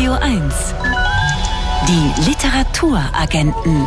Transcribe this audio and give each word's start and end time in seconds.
Radio 0.00 0.14
1. 0.14 0.74
Die 1.86 2.22
Literaturagenten. 2.26 3.86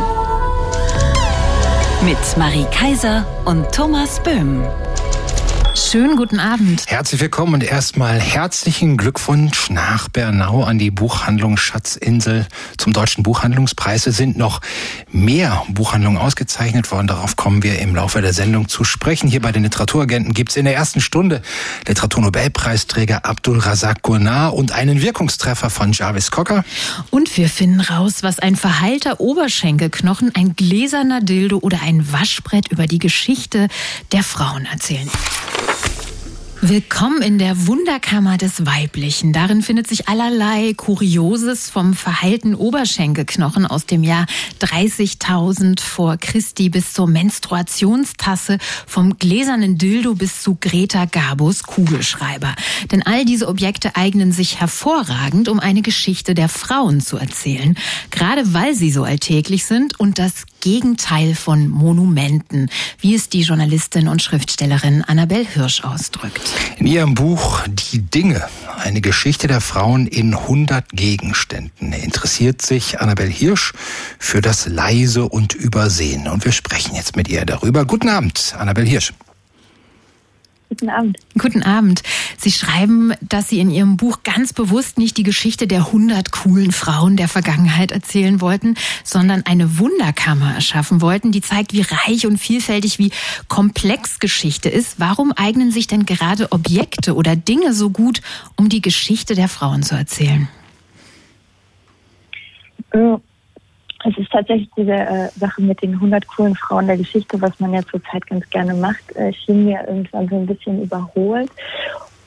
Mit 2.04 2.36
Marie 2.36 2.66
Kaiser 2.70 3.26
und 3.44 3.72
Thomas 3.72 4.22
Böhm. 4.22 4.62
Schönen 5.76 6.14
guten 6.16 6.38
Abend. 6.38 6.84
Herzlich 6.86 7.20
willkommen 7.20 7.54
und 7.54 7.64
erstmal 7.64 8.20
herzlichen 8.20 8.96
Glückwunsch 8.96 9.70
nach 9.70 10.08
Bernau 10.08 10.62
an 10.62 10.78
die 10.78 10.92
Buchhandlung 10.92 11.56
Schatzinsel 11.56 12.46
zum 12.78 12.92
Deutschen 12.92 13.24
Buchhandlungspreis. 13.24 14.06
Es 14.06 14.16
sind 14.16 14.38
noch 14.38 14.60
mehr 15.10 15.64
Buchhandlungen 15.68 16.16
ausgezeichnet 16.16 16.92
worden. 16.92 17.08
Darauf 17.08 17.34
kommen 17.34 17.64
wir 17.64 17.80
im 17.80 17.92
Laufe 17.96 18.22
der 18.22 18.32
Sendung 18.32 18.68
zu 18.68 18.84
sprechen. 18.84 19.28
Hier 19.28 19.42
bei 19.42 19.50
den 19.50 19.64
Literaturagenten 19.64 20.32
gibt 20.32 20.50
es 20.50 20.56
in 20.56 20.64
der 20.64 20.76
ersten 20.76 21.00
Stunde 21.00 21.42
Literaturnobelpreisträger 21.88 23.24
Abdul 23.24 23.58
Razak 23.58 24.02
Gurnar 24.02 24.54
und 24.54 24.70
einen 24.70 25.02
Wirkungstreffer 25.02 25.70
von 25.70 25.90
Jarvis 25.90 26.30
Cocker. 26.30 26.64
Und 27.10 27.36
wir 27.36 27.48
finden 27.48 27.80
raus, 27.80 28.22
was 28.22 28.38
ein 28.38 28.54
verheilter 28.54 29.18
Oberschenkelknochen, 29.18 30.30
ein 30.36 30.54
gläserner 30.54 31.20
Dildo 31.20 31.58
oder 31.58 31.80
ein 31.82 32.12
Waschbrett 32.12 32.68
über 32.68 32.86
die 32.86 33.00
Geschichte 33.00 33.66
der 34.12 34.22
Frauen 34.22 34.66
erzählen. 34.66 35.10
Willkommen 36.66 37.20
in 37.20 37.36
der 37.36 37.66
Wunderkammer 37.66 38.38
des 38.38 38.64
Weiblichen. 38.64 39.34
Darin 39.34 39.60
findet 39.60 39.86
sich 39.86 40.08
allerlei 40.08 40.72
Kurioses 40.72 41.68
vom 41.68 41.92
verheilten 41.92 42.54
Oberschenkelknochen 42.54 43.66
aus 43.66 43.84
dem 43.84 44.02
Jahr 44.02 44.24
30.000 44.62 45.78
vor 45.82 46.16
Christi 46.16 46.70
bis 46.70 46.94
zur 46.94 47.06
Menstruationstasse, 47.06 48.56
vom 48.86 49.18
gläsernen 49.18 49.76
Dildo 49.76 50.14
bis 50.14 50.40
zu 50.40 50.56
Greta 50.58 51.04
Gabos 51.04 51.64
Kugelschreiber. 51.64 52.54
Denn 52.90 53.02
all 53.02 53.26
diese 53.26 53.48
Objekte 53.48 53.94
eignen 53.94 54.32
sich 54.32 54.58
hervorragend, 54.58 55.50
um 55.50 55.60
eine 55.60 55.82
Geschichte 55.82 56.32
der 56.32 56.48
Frauen 56.48 57.02
zu 57.02 57.18
erzählen. 57.18 57.76
Gerade 58.10 58.54
weil 58.54 58.74
sie 58.74 58.90
so 58.90 59.04
alltäglich 59.04 59.66
sind 59.66 60.00
und 60.00 60.18
das 60.18 60.46
Gegenteil 60.64 61.34
von 61.34 61.68
Monumenten, 61.68 62.70
wie 62.98 63.14
es 63.14 63.28
die 63.28 63.42
Journalistin 63.42 64.08
und 64.08 64.22
Schriftstellerin 64.22 65.02
Annabel 65.02 65.44
Hirsch 65.44 65.84
ausdrückt. 65.84 66.40
In 66.78 66.86
ihrem 66.86 67.12
Buch 67.12 67.60
Die 67.68 67.98
Dinge, 67.98 68.42
eine 68.78 69.02
Geschichte 69.02 69.46
der 69.46 69.60
Frauen 69.60 70.06
in 70.06 70.34
100 70.34 70.88
Gegenständen, 70.88 71.92
interessiert 71.92 72.62
sich 72.62 72.98
Annabel 73.02 73.28
Hirsch 73.28 73.74
für 74.18 74.40
das 74.40 74.66
Leise 74.66 75.28
und 75.28 75.52
Übersehen. 75.52 76.28
Und 76.28 76.46
wir 76.46 76.52
sprechen 76.52 76.94
jetzt 76.94 77.14
mit 77.14 77.28
ihr 77.28 77.44
darüber. 77.44 77.84
Guten 77.84 78.08
Abend, 78.08 78.54
Annabel 78.58 78.86
Hirsch. 78.86 79.12
Guten 80.74 80.90
Abend. 80.90 81.18
Guten 81.38 81.62
Abend. 81.62 82.02
Sie 82.36 82.50
schreiben, 82.50 83.12
dass 83.20 83.48
Sie 83.48 83.60
in 83.60 83.70
Ihrem 83.70 83.96
Buch 83.96 84.24
ganz 84.24 84.52
bewusst 84.52 84.98
nicht 84.98 85.16
die 85.16 85.22
Geschichte 85.22 85.68
der 85.68 85.86
100 85.86 86.32
coolen 86.32 86.72
Frauen 86.72 87.16
der 87.16 87.28
Vergangenheit 87.28 87.92
erzählen 87.92 88.40
wollten, 88.40 88.74
sondern 89.04 89.46
eine 89.46 89.78
Wunderkammer 89.78 90.52
erschaffen 90.52 91.00
wollten, 91.00 91.30
die 91.30 91.42
zeigt, 91.42 91.74
wie 91.74 91.82
reich 91.82 92.26
und 92.26 92.38
vielfältig, 92.38 92.98
wie 92.98 93.12
komplex 93.46 94.18
Geschichte 94.18 94.68
ist. 94.68 94.98
Warum 94.98 95.30
eignen 95.30 95.70
sich 95.70 95.86
denn 95.86 96.06
gerade 96.06 96.50
Objekte 96.50 97.14
oder 97.14 97.36
Dinge 97.36 97.72
so 97.72 97.90
gut, 97.90 98.20
um 98.56 98.68
die 98.68 98.82
Geschichte 98.82 99.36
der 99.36 99.48
Frauen 99.48 99.84
zu 99.84 99.94
erzählen? 99.94 100.48
Äh, 102.90 103.18
es 104.04 104.18
ist 104.18 104.30
tatsächlich 104.30 104.68
diese 104.76 104.92
äh, 104.92 105.28
Sache 105.36 105.62
mit 105.62 105.82
den 105.82 105.94
100 105.94 106.26
coolen 106.26 106.54
Frauen 106.56 106.86
der 106.86 106.96
Geschichte, 106.96 107.40
was 107.40 107.58
man 107.60 107.72
ja 107.72 107.82
zurzeit 107.82 108.26
ganz 108.26 108.48
gerne 108.50 108.74
macht, 108.74 109.14
äh, 109.16 109.32
schien 109.32 109.64
mir 109.64 109.80
irgendwann 109.86 110.28
so 110.28 110.36
ein 110.36 110.46
bisschen 110.46 110.82
überholt. 110.82 111.50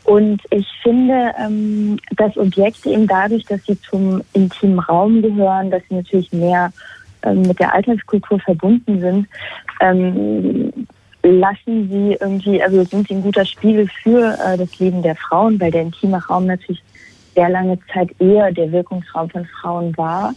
Und 0.04 0.42
ich 0.52 0.68
finde, 0.82 1.34
ähm, 1.38 2.00
dass 2.16 2.38
Objekte 2.38 2.92
eben 2.92 3.08
dadurch, 3.08 3.44
dass 3.46 3.64
sie 3.66 3.80
zum 3.82 4.24
intimen 4.34 4.80
Raum 4.80 5.22
gehören, 5.22 5.70
dass 5.70 5.84
sie 5.90 5.96
natürlich 5.96 6.32
mehr 6.32 6.72
ähm, 7.24 7.42
mit 7.42 7.60
der 7.60 7.74
Alltagskultur 7.74 8.40
verbunden 8.40 9.02
sind, 9.02 9.28
ähm, 9.82 10.72
lassen 11.24 11.90
sie 11.90 12.18
irgendwie, 12.20 12.64
also 12.64 12.84
sind 12.86 13.08
sie 13.08 13.16
ein 13.16 13.22
guter 13.22 13.46
Spiegel 13.46 13.88
für 14.02 14.38
äh, 14.46 14.58
das 14.58 14.80
Leben 14.80 15.02
der 15.02 15.16
Frauen, 15.16 15.60
weil 15.60 15.72
der 15.72 15.82
intime 15.82 16.24
Raum 16.26 16.46
natürlich 16.46 16.82
sehr 17.36 17.50
lange 17.50 17.78
Zeit 17.94 18.10
eher 18.20 18.52
der 18.52 18.72
Wirkungsraum 18.72 19.30
von 19.30 19.46
Frauen 19.62 19.98
war. 19.98 20.34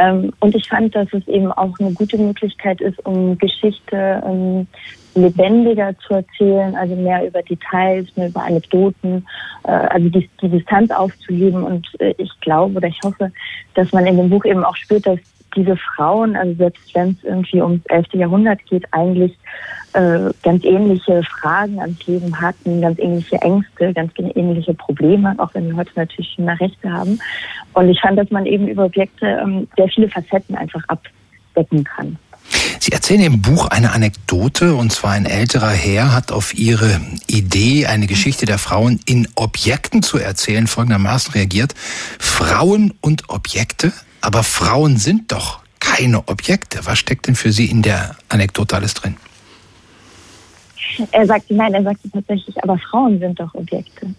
Ähm, 0.00 0.32
und 0.40 0.54
ich 0.54 0.66
fand, 0.66 0.96
dass 0.96 1.12
es 1.12 1.28
eben 1.28 1.52
auch 1.52 1.78
eine 1.78 1.92
gute 1.92 2.16
Möglichkeit 2.16 2.80
ist, 2.80 3.04
um 3.04 3.36
Geschichte 3.36 4.22
ähm, 4.26 4.66
lebendiger 5.14 5.94
zu 5.98 6.14
erzählen, 6.14 6.74
also 6.74 6.96
mehr 6.96 7.26
über 7.26 7.42
Details, 7.42 8.08
mehr 8.16 8.28
über 8.28 8.42
Anekdoten, 8.42 9.26
äh, 9.64 9.70
also 9.70 10.08
die, 10.08 10.30
die 10.40 10.48
Distanz 10.48 10.90
aufzuheben. 10.90 11.64
Und 11.64 11.86
äh, 12.00 12.14
ich 12.16 12.30
glaube 12.40 12.76
oder 12.76 12.88
ich 12.88 12.98
hoffe, 13.04 13.30
dass 13.74 13.92
man 13.92 14.06
in 14.06 14.16
dem 14.16 14.30
Buch 14.30 14.46
eben 14.46 14.64
auch 14.64 14.76
spürt, 14.76 15.06
dass 15.06 15.20
diese 15.54 15.76
Frauen, 15.76 16.36
also 16.36 16.54
selbst 16.54 16.94
wenn 16.94 17.10
es 17.10 17.24
irgendwie 17.24 17.62
ums 17.62 17.84
11. 17.86 18.06
Jahrhundert 18.14 18.64
geht, 18.66 18.84
eigentlich 18.92 19.36
äh, 19.92 20.30
ganz 20.42 20.64
ähnliche 20.64 21.22
Fragen 21.24 21.80
ans 21.80 22.06
Leben 22.06 22.40
hatten, 22.40 22.80
ganz 22.80 22.98
ähnliche 22.98 23.36
Ängste, 23.36 23.92
ganz 23.92 24.12
ähnliche 24.16 24.74
Probleme, 24.74 25.34
auch 25.38 25.52
wenn 25.54 25.68
wir 25.68 25.76
heute 25.76 25.92
natürlich 25.96 26.38
mehr 26.38 26.58
Rechte 26.60 26.92
haben. 26.92 27.18
Und 27.74 27.88
ich 27.88 28.00
fand, 28.00 28.18
dass 28.18 28.30
man 28.30 28.46
eben 28.46 28.68
über 28.68 28.84
Objekte 28.84 29.26
ähm, 29.26 29.66
sehr 29.76 29.88
viele 29.88 30.08
Facetten 30.08 30.54
einfach 30.56 30.82
abdecken 30.88 31.84
kann. 31.84 32.18
Sie 32.78 32.92
erzählen 32.92 33.20
im 33.20 33.42
Buch 33.42 33.66
eine 33.68 33.92
Anekdote, 33.92 34.74
und 34.74 34.90
zwar 34.90 35.12
ein 35.12 35.26
älterer 35.26 35.70
Herr 35.70 36.14
hat 36.14 36.32
auf 36.32 36.54
Ihre 36.54 37.00
Idee, 37.26 37.86
eine 37.86 38.06
Geschichte 38.06 38.46
der 38.46 38.58
Frauen 38.58 39.00
in 39.06 39.28
Objekten 39.34 40.02
zu 40.02 40.18
erzählen, 40.18 40.66
folgendermaßen 40.66 41.34
reagiert. 41.34 41.74
Frauen 42.18 42.94
und 43.00 43.28
Objekte? 43.28 43.92
Aber 44.20 44.42
Frauen 44.42 44.96
sind 44.96 45.32
doch 45.32 45.60
keine 45.80 46.28
Objekte. 46.28 46.80
Was 46.84 46.98
steckt 46.98 47.26
denn 47.26 47.34
für 47.34 47.52
Sie 47.52 47.66
in 47.66 47.82
der 47.82 48.16
Anekdote 48.28 48.76
alles 48.76 48.94
drin? 48.94 49.16
Er 51.12 51.26
sagte, 51.26 51.54
nein, 51.54 51.72
er 51.74 51.82
sagte 51.82 52.10
tatsächlich, 52.10 52.62
aber 52.62 52.78
Frauen 52.78 53.18
sind 53.18 53.38
doch 53.38 53.54
Objekte. 53.54 54.14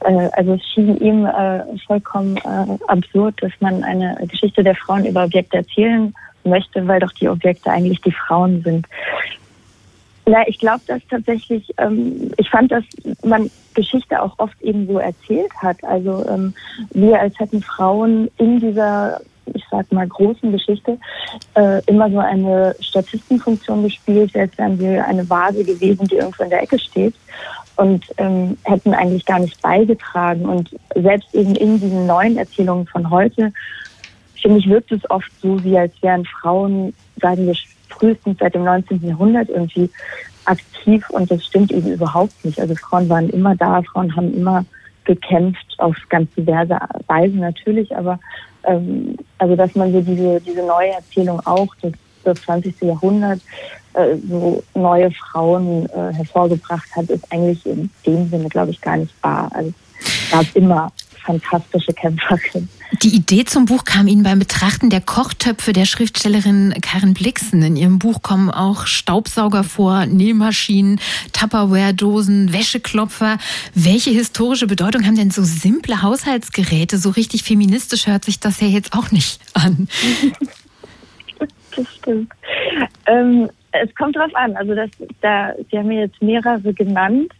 Äh, 0.00 0.28
also 0.32 0.54
es 0.54 0.62
schien 0.72 0.96
ihm 0.98 1.26
äh, 1.26 1.62
vollkommen 1.86 2.36
äh, 2.38 2.78
absurd, 2.88 3.34
dass 3.42 3.52
man 3.60 3.84
eine 3.84 4.16
Geschichte 4.26 4.64
der 4.64 4.74
Frauen 4.74 5.04
über 5.04 5.24
Objekte 5.24 5.58
erzählen 5.58 6.14
möchte, 6.44 6.86
weil 6.88 7.00
doch 7.00 7.12
die 7.12 7.28
Objekte 7.28 7.70
eigentlich 7.70 8.00
die 8.00 8.12
Frauen 8.12 8.62
sind. 8.62 8.86
Ja, 10.26 10.42
ich 10.46 10.58
glaube, 10.58 10.82
dass 10.86 11.00
tatsächlich, 11.08 11.72
ähm, 11.78 12.30
ich 12.36 12.48
fand, 12.50 12.70
dass 12.70 12.84
man 13.24 13.50
Geschichte 13.74 14.20
auch 14.20 14.38
oft 14.38 14.60
eben 14.62 14.86
so 14.86 14.98
erzählt 14.98 15.52
hat. 15.56 15.82
Also 15.82 16.24
ähm, 16.28 16.54
wir 16.90 17.20
als 17.20 17.38
hätten 17.38 17.62
Frauen 17.62 18.30
in 18.38 18.60
dieser, 18.60 19.20
ich 19.54 19.64
sag 19.70 19.90
mal, 19.92 20.06
großen 20.06 20.52
Geschichte 20.52 20.98
äh, 21.54 21.82
immer 21.86 22.10
so 22.10 22.18
eine 22.18 22.76
Statistenfunktion 22.80 23.82
gespielt, 23.82 24.36
als 24.36 24.56
wären 24.58 24.78
wir 24.78 25.04
eine 25.04 25.28
Vase 25.28 25.64
gewesen, 25.64 26.06
die 26.06 26.16
irgendwo 26.16 26.44
in 26.44 26.50
der 26.50 26.62
Ecke 26.62 26.78
steht 26.78 27.14
und 27.76 28.04
ähm, 28.18 28.58
hätten 28.64 28.92
eigentlich 28.92 29.24
gar 29.24 29.38
nicht 29.38 29.60
beigetragen. 29.62 30.44
Und 30.44 30.70
selbst 30.94 31.34
eben 31.34 31.54
in 31.56 31.80
diesen 31.80 32.06
neuen 32.06 32.36
Erzählungen 32.36 32.86
von 32.86 33.08
heute, 33.10 33.52
finde 34.40 34.58
ich, 34.58 34.68
wirkt 34.68 34.92
es 34.92 35.08
oft 35.10 35.30
so, 35.40 35.62
wie 35.64 35.78
als 35.78 35.92
wären 36.02 36.24
Frauen, 36.26 36.94
sagen 37.20 37.46
wir, 37.46 37.54
frühestens 37.90 38.38
seit 38.38 38.54
dem 38.54 38.64
19. 38.64 39.06
Jahrhundert 39.06 39.48
irgendwie 39.48 39.90
aktiv 40.44 41.08
und 41.10 41.30
das 41.30 41.44
stimmt 41.44 41.72
eben 41.72 41.92
überhaupt 41.92 42.44
nicht. 42.44 42.58
Also 42.60 42.74
Frauen 42.74 43.08
waren 43.08 43.28
immer 43.30 43.54
da, 43.56 43.82
Frauen 43.82 44.14
haben 44.16 44.34
immer 44.34 44.64
gekämpft 45.04 45.74
auf 45.78 45.96
ganz 46.08 46.30
diverse 46.34 46.78
Weise 47.06 47.36
natürlich, 47.36 47.94
aber 47.96 48.18
ähm, 48.64 49.16
also 49.38 49.56
dass 49.56 49.74
man 49.74 49.92
so 49.92 50.00
diese, 50.00 50.40
diese 50.40 50.62
neue 50.66 50.92
Erzählung 50.92 51.40
auch, 51.46 51.74
das, 51.82 51.92
das 52.24 52.40
20. 52.42 52.80
Jahrhundert, 52.82 53.40
äh, 53.94 54.16
so 54.28 54.62
neue 54.74 55.10
Frauen 55.10 55.86
äh, 55.90 56.12
hervorgebracht 56.12 56.88
hat, 56.94 57.10
ist 57.10 57.30
eigentlich 57.32 57.64
in 57.66 57.90
dem 58.06 58.28
Sinne, 58.28 58.48
glaube 58.48 58.70
ich, 58.70 58.80
gar 58.80 58.96
nicht 58.96 59.14
wahr. 59.22 59.50
Also 59.54 59.72
es 59.98 60.30
gab 60.30 60.46
immer 60.54 60.92
fantastische 61.24 61.92
Kämpferin. 61.92 62.68
Die 63.02 63.14
Idee 63.14 63.44
zum 63.44 63.66
Buch 63.66 63.84
kam 63.84 64.08
Ihnen 64.08 64.22
beim 64.22 64.38
Betrachten 64.38 64.90
der 64.90 65.00
Kochtöpfe 65.00 65.72
der 65.72 65.84
Schriftstellerin 65.84 66.74
Karen 66.82 67.14
Blixen. 67.14 67.62
In 67.62 67.76
ihrem 67.76 67.98
Buch 67.98 68.22
kommen 68.22 68.50
auch 68.50 68.86
Staubsauger 68.86 69.64
vor, 69.64 70.06
Nähmaschinen, 70.06 71.00
Tupperware-Dosen, 71.32 72.52
Wäscheklopfer. 72.52 73.38
Welche 73.74 74.10
historische 74.10 74.66
Bedeutung 74.66 75.06
haben 75.06 75.16
denn 75.16 75.30
so 75.30 75.44
simple 75.44 76.02
Haushaltsgeräte? 76.02 76.98
So 76.98 77.10
richtig 77.10 77.44
feministisch 77.44 78.06
hört 78.06 78.24
sich 78.24 78.40
das 78.40 78.60
ja 78.60 78.66
jetzt 78.66 78.92
auch 78.92 79.10
nicht 79.10 79.40
an. 79.54 79.88
Das 81.76 81.86
stimmt. 81.94 82.32
Ähm, 83.06 83.48
es 83.72 83.94
kommt 83.94 84.16
drauf 84.16 84.34
an. 84.34 84.56
Also 84.56 84.74
das, 84.74 84.90
da, 85.20 85.52
Sie 85.70 85.78
haben 85.78 85.88
mir 85.88 86.00
jetzt 86.00 86.20
mehrere 86.20 86.74
genannt. 86.74 87.32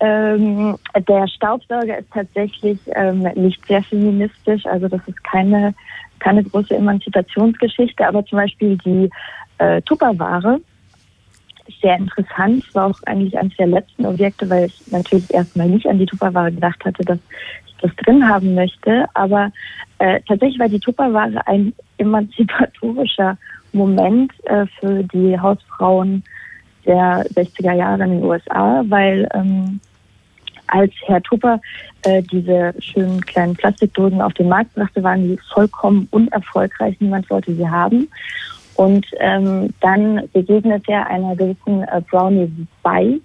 Ähm, 0.00 0.76
der 1.08 1.26
Staubsauger 1.26 1.98
ist 1.98 2.12
tatsächlich 2.12 2.78
ähm, 2.94 3.20
nicht 3.34 3.64
sehr 3.66 3.82
feministisch, 3.82 4.66
also 4.66 4.88
das 4.88 5.00
ist 5.06 5.24
keine, 5.24 5.74
keine 6.18 6.44
große 6.44 6.76
Emanzipationsgeschichte, 6.76 8.06
aber 8.06 8.24
zum 8.26 8.38
Beispiel 8.38 8.76
die 8.78 9.10
äh, 9.58 9.80
Tupperware 9.82 10.60
sehr 11.80 11.96
interessant. 11.96 12.64
Es 12.68 12.74
war 12.74 12.86
auch 12.86 13.00
eigentlich 13.06 13.36
eines 13.38 13.56
der 13.56 13.68
letzten 13.68 14.06
Objekte, 14.06 14.48
weil 14.48 14.66
ich 14.66 14.90
natürlich 14.90 15.32
erstmal 15.32 15.68
nicht 15.68 15.86
an 15.86 15.98
die 15.98 16.06
Tupperware 16.06 16.52
gedacht 16.52 16.84
hatte, 16.84 17.02
dass 17.04 17.18
ich 17.66 17.74
das 17.80 17.96
drin 17.96 18.28
haben 18.28 18.54
möchte. 18.54 19.06
Aber 19.14 19.50
äh, 19.98 20.20
tatsächlich 20.28 20.58
war 20.58 20.68
die 20.68 20.80
Tupperware 20.80 21.46
ein 21.46 21.72
emanzipatorischer 21.98 23.36
Moment 23.72 24.32
äh, 24.44 24.66
für 24.78 25.02
die 25.04 25.38
Hausfrauen 25.38 26.22
der 26.84 27.24
60er 27.34 27.74
Jahre 27.74 28.04
in 28.04 28.10
den 28.10 28.24
USA, 28.24 28.84
weil 28.88 29.28
ähm, 29.34 29.80
als 30.68 30.92
Herr 31.06 31.22
Tupper 31.22 31.60
äh, 32.02 32.22
diese 32.22 32.74
schönen 32.78 33.20
kleinen 33.20 33.54
Plastikdosen 33.54 34.20
auf 34.20 34.34
den 34.34 34.48
Markt 34.48 34.74
brachte, 34.74 35.02
waren 35.02 35.28
die 35.28 35.38
vollkommen 35.52 36.08
unerfolgreich. 36.10 36.96
Niemand 37.00 37.28
wollte 37.30 37.54
sie 37.54 37.68
haben. 37.68 38.08
Und 38.74 39.06
ähm, 39.18 39.72
dann 39.80 40.28
begegnet 40.32 40.84
er 40.88 41.06
einer 41.06 41.34
gewissen 41.34 41.82
äh, 41.82 42.02
Brownie 42.10 42.50
Weiss, 42.82 43.20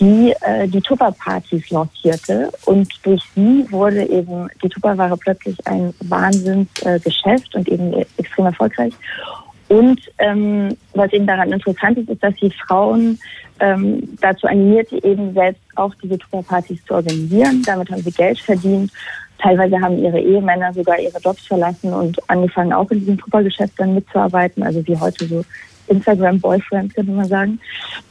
die 0.00 0.34
äh, 0.42 0.66
die 0.66 0.80
Tupper-Partys 0.80 1.70
lancierte. 1.70 2.50
Und 2.64 2.92
durch 3.04 3.22
sie 3.34 3.64
wurde 3.70 4.04
eben 4.04 4.48
die 4.62 4.68
Tupperware 4.68 5.16
plötzlich 5.16 5.56
ein 5.66 5.94
Wahnsinnsgeschäft 6.00 7.54
äh, 7.54 7.58
und 7.58 7.68
eben 7.68 7.92
extrem 8.18 8.46
erfolgreich. 8.46 8.92
Und 9.68 10.00
ähm, 10.18 10.76
was 10.94 11.12
eben 11.12 11.26
daran 11.26 11.52
interessant 11.52 11.98
ist, 11.98 12.08
ist, 12.08 12.22
dass 12.22 12.34
sie 12.40 12.52
Frauen 12.66 13.18
ähm, 13.60 14.16
dazu 14.20 14.46
animierte, 14.46 15.02
eben 15.04 15.32
selbst 15.34 15.62
auch 15.76 15.94
diese 16.02 16.18
Tupperpartys 16.18 16.84
zu 16.84 16.94
organisieren. 16.94 17.62
Damit 17.64 17.90
haben 17.90 18.02
sie 18.02 18.12
Geld 18.12 18.38
verdient. 18.38 18.92
Teilweise 19.38 19.80
haben 19.80 19.98
ihre 19.98 20.20
Ehemänner 20.20 20.72
sogar 20.72 20.98
ihre 20.98 21.18
Jobs 21.18 21.46
verlassen 21.46 21.92
und 21.92 22.18
angefangen, 22.28 22.72
auch 22.72 22.90
in 22.90 23.00
diesem 23.00 23.18
Tuppergeschäft 23.18 23.74
dann 23.78 23.94
mitzuarbeiten. 23.94 24.62
Also 24.62 24.86
wie 24.86 24.96
heute 24.96 25.26
so 25.26 25.44
Instagram-Boyfriends, 25.88 26.94
könnte 26.94 27.12
man 27.12 27.26
sagen. 27.26 27.60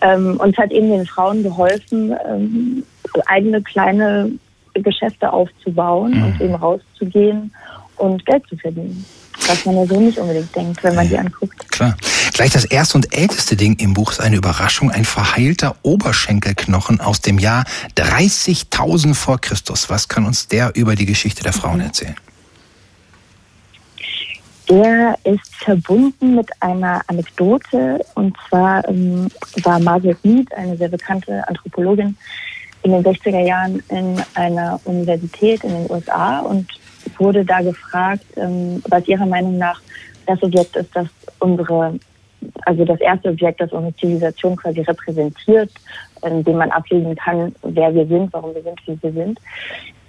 Ähm, 0.01 0.39
und 0.39 0.51
es 0.51 0.57
hat 0.57 0.71
eben 0.71 0.89
den 0.89 1.05
Frauen 1.05 1.43
geholfen, 1.43 2.15
ähm, 2.29 2.83
eigene 3.25 3.61
kleine 3.61 4.31
Geschäfte 4.73 5.31
aufzubauen 5.31 6.13
mhm. 6.13 6.23
und 6.23 6.41
eben 6.41 6.55
rauszugehen 6.55 7.51
und 7.97 8.25
Geld 8.25 8.45
zu 8.47 8.57
verdienen 8.57 9.05
was 9.47 9.65
man 9.65 9.77
ja 9.77 9.85
so 9.85 9.99
nicht 9.99 10.17
unbedingt 10.17 10.55
denkt, 10.55 10.83
wenn 10.83 10.95
man 10.95 11.07
die 11.07 11.17
anguckt. 11.17 11.71
Klar. 11.71 11.95
Gleich 12.33 12.51
das 12.51 12.65
erste 12.65 12.97
und 12.97 13.15
älteste 13.15 13.55
Ding 13.55 13.77
im 13.79 13.93
Buch 13.93 14.11
ist 14.11 14.19
eine 14.19 14.35
Überraschung, 14.35 14.91
ein 14.91 15.05
verheilter 15.05 15.75
Oberschenkelknochen 15.83 16.99
aus 16.99 17.21
dem 17.21 17.39
Jahr 17.39 17.63
30.000 17.97 19.13
vor 19.13 19.39
Christus. 19.39 19.89
Was 19.89 20.09
kann 20.09 20.25
uns 20.25 20.47
der 20.47 20.75
über 20.75 20.95
die 20.95 21.05
Geschichte 21.05 21.43
der 21.43 21.53
Frauen 21.53 21.77
mhm. 21.77 21.85
erzählen? 21.85 22.15
Der 24.69 25.15
ist 25.23 25.55
verbunden 25.59 26.35
mit 26.35 26.49
einer 26.59 27.01
Anekdote 27.07 28.03
und 28.15 28.35
zwar 28.49 28.87
ähm, 28.89 29.27
war 29.63 29.79
Margaret 29.79 30.23
Mead, 30.25 30.51
eine 30.55 30.75
sehr 30.75 30.89
bekannte 30.89 31.47
Anthropologin, 31.47 32.17
in 32.81 32.91
den 32.91 33.03
60er 33.03 33.45
Jahren 33.45 33.81
in 33.89 34.21
einer 34.33 34.79
Universität 34.85 35.63
in 35.63 35.69
den 35.69 35.89
USA 35.89 36.39
und 36.39 36.67
wurde 37.17 37.45
da 37.45 37.61
gefragt, 37.61 38.25
ähm, 38.37 38.81
was 38.89 39.07
ihrer 39.07 39.25
Meinung 39.25 39.57
nach 39.57 39.81
das 40.25 40.41
Objekt 40.41 40.75
ist, 40.75 40.95
das 40.95 41.07
unsere, 41.39 41.99
also 42.65 42.85
das 42.85 42.99
erste 42.99 43.29
Objekt, 43.29 43.61
das 43.61 43.71
unsere 43.71 43.95
Zivilisation 43.95 44.55
quasi 44.55 44.81
repräsentiert, 44.81 45.71
in 46.25 46.43
dem 46.43 46.57
man 46.57 46.71
ablesen 46.71 47.15
kann, 47.15 47.53
wer 47.63 47.93
wir 47.93 48.05
sind, 48.07 48.33
warum 48.33 48.53
wir 48.55 48.63
sind, 48.63 48.79
wie 48.87 49.01
wir 49.01 49.11
sind. 49.11 49.39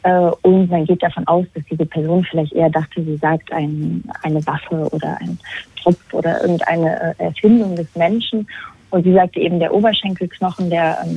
Äh, 0.02 0.30
und 0.42 0.70
man 0.70 0.84
geht 0.84 1.02
davon 1.02 1.26
aus, 1.26 1.46
dass 1.54 1.64
diese 1.70 1.84
Person 1.84 2.24
vielleicht 2.24 2.52
eher 2.52 2.70
dachte, 2.70 3.02
sie 3.02 3.16
sagt 3.16 3.52
ein, 3.52 4.04
eine 4.22 4.46
Waffe 4.46 4.88
oder 4.92 5.16
ein 5.20 5.38
Tropf 5.82 6.14
oder 6.14 6.40
irgendeine 6.40 7.14
äh, 7.18 7.24
Erfindung 7.24 7.74
des 7.76 7.94
Menschen. 7.94 8.46
Und 8.90 9.02
sie 9.02 9.12
sagte 9.12 9.40
eben 9.40 9.58
der 9.58 9.74
Oberschenkelknochen, 9.74 10.70
der 10.70 10.98
ähm, 11.04 11.14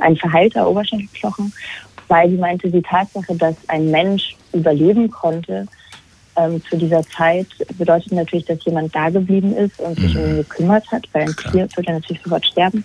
ein 0.00 0.16
verheilter 0.16 0.68
Oberschenkelknochen 0.68 1.52
weil 2.08 2.30
sie 2.30 2.36
meinte, 2.36 2.70
die 2.70 2.82
Tatsache, 2.82 3.34
dass 3.36 3.56
ein 3.68 3.90
Mensch 3.90 4.36
überleben 4.52 5.10
konnte 5.10 5.66
ähm, 6.36 6.62
zu 6.64 6.76
dieser 6.76 7.02
Zeit, 7.02 7.46
bedeutet 7.78 8.12
natürlich, 8.12 8.46
dass 8.46 8.64
jemand 8.64 8.94
da 8.94 9.10
geblieben 9.10 9.56
ist 9.56 9.78
und 9.80 9.98
sich 9.98 10.14
mhm. 10.14 10.20
um 10.20 10.30
ihn 10.30 10.36
gekümmert 10.36 10.90
hat, 10.92 11.04
weil 11.12 11.22
ein 11.22 11.36
Tier 11.36 11.68
würde 11.74 11.92
natürlich 11.92 12.22
sofort 12.22 12.46
sterben. 12.46 12.84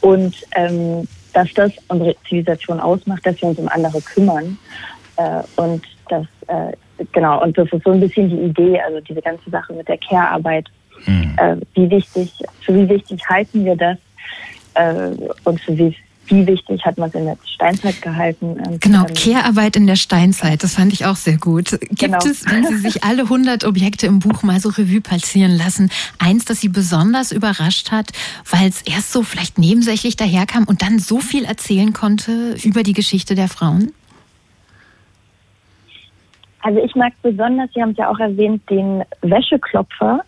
Und 0.00 0.34
ähm, 0.52 1.06
dass 1.32 1.52
das 1.54 1.72
unsere 1.88 2.16
Zivilisation 2.28 2.80
ausmacht, 2.80 3.24
dass 3.24 3.40
wir 3.40 3.48
uns 3.50 3.58
um 3.58 3.68
andere 3.68 4.00
kümmern. 4.00 4.58
Äh, 5.16 5.42
und 5.56 5.82
das, 6.08 6.26
äh, 6.48 6.72
genau, 7.12 7.42
und 7.42 7.56
das 7.56 7.70
ist 7.72 7.84
so 7.84 7.92
ein 7.92 8.00
bisschen 8.00 8.30
die 8.30 8.42
Idee, 8.42 8.80
also 8.80 9.00
diese 9.00 9.22
ganze 9.22 9.48
Sache 9.50 9.72
mit 9.72 9.88
der 9.88 9.98
Care-Arbeit. 9.98 10.66
Mhm. 11.06 11.36
Äh, 11.36 11.56
wie 11.74 11.90
wichtig, 11.90 12.32
für 12.60 12.74
wie 12.74 12.88
wichtig 12.88 13.20
halten 13.28 13.64
wir 13.64 13.76
das? 13.76 13.98
Äh, 14.74 15.10
und 15.44 15.60
für 15.60 15.76
wie 15.76 15.96
wie 16.30 16.46
wichtig 16.46 16.84
hat 16.84 16.98
man 16.98 17.08
es 17.08 17.14
in 17.14 17.24
der 17.24 17.36
Steinzeit 17.44 18.00
gehalten. 18.02 18.56
Ähm, 18.64 18.78
genau, 18.80 19.04
Kehrarbeit 19.04 19.76
in 19.76 19.86
der 19.86 19.96
Steinzeit, 19.96 20.62
das 20.62 20.74
fand 20.74 20.92
ich 20.92 21.06
auch 21.06 21.16
sehr 21.16 21.36
gut. 21.36 21.70
Gibt 21.70 21.98
genau. 21.98 22.18
es, 22.18 22.44
wenn 22.46 22.64
Sie 22.64 22.76
sich 22.78 23.04
alle 23.04 23.22
100 23.22 23.64
Objekte 23.64 24.06
im 24.06 24.20
Buch 24.20 24.42
mal 24.42 24.60
so 24.60 24.68
Revue 24.68 25.00
passieren 25.00 25.56
lassen, 25.56 25.90
eins, 26.18 26.44
das 26.44 26.60
Sie 26.60 26.68
besonders 26.68 27.32
überrascht 27.32 27.90
hat, 27.90 28.10
weil 28.50 28.68
es 28.68 28.82
erst 28.82 29.12
so 29.12 29.22
vielleicht 29.22 29.58
nebensächlich 29.58 30.16
daherkam 30.16 30.64
und 30.64 30.82
dann 30.82 30.98
so 30.98 31.18
viel 31.18 31.44
erzählen 31.44 31.92
konnte 31.92 32.56
über 32.62 32.82
die 32.82 32.92
Geschichte 32.92 33.34
der 33.34 33.48
Frauen? 33.48 33.92
Also 36.62 36.78
ich 36.80 36.94
mag 36.94 37.12
besonders, 37.22 37.70
Sie 37.74 37.80
haben 37.80 37.90
es 37.90 37.96
ja 37.96 38.10
auch 38.10 38.18
erwähnt, 38.18 38.62
den 38.68 39.02
Wäscheklopfer, 39.22 40.20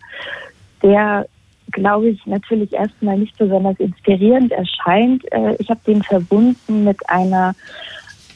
der 0.81 1.27
glaube 1.73 2.09
ich, 2.09 2.25
natürlich 2.25 2.71
erstmal 2.73 3.17
nicht 3.17 3.37
besonders 3.37 3.79
inspirierend 3.79 4.51
erscheint. 4.51 5.23
Äh, 5.31 5.55
ich 5.59 5.69
habe 5.69 5.81
den 5.85 6.01
verbunden 6.01 6.85
mit 6.85 6.97
einer 7.09 7.53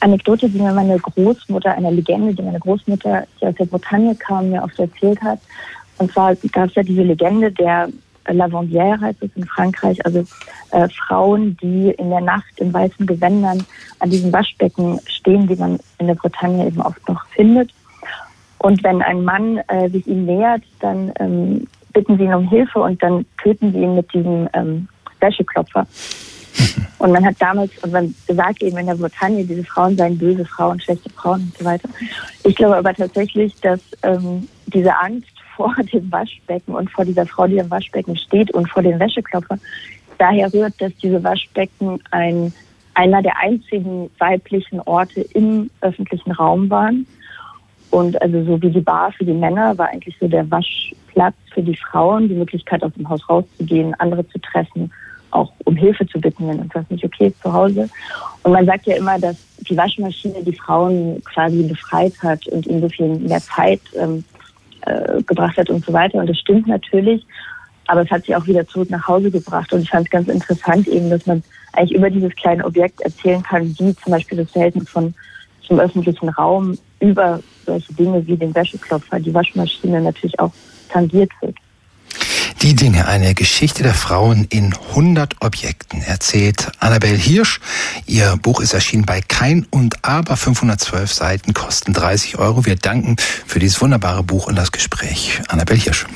Anekdote, 0.00 0.48
die 0.48 0.60
mir 0.60 0.72
meine 0.72 0.98
Großmutter, 0.98 1.72
einer 1.72 1.90
Legende, 1.90 2.34
die 2.34 2.42
meine 2.42 2.60
Großmutter, 2.60 3.26
die 3.40 3.46
aus 3.46 3.54
der 3.54 3.64
Bretagne 3.64 4.14
kam, 4.14 4.50
mir 4.50 4.62
oft 4.62 4.78
erzählt 4.78 5.20
hat. 5.22 5.40
Und 5.98 6.12
zwar 6.12 6.34
gab 6.52 6.68
es 6.68 6.74
ja 6.76 6.82
diese 6.82 7.02
Legende 7.02 7.50
der 7.50 7.88
Lavandière, 8.26 9.00
heißt 9.00 9.22
es 9.22 9.30
in 9.34 9.46
Frankreich, 9.46 10.04
also 10.04 10.24
äh, 10.70 10.88
Frauen, 10.88 11.56
die 11.62 11.90
in 11.90 12.10
der 12.10 12.20
Nacht 12.20 12.58
in 12.58 12.72
weißen 12.72 13.06
Gewändern 13.06 13.64
an 13.98 14.10
diesen 14.10 14.32
Waschbecken 14.32 15.00
stehen, 15.06 15.48
die 15.48 15.56
man 15.56 15.78
in 15.98 16.06
der 16.06 16.14
Bretagne 16.14 16.66
eben 16.66 16.80
oft 16.80 17.08
noch 17.08 17.26
findet. 17.28 17.70
Und 18.58 18.82
wenn 18.84 19.02
ein 19.02 19.24
Mann 19.24 19.58
äh, 19.68 19.88
sich 19.88 20.06
ihm 20.06 20.26
nähert, 20.26 20.62
dann 20.80 21.12
ähm, 21.18 21.66
bitten 21.98 22.16
sie 22.16 22.24
ihn 22.24 22.34
um 22.34 22.48
Hilfe 22.48 22.78
und 22.78 23.02
dann 23.02 23.26
töten 23.42 23.72
sie 23.72 23.80
ihn 23.80 23.96
mit 23.96 24.14
diesem 24.14 24.48
ähm, 24.52 24.86
Wäscheklopfer. 25.18 25.84
Und 26.98 27.10
man 27.12 27.24
hat 27.24 27.36
damals, 27.38 27.70
und 27.82 27.92
man 27.92 28.14
sagt 28.26 28.62
eben 28.62 28.78
in 28.78 28.86
der 28.86 28.94
Bretagne, 28.94 29.44
diese 29.44 29.64
Frauen 29.64 29.96
seien 29.96 30.18
böse 30.18 30.44
Frauen, 30.44 30.80
schlechte 30.80 31.10
Frauen 31.10 31.42
und 31.42 31.56
so 31.56 31.64
weiter. 31.64 31.88
Ich 32.44 32.56
glaube 32.56 32.76
aber 32.76 32.92
tatsächlich, 32.92 33.54
dass 33.60 33.80
ähm, 34.02 34.48
diese 34.66 34.96
Angst 34.98 35.30
vor 35.56 35.74
dem 35.92 36.10
Waschbecken 36.10 36.74
und 36.74 36.90
vor 36.90 37.04
dieser 37.04 37.26
Frau, 37.26 37.46
die 37.46 37.58
im 37.58 37.70
Waschbecken 37.70 38.16
steht 38.16 38.52
und 38.52 38.68
vor 38.68 38.82
dem 38.82 38.98
Wäscheklopfer, 38.98 39.58
daher 40.18 40.52
rührt, 40.52 40.74
dass 40.80 40.92
diese 40.96 41.22
Waschbecken 41.22 42.00
ein, 42.10 42.52
einer 42.94 43.22
der 43.22 43.36
einzigen 43.38 44.10
weiblichen 44.18 44.80
Orte 44.80 45.20
im 45.20 45.70
öffentlichen 45.80 46.32
Raum 46.32 46.70
waren. 46.70 47.06
Und 47.90 48.20
also 48.20 48.44
so 48.44 48.62
wie 48.62 48.70
die 48.70 48.80
Bar 48.80 49.12
für 49.12 49.24
die 49.24 49.32
Männer 49.32 49.76
war 49.78 49.88
eigentlich 49.88 50.16
so 50.20 50.28
der 50.28 50.50
Wasch, 50.50 50.94
Platz 51.08 51.34
für 51.52 51.62
die 51.62 51.76
Frauen, 51.76 52.28
die 52.28 52.34
Möglichkeit 52.34 52.82
aus 52.82 52.92
dem 52.94 53.08
Haus 53.08 53.28
rauszugehen, 53.28 53.94
andere 53.98 54.26
zu 54.28 54.38
treffen, 54.38 54.92
auch 55.30 55.52
um 55.64 55.74
Hilfe 55.74 56.06
zu 56.06 56.20
bitten, 56.20 56.48
wenn 56.48 56.60
etwas 56.60 56.88
nicht 56.90 57.04
okay 57.04 57.28
ist 57.28 57.42
zu 57.42 57.52
Hause. 57.52 57.88
Und 58.42 58.52
man 58.52 58.66
sagt 58.66 58.86
ja 58.86 58.96
immer, 58.96 59.18
dass 59.18 59.36
die 59.68 59.76
Waschmaschine 59.76 60.42
die 60.44 60.52
Frauen 60.52 61.20
quasi 61.24 61.62
befreit 61.62 62.14
hat 62.22 62.46
und 62.48 62.66
ihnen 62.66 62.82
so 62.82 62.88
viel 62.88 63.18
mehr 63.18 63.40
Zeit 63.40 63.80
ähm, 63.96 64.24
äh, 64.82 65.22
gebracht 65.22 65.56
hat 65.56 65.70
und 65.70 65.84
so 65.84 65.92
weiter. 65.92 66.18
Und 66.18 66.28
das 66.28 66.38
stimmt 66.38 66.66
natürlich, 66.66 67.26
aber 67.88 68.02
es 68.02 68.10
hat 68.10 68.24
sie 68.24 68.36
auch 68.36 68.46
wieder 68.46 68.66
zurück 68.66 68.90
nach 68.90 69.08
Hause 69.08 69.30
gebracht. 69.30 69.72
Und 69.72 69.82
ich 69.82 69.90
fand 69.90 70.06
es 70.06 70.10
ganz 70.10 70.28
interessant 70.28 70.86
eben, 70.86 71.10
dass 71.10 71.26
man 71.26 71.42
eigentlich 71.72 71.98
über 71.98 72.10
dieses 72.10 72.34
kleine 72.36 72.64
Objekt 72.64 73.00
erzählen 73.00 73.42
kann, 73.42 73.64
wie 73.78 73.94
zum 73.96 74.12
Beispiel 74.12 74.38
das 74.38 74.50
Verhältnis 74.50 74.88
von 74.88 75.14
zum 75.68 75.78
öffentlichen 75.78 76.28
Raum 76.30 76.76
über 76.98 77.40
solche 77.64 77.92
Dinge 77.92 78.26
wie 78.26 78.36
den 78.36 78.54
Wäscheklopfer, 78.54 79.20
die 79.20 79.32
Waschmaschine 79.32 80.00
natürlich 80.00 80.38
auch 80.40 80.52
tangiert 80.88 81.30
wird. 81.40 81.54
Die 82.62 82.74
Dinge, 82.74 83.06
eine 83.06 83.34
Geschichte 83.34 83.84
der 83.84 83.94
Frauen 83.94 84.44
in 84.50 84.74
100 84.90 85.36
Objekten, 85.42 86.02
erzählt 86.02 86.72
Annabel 86.80 87.16
Hirsch. 87.16 87.60
Ihr 88.06 88.36
Buch 88.42 88.60
ist 88.60 88.74
erschienen 88.74 89.06
bei 89.06 89.20
Kein 89.20 89.64
und 89.70 90.04
Aber, 90.04 90.36
512 90.36 91.12
Seiten, 91.12 91.54
kosten 91.54 91.92
30 91.92 92.36
Euro. 92.38 92.66
Wir 92.66 92.74
danken 92.74 93.14
für 93.46 93.60
dieses 93.60 93.80
wunderbare 93.80 94.24
Buch 94.24 94.48
und 94.48 94.56
das 94.56 94.72
Gespräch. 94.72 95.40
Annabel 95.48 95.78
Hirsch. 95.78 96.06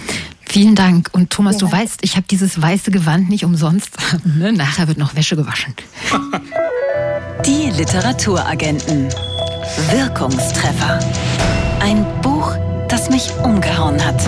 Vielen 0.44 0.74
Dank. 0.74 1.10
Und 1.12 1.30
Thomas, 1.30 1.60
ja. 1.60 1.68
du 1.68 1.72
weißt, 1.72 2.00
ich 2.02 2.16
habe 2.16 2.26
dieses 2.28 2.60
weiße 2.60 2.90
Gewand 2.90 3.30
nicht 3.30 3.44
umsonst. 3.44 3.96
Ne? 4.24 4.52
Nachher 4.52 4.88
wird 4.88 4.98
noch 4.98 5.14
Wäsche 5.14 5.36
gewaschen. 5.36 5.74
Die 7.46 7.70
Literaturagenten. 7.70 9.08
Wirkungstreffer. 9.90 10.98
Ein 11.80 12.04
Buch, 12.20 12.56
das 12.88 13.10
mich 13.10 13.30
umgehauen 13.44 14.04
hat. 14.04 14.20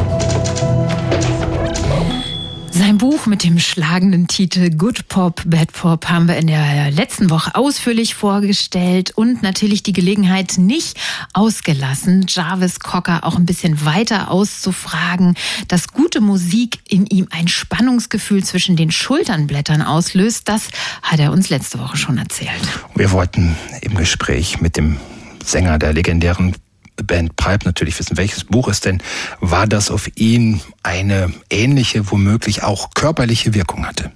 Sein 2.71 2.99
Buch 2.99 3.26
mit 3.26 3.45
dem 3.45 3.59
schlagenden 3.59 4.26
Titel 4.26 4.71
Good 4.71 5.09
Pop, 5.09 5.43
Bad 5.47 5.73
Pop 5.73 6.09
haben 6.09 6.29
wir 6.29 6.37
in 6.37 6.49
der 6.49 6.91
letzten 6.91 7.31
Woche 7.31 7.55
ausführlich 7.55 8.14
vorgestellt 8.14 9.12
und 9.14 9.43
natürlich 9.43 9.83
die 9.83 9.93
Gelegenheit 9.93 10.59
nicht 10.59 10.99
ausgelassen, 11.33 12.26
Jarvis 12.29 12.81
Cocker 12.81 13.25
auch 13.25 13.37
ein 13.37 13.47
bisschen 13.47 13.85
weiter 13.85 14.31
auszufragen, 14.31 15.35
dass 15.69 15.93
gute 15.93 16.21
Musik 16.21 16.79
in 16.88 17.07
ihm 17.07 17.29
ein 17.31 17.49
Spannungsgefühl 17.49 18.45
zwischen 18.45 18.76
den 18.76 18.91
Schulternblättern 18.91 19.83
auslöst. 19.83 20.49
Das 20.49 20.69
hat 21.03 21.21
er 21.21 21.33
uns 21.33 21.49
letzte 21.50 21.79
Woche 21.79 21.97
schon 21.97 22.19
erzählt. 22.19 22.62
Wir 22.95 23.12
wollten 23.12 23.57
im 23.83 23.95
Gespräch 23.95 24.61
mit 24.61 24.76
dem 24.76 24.99
Sänger 25.47 25.79
der 25.79 25.93
legendären 25.93 26.55
Band 27.03 27.37
Pipe 27.37 27.65
natürlich 27.65 27.99
wissen, 27.99 28.17
welches 28.17 28.45
Buch 28.45 28.69
es 28.69 28.81
denn 28.81 29.03
war, 29.41 29.67
das 29.67 29.91
auf 29.91 30.09
ihn 30.17 30.61
eine 30.83 31.33
ähnliche, 31.51 32.11
womöglich 32.11 32.63
auch 32.63 32.91
körperliche 32.95 33.55
Wirkung 33.55 33.87
hatte. 33.87 34.13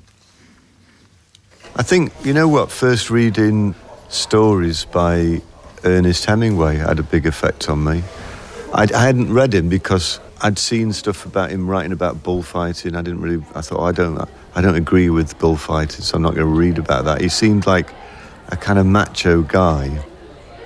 I 1.79 1.83
think, 1.83 2.13
you 2.25 2.33
know 2.33 2.49
what, 2.49 2.71
first 2.71 3.11
reading 3.11 3.75
stories 4.09 4.85
by 4.85 5.41
Ernest 5.83 6.27
Hemingway 6.27 6.79
had 6.79 6.99
a 6.99 7.03
big 7.03 7.27
effect 7.27 7.69
on 7.69 7.85
me. 7.85 8.03
I, 8.73 8.85
I 8.95 9.07
hadn't 9.07 9.33
read 9.33 9.55
him 9.55 9.69
because 9.69 10.21
I'd 10.41 10.59
seen 10.59 10.93
stuff 10.93 11.25
about 11.25 11.51
him 11.51 11.69
writing 11.69 11.93
about 11.93 12.23
bullfighting. 12.23 12.97
I 12.97 13.03
didn't 13.03 13.21
really, 13.21 13.43
I 13.55 13.61
thought, 13.61 13.81
oh, 13.81 13.85
I 13.85 13.93
don't, 13.93 14.19
I 14.55 14.61
don't 14.61 14.77
agree 14.77 15.11
with 15.11 15.39
bullfighting, 15.39 16.03
so 16.03 16.17
I'm 16.17 16.23
not 16.23 16.35
going 16.35 16.47
to 16.47 16.53
read 16.53 16.79
about 16.79 17.05
that. 17.05 17.21
He 17.21 17.29
seemed 17.29 17.67
like 17.67 17.93
a 18.49 18.57
kind 18.57 18.79
of 18.79 18.87
macho 18.87 19.43
guy. 19.43 20.05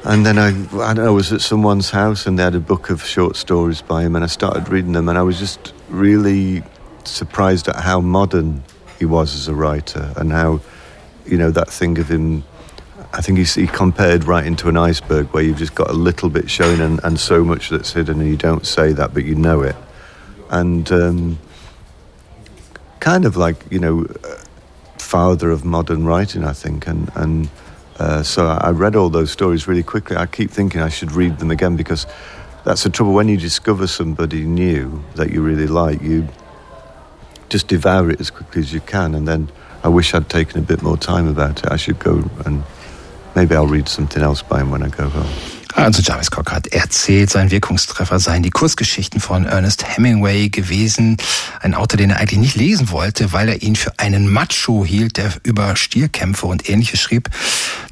And 0.04 0.26
then 0.26 0.37
I, 0.37 0.49
I, 0.82 0.94
know, 0.94 1.12
was 1.12 1.32
at 1.32 1.40
someone's 1.40 1.90
house 1.90 2.26
and 2.26 2.37
they 2.37 2.42
had 2.42 2.56
a 2.56 2.61
book 2.61 2.90
of 2.90 3.04
short 3.04 3.37
stories 3.37 3.82
by 3.82 4.02
him, 4.02 4.16
and 4.16 4.25
I 4.25 4.26
started 4.26 4.68
reading 4.68 4.92
them, 4.92 5.09
and 5.09 5.16
I 5.16 5.23
was 5.23 5.38
just 5.38 5.73
really 5.88 6.64
surprised 7.04 7.68
at 7.68 7.76
how 7.76 8.00
modern 8.00 8.64
he 8.99 9.04
was 9.04 9.35
as 9.35 9.47
a 9.47 9.54
writer 9.54 10.12
and 10.16 10.32
how, 10.32 10.61
you 11.25 11.37
know, 11.37 11.52
that 11.52 11.71
thing 11.71 11.99
of 11.99 12.09
him. 12.09 12.42
I 13.12 13.21
think 13.21 13.38
he, 13.38 13.44
he 13.44 13.66
compared 13.68 14.25
writing 14.25 14.56
to 14.56 14.68
an 14.68 14.76
iceberg 14.76 15.28
where 15.28 15.42
you've 15.44 15.59
just 15.59 15.75
got 15.75 15.90
a 15.90 15.92
little 15.94 16.30
bit 16.30 16.50
shown 16.50 16.80
and, 16.80 16.99
and 17.04 17.21
so 17.21 17.44
much 17.44 17.68
that's 17.68 17.92
hidden, 17.92 18.21
and 18.21 18.28
you 18.28 18.37
don't 18.37 18.66
say 18.66 18.92
that, 18.92 19.14
but 19.14 19.25
you 19.25 19.37
know 19.37 19.62
it. 19.62 19.76
And 20.50 20.90
um, 20.90 21.38
kind 22.99 23.25
of 23.25 23.37
like, 23.37 23.64
you 23.71 23.78
know, 23.78 24.06
father 24.99 25.50
of 25.50 25.64
modern 25.64 26.04
writing, 26.04 26.42
I 26.42 26.54
think, 26.54 26.88
and, 26.88 27.11
and 27.14 27.50
uh, 28.02 28.21
so 28.25 28.49
I 28.49 28.71
read 28.71 28.97
all 28.97 29.11
those 29.11 29.30
stories 29.30 29.68
really 29.68 29.85
quickly. 29.85 30.16
I 30.16 30.26
keep 30.26 30.50
thinking 30.50 30.80
I 30.80 30.88
should 30.88 31.12
read 31.12 31.38
them 31.38 31.52
again 31.52 31.76
because 31.76 32.04
that's 32.64 32.82
the 32.82 32.90
trouble. 32.90 33.12
When 33.12 33.28
you 33.28 33.37
discover 33.37 33.87
somebody 33.87 34.44
new 34.44 35.04
that 35.14 35.30
you 35.30 35.40
really 35.40 35.68
like, 35.68 36.02
you 36.02 36.26
just 37.49 37.68
devour 37.68 38.11
it 38.11 38.21
as 38.21 38.28
quickly 38.28 38.61
as 38.61 38.73
you 38.73 38.80
can. 38.80 39.14
And 39.14 39.28
then 39.28 39.52
I 39.85 39.88
wish 39.88 40.14
I'd 40.14 40.28
taken 40.28 40.59
a 40.59 40.62
bit 40.62 40.82
more 40.82 40.97
time 40.97 41.28
about 41.28 41.62
it. 41.64 41.71
I 41.71 41.76
should 41.76 42.00
go 42.00 42.28
and 42.44 42.64
maybe 43.37 43.54
I'll 43.54 43.68
read 43.68 43.88
something 43.88 44.21
else 44.21 44.42
by 44.42 44.62
him 44.62 44.73
when 44.73 44.82
I 44.82 44.88
go 44.88 45.09
home. 45.09 45.62
Also 45.74 46.02
Jarvis 46.02 46.30
Cocker 46.30 46.56
hat 46.56 46.66
erzählt, 46.66 47.30
sein 47.30 47.50
Wirkungstreffer 47.50 48.18
seien 48.18 48.42
die 48.42 48.50
Kurzgeschichten 48.50 49.20
von 49.20 49.46
Ernest 49.46 49.84
Hemingway 49.96 50.50
gewesen. 50.50 51.16
Ein 51.60 51.74
Autor, 51.74 51.96
den 51.96 52.10
er 52.10 52.18
eigentlich 52.18 52.40
nicht 52.40 52.56
lesen 52.56 52.90
wollte, 52.90 53.32
weil 53.32 53.48
er 53.48 53.62
ihn 53.62 53.74
für 53.74 53.98
einen 53.98 54.30
Macho 54.30 54.84
hielt, 54.84 55.16
der 55.16 55.32
über 55.44 55.74
Stierkämpfe 55.76 56.46
und 56.46 56.68
ähnliches 56.68 57.00
schrieb. 57.00 57.30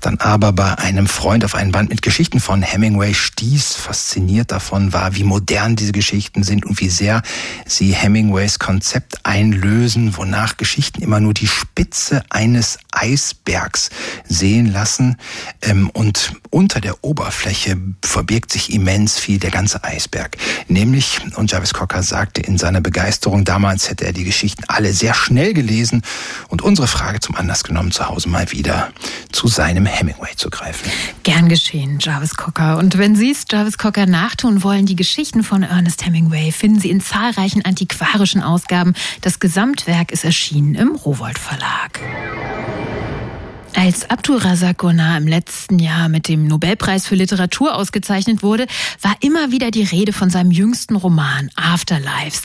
Dann 0.00 0.18
aber 0.18 0.52
bei 0.52 0.78
einem 0.78 1.06
Freund 1.06 1.44
auf 1.44 1.54
einen 1.54 1.72
Band 1.72 1.90
mit 1.90 2.02
Geschichten 2.02 2.40
von 2.40 2.62
Hemingway 2.62 3.14
stieß, 3.14 3.74
fasziniert 3.74 4.52
davon 4.52 4.92
war, 4.92 5.14
wie 5.16 5.24
modern 5.24 5.76
diese 5.76 5.92
Geschichten 5.92 6.42
sind 6.42 6.66
und 6.66 6.80
wie 6.80 6.90
sehr 6.90 7.22
sie 7.66 7.92
Hemingways 7.92 8.58
Konzept 8.58 9.24
einlösen, 9.24 10.16
wonach 10.16 10.56
Geschichten 10.56 11.02
immer 11.02 11.20
nur 11.20 11.34
die 11.34 11.46
Spitze 11.46 12.24
eines 12.30 12.78
Eisbergs 12.92 13.90
sehen 14.28 14.72
lassen 14.72 15.16
ähm, 15.62 15.90
und 15.90 16.32
unter 16.50 16.80
der 16.80 17.02
Oberfläche 17.02 17.78
verbirgt 18.02 18.52
sich 18.52 18.72
immens 18.72 19.18
viel, 19.18 19.38
der 19.38 19.50
ganze 19.50 19.84
Eisberg. 19.84 20.36
Nämlich, 20.68 21.20
und 21.36 21.50
Jarvis 21.50 21.72
Cocker 21.72 22.02
sagte 22.02 22.40
in 22.40 22.58
seiner 22.58 22.80
Begeisterung, 22.80 23.44
damals 23.44 23.88
hätte 23.88 24.04
er 24.04 24.12
die 24.12 24.24
Geschichten 24.24 24.64
alle 24.66 24.92
sehr 24.92 25.14
schnell 25.14 25.54
gelesen 25.54 26.02
und 26.48 26.62
unsere 26.62 26.88
Frage 26.88 27.20
zum 27.20 27.36
Anlass 27.36 27.64
genommen, 27.64 27.92
zu 27.92 28.08
Hause 28.08 28.28
mal 28.28 28.50
wieder 28.50 28.90
zu 29.32 29.46
seinem 29.46 29.86
Hemingway 29.86 30.34
zu 30.36 30.50
greifen. 30.50 30.90
Gern 31.22 31.48
geschehen, 31.48 31.98
Jarvis 32.00 32.34
Cocker. 32.34 32.78
Und 32.78 32.98
wenn 32.98 33.14
Sie 33.14 33.30
es 33.30 33.44
Jarvis 33.48 33.78
Cocker 33.78 34.06
nachtun 34.06 34.62
wollen, 34.62 34.86
die 34.86 34.96
Geschichten 34.96 35.44
von 35.44 35.62
Ernest 35.62 36.04
Hemingway 36.04 36.50
finden 36.50 36.80
Sie 36.80 36.90
in 36.90 37.00
zahlreichen 37.00 37.64
antiquarischen 37.64 38.42
Ausgaben. 38.42 38.94
Das 39.20 39.38
Gesamtwerk 39.38 40.10
ist 40.10 40.24
erschienen 40.24 40.74
im 40.74 40.96
Rowold 40.96 41.38
Verlag. 41.38 42.00
Als 43.76 44.10
Abdul 44.10 44.38
Razak 44.38 44.82
im 44.82 45.26
letzten 45.26 45.78
Jahr 45.78 46.08
mit 46.08 46.28
dem 46.28 46.46
Nobelpreis 46.46 47.06
für 47.06 47.14
Literatur 47.14 47.76
ausgezeichnet 47.76 48.42
wurde, 48.42 48.66
war 49.00 49.14
immer 49.20 49.52
wieder 49.52 49.70
die 49.70 49.84
Rede 49.84 50.12
von 50.12 50.28
seinem 50.28 50.50
jüngsten 50.50 50.96
Roman 50.96 51.50
Afterlives. 51.54 52.42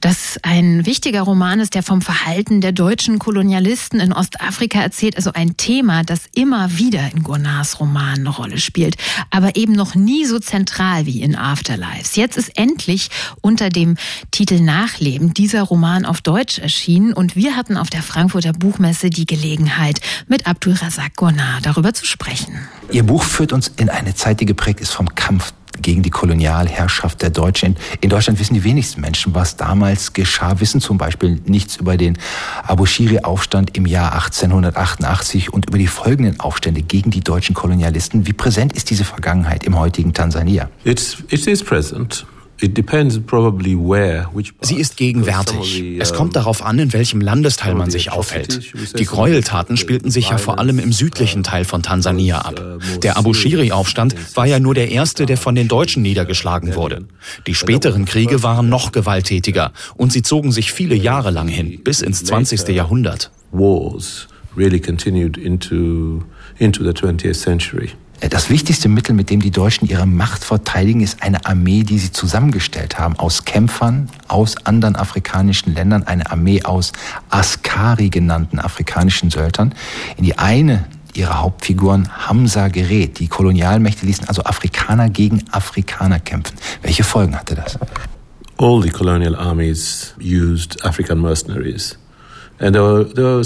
Das 0.00 0.38
ein 0.42 0.84
wichtiger 0.86 1.22
Roman 1.22 1.60
ist, 1.60 1.74
der 1.74 1.82
vom 1.82 2.02
Verhalten 2.02 2.60
der 2.60 2.72
deutschen 2.72 3.18
Kolonialisten 3.18 3.98
in 3.98 4.12
Ostafrika 4.12 4.80
erzählt, 4.80 5.16
also 5.16 5.32
ein 5.32 5.56
Thema, 5.56 6.02
das 6.04 6.22
immer 6.34 6.78
wieder 6.78 7.10
in 7.12 7.22
Gurnahs 7.22 7.80
Roman 7.80 8.18
eine 8.20 8.28
Rolle 8.28 8.58
spielt, 8.58 8.96
aber 9.30 9.56
eben 9.56 9.72
noch 9.72 9.94
nie 9.94 10.24
so 10.26 10.38
zentral 10.38 11.06
wie 11.06 11.22
in 11.22 11.34
Afterlives. 11.34 12.16
Jetzt 12.16 12.36
ist 12.36 12.58
endlich 12.58 13.08
unter 13.40 13.70
dem 13.70 13.96
Titel 14.30 14.60
Nachleben 14.60 15.32
dieser 15.32 15.62
Roman 15.62 16.04
auf 16.04 16.20
Deutsch 16.20 16.58
erschienen 16.58 17.12
und 17.14 17.36
wir 17.36 17.56
hatten 17.56 17.76
auf 17.76 17.90
der 17.90 18.02
Frankfurter 18.02 18.52
Buchmesse 18.52 19.10
die 19.10 19.26
Gelegenheit, 19.26 20.00
mit 20.26 20.46
Abdulrazak 20.58 21.14
Gurnah 21.14 21.60
darüber 21.62 21.94
zu 21.94 22.04
sprechen. 22.04 22.58
Ihr 22.90 23.04
Buch 23.04 23.22
führt 23.22 23.52
uns 23.52 23.68
in 23.76 23.88
eine 23.90 24.16
Zeit, 24.16 24.40
die 24.40 24.44
geprägt 24.44 24.80
ist 24.80 24.90
vom 24.90 25.14
Kampf 25.14 25.52
gegen 25.80 26.02
die 26.02 26.10
Kolonialherrschaft 26.10 27.22
der 27.22 27.30
Deutschen. 27.30 27.76
In 28.00 28.10
Deutschland 28.10 28.40
wissen 28.40 28.54
die 28.54 28.64
wenigsten 28.64 29.00
Menschen, 29.00 29.36
was 29.36 29.56
damals 29.56 30.14
geschah, 30.14 30.58
wissen 30.58 30.80
zum 30.80 30.98
Beispiel 30.98 31.40
nichts 31.46 31.76
über 31.76 31.96
den 31.96 32.18
Abushiri-Aufstand 32.64 33.76
im 33.76 33.86
Jahr 33.86 34.14
1888 34.14 35.52
und 35.52 35.66
über 35.66 35.78
die 35.78 35.86
folgenden 35.86 36.40
Aufstände 36.40 36.82
gegen 36.82 37.12
die 37.12 37.20
deutschen 37.20 37.54
Kolonialisten. 37.54 38.26
Wie 38.26 38.32
präsent 38.32 38.72
ist 38.72 38.90
diese 38.90 39.04
Vergangenheit 39.04 39.62
im 39.62 39.78
heutigen 39.78 40.12
Tansania? 40.12 40.70
It's, 40.82 41.18
it 41.28 41.46
is 41.46 41.62
present. 41.62 42.26
Sie 44.60 44.74
ist 44.76 44.96
gegenwärtig. 44.96 45.84
Es 46.00 46.12
kommt 46.12 46.34
darauf 46.34 46.64
an, 46.64 46.78
in 46.78 46.92
welchem 46.92 47.20
Landesteil 47.20 47.74
man 47.74 47.90
sich 47.90 48.10
aufhält. 48.10 48.72
Die 48.98 49.04
Gräueltaten 49.04 49.76
spielten 49.76 50.10
sich 50.10 50.30
ja 50.30 50.38
vor 50.38 50.58
allem 50.58 50.78
im 50.78 50.92
südlichen 50.92 51.44
Teil 51.44 51.64
von 51.64 51.82
Tansania 51.82 52.40
ab. 52.40 52.60
Der 53.02 53.16
Abushiri-Aufstand 53.16 54.14
war 54.36 54.46
ja 54.46 54.58
nur 54.58 54.74
der 54.74 54.90
erste, 54.90 55.26
der 55.26 55.36
von 55.36 55.54
den 55.54 55.68
Deutschen 55.68 56.02
niedergeschlagen 56.02 56.74
wurde. 56.74 57.06
Die 57.46 57.54
späteren 57.54 58.04
Kriege 58.04 58.42
waren 58.42 58.68
noch 58.68 58.90
gewalttätiger 58.92 59.72
und 59.96 60.12
sie 60.12 60.22
zogen 60.22 60.50
sich 60.50 60.72
viele 60.72 60.96
Jahre 60.96 61.30
lang 61.30 61.48
hin, 61.48 61.80
bis 61.84 62.00
ins 62.00 62.24
20. 62.24 62.68
Jahrhundert. 62.68 63.30
Wars 63.52 64.26
really 64.56 64.80
continued 64.80 65.36
into, 65.36 66.24
into 66.58 66.82
the 66.82 66.92
20th 66.92 67.36
century. 67.36 67.92
Das 68.20 68.50
wichtigste 68.50 68.88
Mittel, 68.88 69.14
mit 69.14 69.30
dem 69.30 69.40
die 69.40 69.52
Deutschen 69.52 69.88
ihre 69.88 70.04
Macht 70.04 70.42
verteidigen, 70.42 71.00
ist 71.00 71.22
eine 71.22 71.46
Armee, 71.46 71.84
die 71.84 71.98
sie 71.98 72.10
zusammengestellt 72.10 72.98
haben 72.98 73.16
aus 73.16 73.44
Kämpfern 73.44 74.10
aus 74.26 74.56
anderen 74.66 74.96
afrikanischen 74.96 75.72
Ländern, 75.72 76.02
eine 76.02 76.28
Armee 76.28 76.64
aus 76.64 76.92
Askari 77.30 78.10
genannten 78.10 78.58
afrikanischen 78.58 79.30
Söldern. 79.30 79.72
In 80.16 80.24
die 80.24 80.36
eine 80.36 80.84
ihrer 81.14 81.40
Hauptfiguren 81.40 82.08
Hamza 82.26 82.68
gerät. 82.68 83.20
Die 83.20 83.28
Kolonialmächte 83.28 84.04
ließen 84.04 84.28
also 84.28 84.42
Afrikaner 84.42 85.08
gegen 85.10 85.44
Afrikaner 85.52 86.18
kämpfen. 86.18 86.56
Welche 86.82 87.04
Folgen 87.04 87.36
hatte 87.36 87.54
das? 87.54 87.78
All 88.58 88.82
the 88.82 88.90
colonial 88.90 89.36
armies 89.36 90.14
used 90.20 90.84
African 90.84 91.20
mercenaries. 91.20 91.96
Uh, 92.60 93.36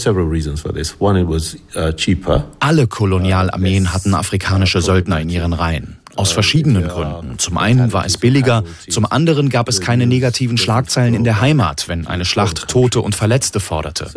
Alle 2.60 2.86
Kolonialarmeen 2.86 3.92
hatten 3.92 4.14
afrikanische 4.14 4.80
Söldner 4.80 5.20
in 5.20 5.28
ihren 5.28 5.52
Reihen. 5.52 5.98
Aus 6.14 6.32
verschiedenen 6.32 6.88
Gründen. 6.88 7.38
Zum 7.38 7.56
einen 7.56 7.92
war 7.92 8.04
es 8.04 8.18
billiger, 8.18 8.64
zum 8.88 9.06
anderen 9.10 9.48
gab 9.48 9.68
es 9.68 9.80
keine 9.80 10.06
negativen 10.06 10.58
Schlagzeilen 10.58 11.14
in 11.14 11.24
der 11.24 11.40
Heimat, 11.40 11.88
wenn 11.88 12.06
eine 12.06 12.26
Schlacht 12.26 12.68
Tote 12.68 13.00
und 13.00 13.14
Verletzte 13.14 13.60
forderte. 13.60 14.10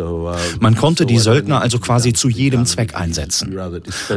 Man 0.60 0.76
konnte 0.76 1.06
die 1.06 1.20
Söldner 1.20 1.62
also 1.62 1.80
quasi 1.80 2.12
zu 2.12 2.30
jedem 2.30 2.66
Zweck 2.66 2.96
einsetzen. 2.96 3.58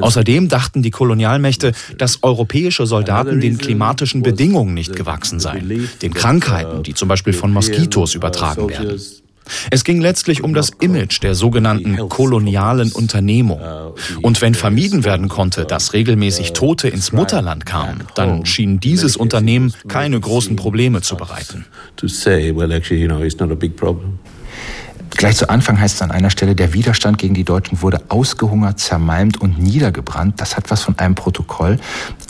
Außerdem 0.01 0.49
dachten 0.49 0.83
die 0.83 0.91
Kolonialmächte, 0.91 1.73
dass 1.97 2.23
europäische 2.23 2.87
Soldaten 2.87 3.41
den 3.41 3.59
klimatischen 3.59 4.23
Bedingungen 4.23 4.75
nicht 4.75 4.97
gewachsen 4.97 5.39
seien, 5.39 5.89
den 6.03 6.15
Krankheiten, 6.15 6.83
die 6.83 6.95
zum 6.95 7.09
Beispiel 7.09 7.33
von 7.33 7.53
Moskitos 7.53 8.15
übertragen 8.15 8.69
werden. 8.69 9.01
Es 9.71 9.85
ging 9.85 10.01
letztlich 10.01 10.43
um 10.45 10.55
das 10.55 10.71
Image 10.81 11.23
der 11.23 11.35
sogenannten 11.35 12.09
kolonialen 12.09 12.93
Unternehmung. 12.93 13.61
Und 14.23 14.41
wenn 14.43 14.55
vermieden 14.55 15.05
werden 15.05 15.29
konnte, 15.29 15.65
dass 15.65 15.93
regelmäßig 15.93 16.53
Tote 16.53 16.89
ins 16.89 17.13
Mutterland 17.13 17.67
kamen, 17.67 18.05
dann 18.15 18.47
schien 18.47 18.81
dieses 18.81 19.17
Unternehmen 19.17 19.73
keine 19.89 20.19
großen 20.19 20.57
Probleme 20.57 21.03
zu 21.03 21.17
bereiten. 21.17 21.67
Gleich 25.19 25.37
zu 25.37 25.51
Anfang 25.51 25.81
heißt 25.81 25.97
es 25.97 26.03
an 26.03 26.13
einer 26.13 26.31
Stelle, 26.31 26.55
der 26.55 26.75
Widerstand 26.75 27.19
gegen 27.19 27.35
die 27.35 27.43
Deutschen 27.43 27.83
wurde 27.83 28.03
ausgehungert, 28.09 28.79
zermalmt 28.79 29.41
und 29.41 29.59
niedergebrannt. 29.59 30.41
Das 30.41 30.57
hat 30.57 30.71
was 30.71 30.83
von 30.83 30.97
einem 30.97 31.17
Protokoll. 31.17 31.81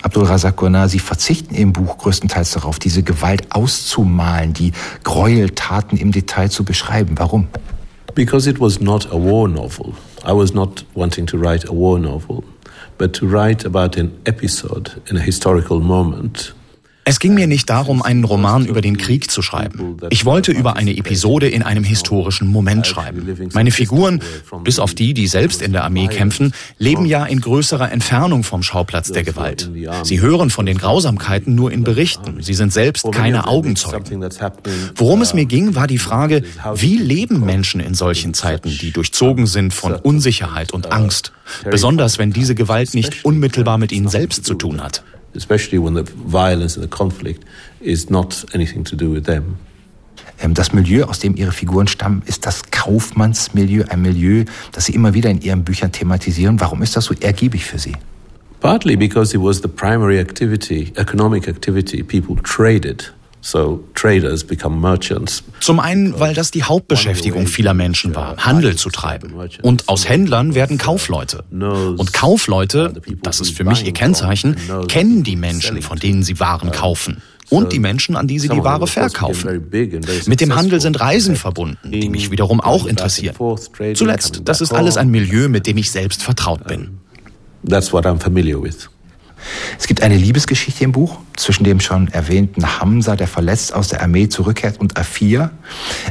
Abdul 0.00 0.24
Razak 0.24 0.56
Gurnar, 0.56 0.88
Sie 0.88 0.98
verzichten 0.98 1.54
im 1.54 1.74
Buch 1.74 1.98
größtenteils 1.98 2.52
darauf, 2.52 2.78
diese 2.78 3.02
Gewalt 3.02 3.54
auszumalen, 3.54 4.54
die 4.54 4.72
Gräueltaten 5.04 5.98
im 5.98 6.12
Detail 6.12 6.48
zu 6.48 6.64
beschreiben. 6.64 7.18
Warum? 7.18 7.48
Because 8.14 8.48
it 8.48 8.58
was 8.58 8.80
not 8.80 9.06
a 9.12 9.16
war 9.16 9.48
novel. 9.48 9.92
I 10.26 10.32
was 10.32 10.54
not 10.54 10.86
wanting 10.94 11.26
to 11.26 11.36
write 11.36 11.68
a 11.68 11.72
war 11.72 11.98
novel, 11.98 12.42
but 12.96 13.12
to 13.12 13.26
write 13.26 13.66
about 13.66 14.00
an 14.00 14.12
episode 14.24 14.92
in 15.10 15.18
a 15.18 15.20
historical 15.20 15.78
moment 15.78 16.54
es 17.08 17.20
ging 17.20 17.32
mir 17.32 17.46
nicht 17.46 17.70
darum, 17.70 18.02
einen 18.02 18.22
Roman 18.22 18.66
über 18.66 18.82
den 18.82 18.98
Krieg 18.98 19.30
zu 19.30 19.40
schreiben. 19.40 19.96
Ich 20.10 20.26
wollte 20.26 20.52
über 20.52 20.76
eine 20.76 20.94
Episode 20.94 21.48
in 21.48 21.62
einem 21.62 21.82
historischen 21.82 22.48
Moment 22.48 22.86
schreiben. 22.86 23.26
Meine 23.54 23.70
Figuren, 23.70 24.20
bis 24.62 24.78
auf 24.78 24.92
die, 24.92 25.14
die 25.14 25.26
selbst 25.26 25.62
in 25.62 25.72
der 25.72 25.84
Armee 25.84 26.08
kämpfen, 26.08 26.52
leben 26.76 27.06
ja 27.06 27.24
in 27.24 27.40
größerer 27.40 27.90
Entfernung 27.90 28.44
vom 28.44 28.62
Schauplatz 28.62 29.10
der 29.10 29.24
Gewalt. 29.24 29.70
Sie 30.02 30.20
hören 30.20 30.50
von 30.50 30.66
den 30.66 30.76
Grausamkeiten 30.76 31.54
nur 31.54 31.72
in 31.72 31.82
Berichten. 31.82 32.42
Sie 32.42 32.52
sind 32.52 32.74
selbst 32.74 33.10
keine 33.10 33.46
Augenzeugen. 33.46 34.28
Worum 34.94 35.22
es 35.22 35.32
mir 35.32 35.46
ging, 35.46 35.74
war 35.74 35.86
die 35.86 35.96
Frage, 35.96 36.42
wie 36.74 36.98
leben 36.98 37.40
Menschen 37.40 37.80
in 37.80 37.94
solchen 37.94 38.34
Zeiten, 38.34 38.68
die 38.68 38.90
durchzogen 38.90 39.46
sind 39.46 39.72
von 39.72 39.94
Unsicherheit 39.94 40.72
und 40.72 40.92
Angst, 40.92 41.32
besonders 41.64 42.18
wenn 42.18 42.34
diese 42.34 42.54
Gewalt 42.54 42.92
nicht 42.92 43.24
unmittelbar 43.24 43.78
mit 43.78 43.92
ihnen 43.92 44.08
selbst 44.08 44.44
zu 44.44 44.54
tun 44.54 44.82
hat 44.82 45.02
especially 45.34 45.78
when 45.78 45.94
the 45.94 46.04
violence 46.26 46.76
and 46.76 46.84
the 46.84 46.96
conflict 46.96 47.44
is 47.80 48.10
not 48.10 48.46
anything 48.54 48.84
to 48.84 48.96
do 48.96 49.12
with 49.12 49.24
them. 49.24 49.56
Ähm, 50.40 50.54
das 50.54 50.72
Milieu, 50.72 51.04
aus 51.04 51.18
dem 51.18 51.36
Ihre 51.36 51.52
Figuren 51.52 51.88
stammen, 51.88 52.22
ist 52.26 52.46
das 52.46 52.70
Kaufmannsmilieu, 52.70 53.84
ein 53.88 54.02
Milieu, 54.02 54.44
das 54.72 54.86
Sie 54.86 54.94
immer 54.94 55.14
wieder 55.14 55.30
in 55.30 55.40
Ihren 55.40 55.64
Büchern 55.64 55.92
thematisieren. 55.92 56.60
Warum 56.60 56.82
ist 56.82 56.96
das 56.96 57.06
so 57.06 57.14
ergiebig 57.20 57.64
für 57.64 57.78
Sie? 57.78 57.94
Partly 58.60 58.96
because 58.96 59.34
it 59.34 59.40
was 59.40 59.62
the 59.62 59.68
primary 59.68 60.18
activity, 60.18 60.92
economic 60.96 61.46
activity. 61.46 62.02
People 62.02 62.36
traded 62.42 63.12
So 63.40 63.84
traders 63.94 64.44
become 64.44 64.80
merchants. 64.80 65.42
Zum 65.60 65.80
einen, 65.80 66.18
weil 66.18 66.34
das 66.34 66.50
die 66.50 66.64
Hauptbeschäftigung 66.64 67.46
vieler 67.46 67.74
Menschen 67.74 68.14
war, 68.14 68.36
Handel 68.36 68.76
zu 68.76 68.90
treiben. 68.90 69.32
Und 69.62 69.88
aus 69.88 70.08
Händlern 70.08 70.54
werden 70.54 70.76
Kaufleute. 70.78 71.44
Und 71.50 72.12
Kaufleute, 72.12 73.00
das 73.22 73.40
ist 73.40 73.56
für 73.56 73.64
mich 73.64 73.84
ihr 73.84 73.92
Kennzeichen, 73.92 74.56
kennen 74.88 75.22
die 75.22 75.36
Menschen, 75.36 75.80
von 75.82 75.98
denen 75.98 76.22
sie 76.22 76.40
Waren 76.40 76.72
kaufen. 76.72 77.22
Und 77.50 77.72
die 77.72 77.78
Menschen, 77.78 78.14
an 78.16 78.26
die 78.26 78.38
sie 78.38 78.48
die 78.48 78.62
Ware 78.62 78.86
verkaufen. 78.86 79.70
Mit 80.26 80.40
dem 80.40 80.54
Handel 80.54 80.80
sind 80.80 81.00
Reisen 81.00 81.34
verbunden, 81.36 81.90
die 81.90 82.10
mich 82.10 82.30
wiederum 82.30 82.60
auch 82.60 82.86
interessieren. 82.86 83.34
Zuletzt, 83.94 84.42
das 84.44 84.60
ist 84.60 84.72
alles 84.72 84.96
ein 84.96 85.08
Milieu, 85.08 85.48
mit 85.48 85.66
dem 85.66 85.78
ich 85.78 85.90
selbst 85.90 86.22
vertraut 86.22 86.66
bin. 86.66 86.98
That's 87.66 87.92
what 87.92 88.04
I'm 88.04 88.20
familiar 88.20 88.62
with. 88.62 88.88
Es 89.78 89.86
gibt 89.86 90.02
eine 90.02 90.16
Liebesgeschichte 90.16 90.84
im 90.84 90.92
Buch 90.92 91.18
zwischen 91.36 91.64
dem 91.64 91.80
schon 91.80 92.08
erwähnten 92.08 92.80
Hamza, 92.80 93.16
der 93.16 93.26
verletzt 93.26 93.74
aus 93.74 93.88
der 93.88 94.02
Armee 94.02 94.28
zurückkehrt, 94.28 94.80
und 94.80 94.98
Afir. 94.98 95.50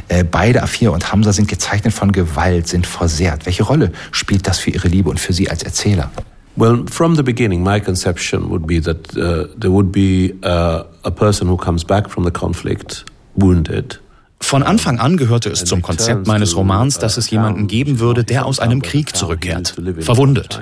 Äh, 0.08 0.24
beide, 0.24 0.62
Afir 0.62 0.92
und 0.92 1.12
Hamza, 1.12 1.32
sind 1.32 1.48
gezeichnet 1.48 1.92
von 1.92 2.12
Gewalt, 2.12 2.68
sind 2.68 2.86
versehrt. 2.86 3.46
Welche 3.46 3.62
Rolle 3.62 3.92
spielt 4.12 4.46
das 4.46 4.58
für 4.58 4.70
Ihre 4.70 4.88
Liebe 4.88 5.10
und 5.10 5.20
für 5.20 5.32
Sie 5.32 5.50
als 5.50 5.62
Erzähler? 5.62 6.10
Well, 6.56 6.84
from 6.90 7.14
the 7.14 7.22
beginning, 7.22 7.62
my 7.62 7.80
conception 7.80 8.50
would 8.50 8.66
be 8.66 8.82
that 8.82 9.16
uh, 9.16 9.46
there 9.58 9.70
would 9.70 9.92
be 9.92 10.34
uh, 10.44 10.82
a 11.04 11.10
person 11.10 11.48
who 11.48 11.56
comes 11.56 11.84
back 11.84 12.10
from 12.10 12.24
the 12.24 12.32
conflict 12.32 13.04
wounded. 13.36 14.00
Von 14.40 14.62
Anfang 14.62 14.98
an 14.98 15.16
gehörte 15.16 15.50
es 15.50 15.64
zum 15.64 15.82
Konzept 15.82 16.26
meines 16.26 16.56
Romans, 16.56 16.98
dass 16.98 17.16
es 17.16 17.30
jemanden 17.30 17.66
geben 17.66 17.98
würde, 17.98 18.24
der 18.24 18.46
aus 18.46 18.60
einem 18.60 18.82
Krieg 18.82 19.14
zurückkehrt, 19.14 19.74
verwundet 20.00 20.60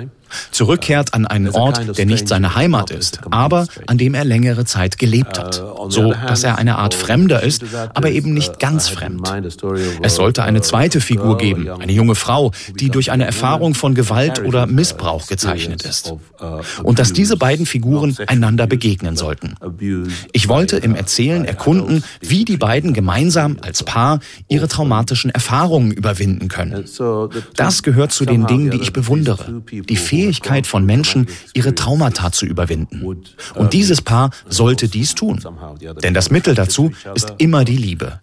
zurückkehrt 0.51 1.13
an 1.13 1.25
einen 1.25 1.49
Ort, 1.49 1.97
der 1.97 2.05
nicht 2.05 2.27
seine 2.27 2.55
Heimat 2.55 2.91
ist, 2.91 3.19
aber 3.31 3.67
an 3.87 3.97
dem 3.97 4.13
er 4.13 4.25
längere 4.25 4.65
Zeit 4.65 4.97
gelebt 4.97 5.39
hat, 5.39 5.63
so 5.89 6.13
dass 6.13 6.43
er 6.43 6.57
eine 6.57 6.77
Art 6.77 6.93
Fremder 6.93 7.43
ist, 7.43 7.63
aber 7.93 8.09
eben 8.09 8.33
nicht 8.33 8.59
ganz 8.59 8.89
fremd. 8.89 9.27
Es 10.01 10.15
sollte 10.15 10.43
eine 10.43 10.61
zweite 10.61 11.01
Figur 11.01 11.37
geben, 11.37 11.69
eine 11.69 11.91
junge 11.91 12.15
Frau, 12.15 12.51
die 12.79 12.89
durch 12.89 13.11
eine 13.11 13.25
Erfahrung 13.25 13.73
von 13.73 13.95
Gewalt 13.95 14.43
oder 14.43 14.67
Missbrauch 14.67 15.27
gezeichnet 15.27 15.83
ist. 15.83 16.13
Und 16.83 16.99
dass 16.99 17.13
diese 17.13 17.37
beiden 17.37 17.65
Figuren 17.65 18.15
einander 18.27 18.67
begegnen 18.67 19.15
sollten. 19.15 19.55
Ich 20.33 20.49
wollte 20.49 20.77
im 20.77 20.95
Erzählen 20.95 21.45
erkunden, 21.45 22.03
wie 22.21 22.45
die 22.45 22.57
beiden 22.57 22.93
gemeinsam 22.93 23.57
als 23.61 23.83
Paar 23.83 24.19
ihre 24.47 24.67
traumatischen 24.67 25.31
Erfahrungen 25.31 25.91
überwinden 25.91 26.47
können. 26.47 26.85
Das 27.55 27.83
gehört 27.83 28.11
zu 28.11 28.25
den 28.25 28.45
Dingen, 28.47 28.71
die 28.71 28.81
ich 28.81 28.93
bewundere. 28.93 29.61
Die 29.71 29.97
Fähigkeit 30.17 30.65
von 30.65 30.83
Menschen, 30.83 31.27
ihre 31.53 31.75
Traumata 31.75 32.31
zu 32.31 32.45
überwinden. 32.47 33.03
Und 33.53 33.73
dieses 33.73 34.01
Paar 34.01 34.31
sollte 34.49 34.87
dies 34.87 35.13
tun. 35.13 35.39
Denn 36.01 36.13
das 36.15 36.31
Mittel 36.31 36.55
dazu 36.55 36.91
ist 37.13 37.33
immer 37.37 37.63
die 37.63 37.77
Liebe. 37.77 38.19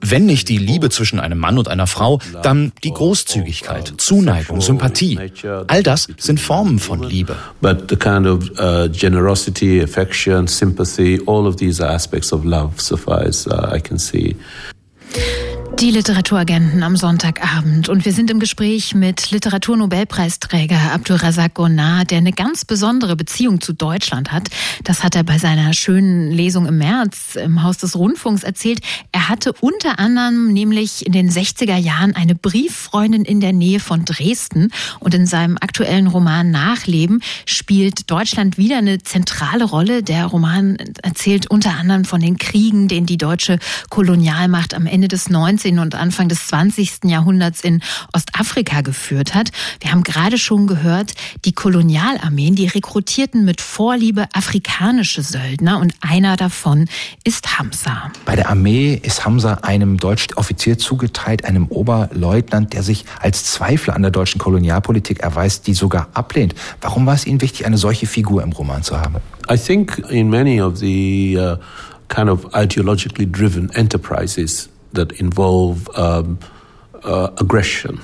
Wenn 0.00 0.26
nicht 0.26 0.48
die 0.48 0.58
Liebe 0.58 0.88
zwischen 0.90 1.18
einem 1.18 1.38
Mann 1.38 1.58
und 1.58 1.66
einer 1.66 1.88
Frau, 1.88 2.20
dann 2.42 2.72
die 2.84 2.92
Großzügigkeit, 2.92 3.94
Zuneigung, 3.96 4.60
Sympathie. 4.60 5.18
All 5.66 5.82
das 5.82 6.06
sind 6.18 6.38
Formen 6.38 6.78
von 6.78 7.02
Liebe. 7.02 7.34
But 7.60 7.90
the 7.90 7.96
kind 7.96 8.26
of 8.26 8.50
uh, 8.58 8.88
generosity, 8.88 9.82
affection, 9.82 10.46
sympathy, 10.46 11.20
all 11.26 11.46
of 11.46 11.56
these 11.56 11.80
aspects 11.84 12.32
of 12.32 12.44
love, 12.44 12.74
as 12.78 13.46
uh, 13.46 13.74
I 13.74 13.80
can 13.80 13.98
see. 13.98 14.36
Die 15.78 15.90
Literaturagenten 15.90 16.82
am 16.82 16.96
Sonntagabend 16.96 17.88
und 17.88 18.04
wir 18.04 18.12
sind 18.12 18.30
im 18.30 18.38
Gespräch 18.38 18.94
mit 18.94 19.30
Literaturnobelpreisträger 19.30 20.92
Abdulrazak 20.92 21.54
Gonar, 21.54 22.04
der 22.04 22.18
eine 22.18 22.32
ganz 22.32 22.64
besondere 22.64 23.16
Beziehung 23.16 23.60
zu 23.60 23.72
Deutschland 23.72 24.30
hat. 24.30 24.48
Das 24.84 25.02
hat 25.02 25.16
er 25.16 25.24
bei 25.24 25.38
seiner 25.38 25.72
schönen 25.72 26.30
Lesung 26.30 26.66
im 26.66 26.78
März 26.78 27.36
im 27.36 27.62
Haus 27.62 27.78
des 27.78 27.96
Rundfunks 27.96 28.44
erzählt. 28.44 28.80
Er 29.10 29.28
hatte 29.28 29.52
unter 29.54 29.98
anderem 29.98 30.52
nämlich 30.52 31.06
in 31.06 31.12
den 31.12 31.30
60er 31.30 31.76
Jahren 31.76 32.14
eine 32.14 32.34
Brieffreundin 32.34 33.24
in 33.24 33.40
der 33.40 33.52
Nähe 33.52 33.80
von 33.80 34.04
Dresden 34.04 34.70
und 35.00 35.14
in 35.14 35.26
seinem 35.26 35.56
aktuellen 35.60 36.06
Roman 36.06 36.50
Nachleben 36.50 37.22
spielt 37.46 38.10
Deutschland 38.10 38.58
wieder 38.58 38.78
eine 38.78 39.02
zentrale 39.02 39.64
Rolle. 39.64 40.02
Der 40.02 40.26
Roman 40.26 40.76
erzählt 41.02 41.50
unter 41.50 41.76
anderem 41.76 42.04
von 42.04 42.20
den 42.20 42.36
Kriegen, 42.36 42.88
den 42.88 43.06
die 43.06 43.18
deutsche 43.18 43.58
Kolonialmacht 43.90 44.74
am 44.74 44.86
Ende 44.86 45.08
des 45.08 45.28
19 45.28 45.61
19. 45.62 45.78
und 45.78 45.94
Anfang 45.94 46.28
des 46.28 46.46
20. 46.48 47.04
Jahrhunderts 47.04 47.60
in 47.60 47.82
Ostafrika 48.12 48.80
geführt 48.80 49.34
hat. 49.34 49.50
Wir 49.80 49.92
haben 49.92 50.02
gerade 50.02 50.38
schon 50.38 50.66
gehört, 50.66 51.12
die 51.44 51.52
Kolonialarmeen, 51.52 52.54
die 52.54 52.66
rekrutierten 52.66 53.44
mit 53.44 53.60
Vorliebe 53.60 54.26
afrikanische 54.32 55.22
Söldner 55.22 55.78
und 55.78 55.94
einer 56.00 56.36
davon 56.36 56.88
ist 57.24 57.58
Hamza. 57.58 58.10
Bei 58.24 58.36
der 58.36 58.48
Armee 58.48 58.94
ist 58.94 59.24
Hamza 59.24 59.54
einem 59.62 59.98
deutschen 59.98 60.34
Offizier 60.34 60.78
zugeteilt, 60.78 61.44
einem 61.44 61.66
Oberleutnant, 61.66 62.72
der 62.72 62.82
sich 62.82 63.04
als 63.20 63.44
Zweifler 63.44 63.94
an 63.94 64.02
der 64.02 64.10
deutschen 64.10 64.38
Kolonialpolitik 64.38 65.20
erweist, 65.20 65.66
die 65.66 65.74
sogar 65.74 66.08
ablehnt. 66.14 66.54
Warum 66.80 67.06
war 67.06 67.14
es 67.14 67.26
Ihnen 67.26 67.40
wichtig, 67.40 67.66
eine 67.66 67.78
solche 67.78 68.06
Figur 68.06 68.42
im 68.42 68.52
Roman 68.52 68.82
zu 68.82 69.00
haben? 69.00 69.16
I 69.50 69.56
think 69.56 69.98
in 70.08 70.30
many 70.30 70.60
of 70.60 70.78
the 70.78 71.36
uh, 71.38 71.56
kind 72.08 72.28
of 72.28 72.46
ideologically 72.54 73.26
driven 73.30 73.70
enterprises 73.70 74.68
that 74.92 75.12
involve 75.12 75.88
um, 75.96 76.38
uh, 77.04 77.30
aggression 77.38 78.00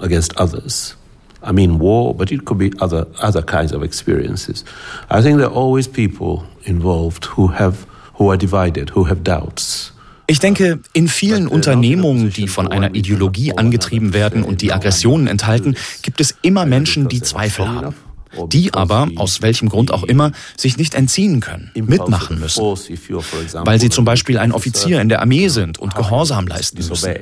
against 0.00 0.36
others. 0.36 0.96
I 1.42 1.52
mean 1.52 1.78
war, 1.78 2.14
but 2.14 2.32
it 2.32 2.44
could 2.44 2.58
be 2.58 2.72
other 2.80 3.06
other 3.20 3.42
kinds 3.42 3.72
of 3.72 3.82
experiences. 3.82 4.64
I 5.10 5.22
think 5.22 5.38
there 5.38 5.46
are 5.46 5.54
always 5.54 5.86
people 5.86 6.44
involved 6.64 7.24
who 7.36 7.48
have 7.48 7.86
who 8.14 8.30
are 8.30 8.36
divided, 8.36 8.90
who 8.90 9.04
have 9.04 9.22
doubts. 9.22 9.92
Ich 10.28 10.40
denke, 10.40 10.80
in 10.92 11.06
vielen 11.06 11.46
Unternehmungen, 11.46 12.32
die 12.32 12.48
von 12.48 12.66
einer 12.66 12.96
Ideologie 12.96 13.56
angetrieben 13.56 14.12
werden 14.12 14.42
und 14.42 14.60
die 14.60 14.72
Aggressionen 14.72 15.28
enthalten, 15.28 15.76
gibt 16.02 16.20
es 16.20 16.34
immer 16.42 16.66
Menschen, 16.66 17.06
die 17.06 17.22
Zweifel 17.22 17.68
haben 17.68 17.94
die 18.48 18.74
aber, 18.74 19.08
aus 19.16 19.42
welchem 19.42 19.68
Grund 19.68 19.92
auch 19.92 20.04
immer, 20.04 20.32
sich 20.56 20.76
nicht 20.76 20.94
entziehen 20.94 21.40
können, 21.40 21.70
mitmachen 21.74 22.38
müssen, 22.38 22.62
weil 23.64 23.80
sie 23.80 23.90
zum 23.90 24.04
Beispiel 24.04 24.38
ein 24.38 24.52
Offizier 24.52 25.00
in 25.00 25.08
der 25.08 25.20
Armee 25.20 25.48
sind 25.48 25.78
und 25.78 25.94
Gehorsam 25.94 26.46
leisten 26.46 26.86
müssen. 26.86 27.14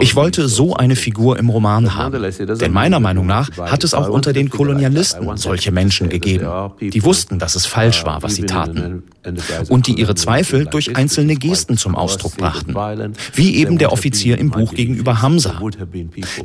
Ich 0.00 0.16
wollte 0.16 0.48
so 0.48 0.74
eine 0.74 0.96
Figur 0.96 1.38
im 1.38 1.48
Roman 1.48 1.94
haben, 1.94 2.22
denn 2.58 2.72
meiner 2.72 3.00
Meinung 3.00 3.26
nach 3.26 3.50
hat 3.58 3.84
es 3.84 3.94
auch 3.94 4.08
unter 4.08 4.32
den 4.32 4.50
Kolonialisten 4.50 5.36
solche 5.36 5.70
Menschen 5.70 6.08
gegeben, 6.08 6.46
die 6.80 7.04
wussten, 7.04 7.38
dass 7.38 7.54
es 7.54 7.66
falsch 7.66 8.04
war, 8.04 8.22
was 8.22 8.36
sie 8.36 8.46
taten, 8.46 9.04
und 9.68 9.86
die 9.86 9.94
ihre 9.98 10.14
Zweifel 10.14 10.66
durch 10.66 10.96
einzelne 10.96 11.36
Gesten 11.36 11.76
zum 11.76 11.94
Ausdruck 11.94 12.36
brachten, 12.36 12.74
wie 13.34 13.56
eben 13.56 13.78
der 13.78 13.92
Offizier 13.92 14.38
im 14.38 14.50
Buch 14.50 14.72
gegenüber 14.72 15.22
Hamza. 15.22 15.60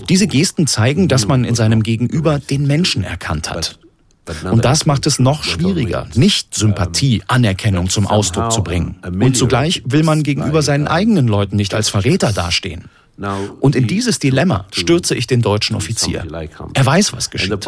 Diese 0.09 0.27
Gesten 0.27 0.67
zeigen, 0.67 1.07
dass 1.07 1.27
man 1.27 1.43
in 1.43 1.55
seinem 1.55 1.83
Gegenüber 1.83 2.39
den 2.39 2.67
Menschen 2.67 3.03
erkannt 3.03 3.49
hat. 3.49 3.79
Und 4.43 4.65
das 4.65 4.85
macht 4.85 5.07
es 5.07 5.19
noch 5.19 5.43
schwieriger, 5.43 6.07
nicht 6.13 6.53
Sympathie, 6.53 7.23
Anerkennung 7.27 7.89
zum 7.89 8.07
Ausdruck 8.07 8.51
zu 8.51 8.63
bringen. 8.63 8.99
Und 9.03 9.35
zugleich 9.35 9.81
will 9.85 10.03
man 10.03 10.23
gegenüber 10.23 10.61
seinen 10.61 10.87
eigenen 10.87 11.27
Leuten 11.27 11.55
nicht 11.55 11.73
als 11.73 11.89
Verräter 11.89 12.31
dastehen. 12.31 12.85
Und 13.59 13.75
in 13.75 13.87
dieses 13.87 14.19
Dilemma 14.19 14.65
stürze 14.71 15.15
ich 15.15 15.27
den 15.27 15.41
deutschen 15.41 15.75
Offizier. 15.75 16.25
Er 16.73 16.85
weiß, 16.85 17.13
was 17.13 17.29
geschieht. 17.29 17.67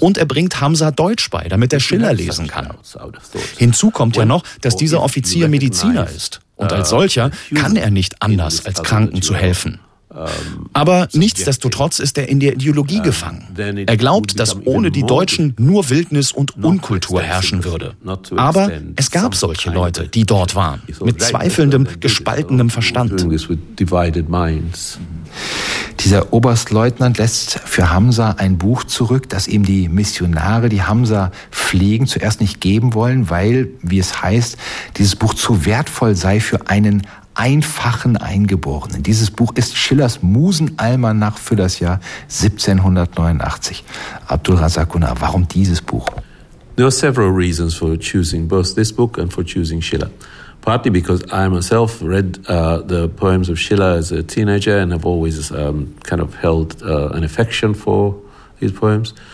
Und 0.00 0.18
er 0.18 0.26
bringt 0.26 0.60
Hamza 0.60 0.90
Deutsch 0.90 1.30
bei, 1.30 1.46
damit 1.48 1.72
er 1.72 1.80
Schiller 1.80 2.12
lesen 2.12 2.48
kann. 2.48 2.70
Hinzu 3.58 3.90
kommt 3.90 4.16
ja 4.16 4.24
noch, 4.24 4.42
dass 4.60 4.76
dieser 4.76 5.02
Offizier 5.02 5.48
Mediziner 5.48 6.08
ist. 6.08 6.40
Und 6.56 6.72
als 6.72 6.90
solcher 6.90 7.30
kann 7.54 7.76
er 7.76 7.90
nicht 7.90 8.20
anders, 8.22 8.66
als 8.66 8.82
Kranken 8.82 9.22
zu 9.22 9.34
helfen. 9.34 9.78
Aber 10.72 11.08
nichtsdestotrotz 11.12 11.98
ist 11.98 12.16
er 12.18 12.28
in 12.28 12.40
der 12.40 12.54
Ideologie 12.54 13.00
gefangen. 13.00 13.46
Er 13.56 13.96
glaubt, 13.96 14.40
dass 14.40 14.56
ohne 14.66 14.90
die 14.90 15.02
Deutschen 15.02 15.54
nur 15.58 15.90
Wildnis 15.90 16.32
und 16.32 16.62
Unkultur 16.62 17.22
herrschen 17.22 17.64
würde. 17.64 17.94
Aber 18.36 18.70
es 18.96 19.10
gab 19.10 19.34
solche 19.34 19.70
Leute, 19.70 20.08
die 20.08 20.24
dort 20.24 20.54
waren, 20.54 20.82
mit 21.04 21.20
zweifelndem, 21.20 21.86
gespaltenem 22.00 22.70
Verstand. 22.70 23.26
Dieser 26.00 26.32
Oberstleutnant 26.32 27.18
lässt 27.18 27.60
für 27.64 27.90
Hamza 27.90 28.30
ein 28.38 28.56
Buch 28.56 28.84
zurück, 28.84 29.28
das 29.28 29.48
ihm 29.48 29.64
die 29.64 29.88
Missionare, 29.88 30.68
die 30.68 30.82
Hamza 30.82 31.32
pflegen, 31.50 32.06
zuerst 32.06 32.40
nicht 32.40 32.60
geben 32.60 32.94
wollen, 32.94 33.30
weil, 33.30 33.68
wie 33.82 33.98
es 33.98 34.22
heißt, 34.22 34.56
dieses 34.96 35.16
Buch 35.16 35.34
zu 35.34 35.66
wertvoll 35.66 36.14
sei 36.14 36.40
für 36.40 36.68
einen 36.68 37.02
einfachen 37.38 38.16
Eingeborenen. 38.16 39.04
Dieses 39.04 39.30
Buch 39.30 39.52
ist 39.54 39.76
Schillers 39.76 40.22
Musenalmanach 40.22 41.38
für 41.38 41.54
das 41.54 41.78
Jahr 41.78 42.00
1789. 42.24 43.84
Abdul 44.26 44.56
Razak 44.56 44.88
warum 45.20 45.46
dieses 45.46 45.80
Buch? 45.80 46.08
There 46.74 46.86
are 46.86 46.92
several 46.92 47.30
reasons 47.30 47.74
for 47.74 47.96
choosing 47.96 48.48
both 48.48 48.74
this 48.74 48.92
book 48.92 49.18
and 49.18 49.32
for 49.32 49.44
choosing 49.44 49.80
Schiller. 49.80 50.10
Partly 50.62 50.90
because 50.90 51.24
I 51.32 51.48
myself 51.48 52.02
read 52.02 52.40
uh, 52.48 52.82
the 52.86 53.08
poems 53.08 53.48
of 53.48 53.58
Schiller 53.58 53.96
as 53.96 54.10
a 54.10 54.22
teenager 54.24 54.76
and 54.78 54.92
have 54.92 55.06
always 55.06 55.52
um, 55.52 55.94
kind 56.02 56.20
of 56.20 56.34
held 56.34 56.82
uh, 56.82 57.10
an 57.10 57.22
affection 57.22 57.72
for 57.72 58.16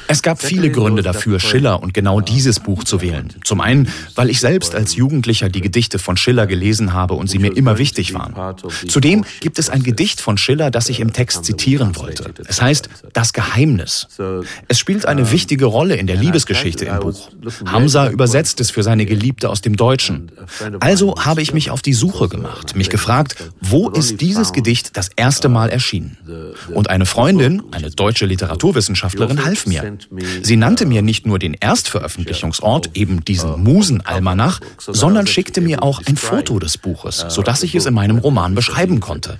Es 0.09 0.23
gab 0.23 0.43
viele 0.43 0.71
Gründe 0.71 1.03
dafür, 1.03 1.41
Schiller 1.41 1.83
und 1.83 1.95
genau 1.95 2.21
dieses 2.21 2.61
Buch 2.61 2.85
zu 2.85 3.01
wählen. 3.01 3.33
Zum 3.45 3.61
einen, 3.61 3.89
weil 4.15 4.31
ich 4.31 4.41
selbst 4.41 4.75
als 4.75 4.97
Jugendlicher 4.97 5.49
die 5.49 5.61
Gedichte 5.61 5.99
von 5.99 6.17
Schiller 6.17 6.47
gelesen 6.47 6.93
habe 6.93 7.15
und 7.15 7.29
sie 7.29 7.39
mir 7.39 7.57
immer 7.57 7.79
wichtig 7.79 8.15
waren. 8.15 8.35
Zudem 8.89 9.25
gibt 9.41 9.59
es 9.59 9.71
ein 9.71 9.83
Gedicht 9.83 10.21
von 10.21 10.37
Schiller, 10.37 10.71
das 10.71 10.89
ich 10.89 11.01
im 11.01 11.13
Text 11.13 11.45
zitieren 11.45 11.97
wollte. 11.97 12.33
Es 12.47 12.61
heißt 12.61 12.89
Das 13.13 13.33
Geheimnis. 13.33 14.09
Es 14.69 14.79
spielt 14.79 15.07
eine 15.07 15.31
wichtige 15.31 15.65
Rolle 15.65 15.97
in 15.97 16.07
der 16.07 16.17
Liebesgeschichte 16.17 16.85
im 16.85 17.01
Buch. 17.01 17.31
Hamza 17.67 18.09
übersetzt 18.11 18.61
es 18.61 18.71
für 18.71 18.83
seine 18.83 19.07
Geliebte 19.07 19.49
aus 19.49 19.61
dem 19.61 19.77
Deutschen. 19.77 20.31
Also 20.81 21.15
habe 21.17 21.43
ich 21.43 21.55
mich 21.55 21.71
auf 21.71 21.83
die 21.83 21.95
Suche 21.95 22.29
gemacht, 22.29 22.77
mich 22.77 22.91
gefragt, 22.91 23.37
wo 23.61 23.89
ist 23.89 24.21
dieses 24.21 24.53
Gedicht 24.53 24.97
das 24.97 25.11
erste 25.17 25.49
Mal 25.49 25.71
erschienen? 25.71 26.17
Und 26.75 26.91
eine 26.91 27.07
Freundin, 27.07 27.63
eine 27.71 27.91
deutsche 27.91 28.27
Literaturwissenschaftlerin, 28.27 29.14
Wissenschaftlerin 29.15 29.45
half 29.45 29.67
mir. 29.67 29.99
Sie 30.43 30.57
nannte 30.57 30.87
mir 30.87 31.03
nicht 31.03 31.27
nur 31.27 31.39
den 31.39 31.55
Erstveröffentlichungsort, 31.55 32.91
eben 32.95 33.25
diesen 33.25 33.63
Musenalmanach, 33.63 34.61
sondern 34.79 35.27
schickte 35.27 35.61
mir 35.61 35.83
auch 35.83 36.03
ein 36.07 36.17
Foto 36.17 36.59
des 36.59 36.79
Buches, 36.79 37.25
sodass 37.29 37.63
ich 37.63 37.75
es 37.75 37.87
in 37.87 37.95
meinem 37.95 38.19
Roman 38.19 38.55
beschreiben 38.55 39.01
konnte. 39.01 39.39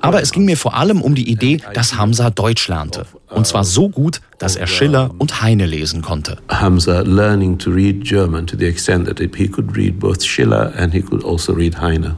Aber 0.00 0.22
es 0.22 0.32
ging 0.32 0.44
mir 0.44 0.56
vor 0.56 0.74
allem 0.74 1.02
um 1.02 1.14
die 1.14 1.30
Idee, 1.30 1.60
dass 1.74 1.96
Hamza 1.96 2.30
Deutsch 2.30 2.68
lernte. 2.68 3.06
Und 3.28 3.46
zwar 3.46 3.64
so 3.64 3.88
gut, 3.88 4.20
dass 4.38 4.56
er 4.56 4.66
Schiller 4.66 5.10
und 5.18 5.42
Heine 5.42 5.66
lesen 5.66 6.02
konnte. 6.02 6.38
Hamza 6.48 7.02
learning 7.02 7.58
to 7.58 7.70
read 7.70 8.02
German 8.02 8.46
to 8.46 8.56
the 8.56 8.64
extent 8.64 9.06
that 9.06 9.20
he 9.20 9.46
could 9.46 9.76
read 9.76 10.00
both 10.00 10.24
Schiller 10.24 10.72
and 10.76 10.92
he 10.92 11.02
could 11.02 11.24
also 11.24 11.52
read 11.52 11.80
Heine. 11.80 12.16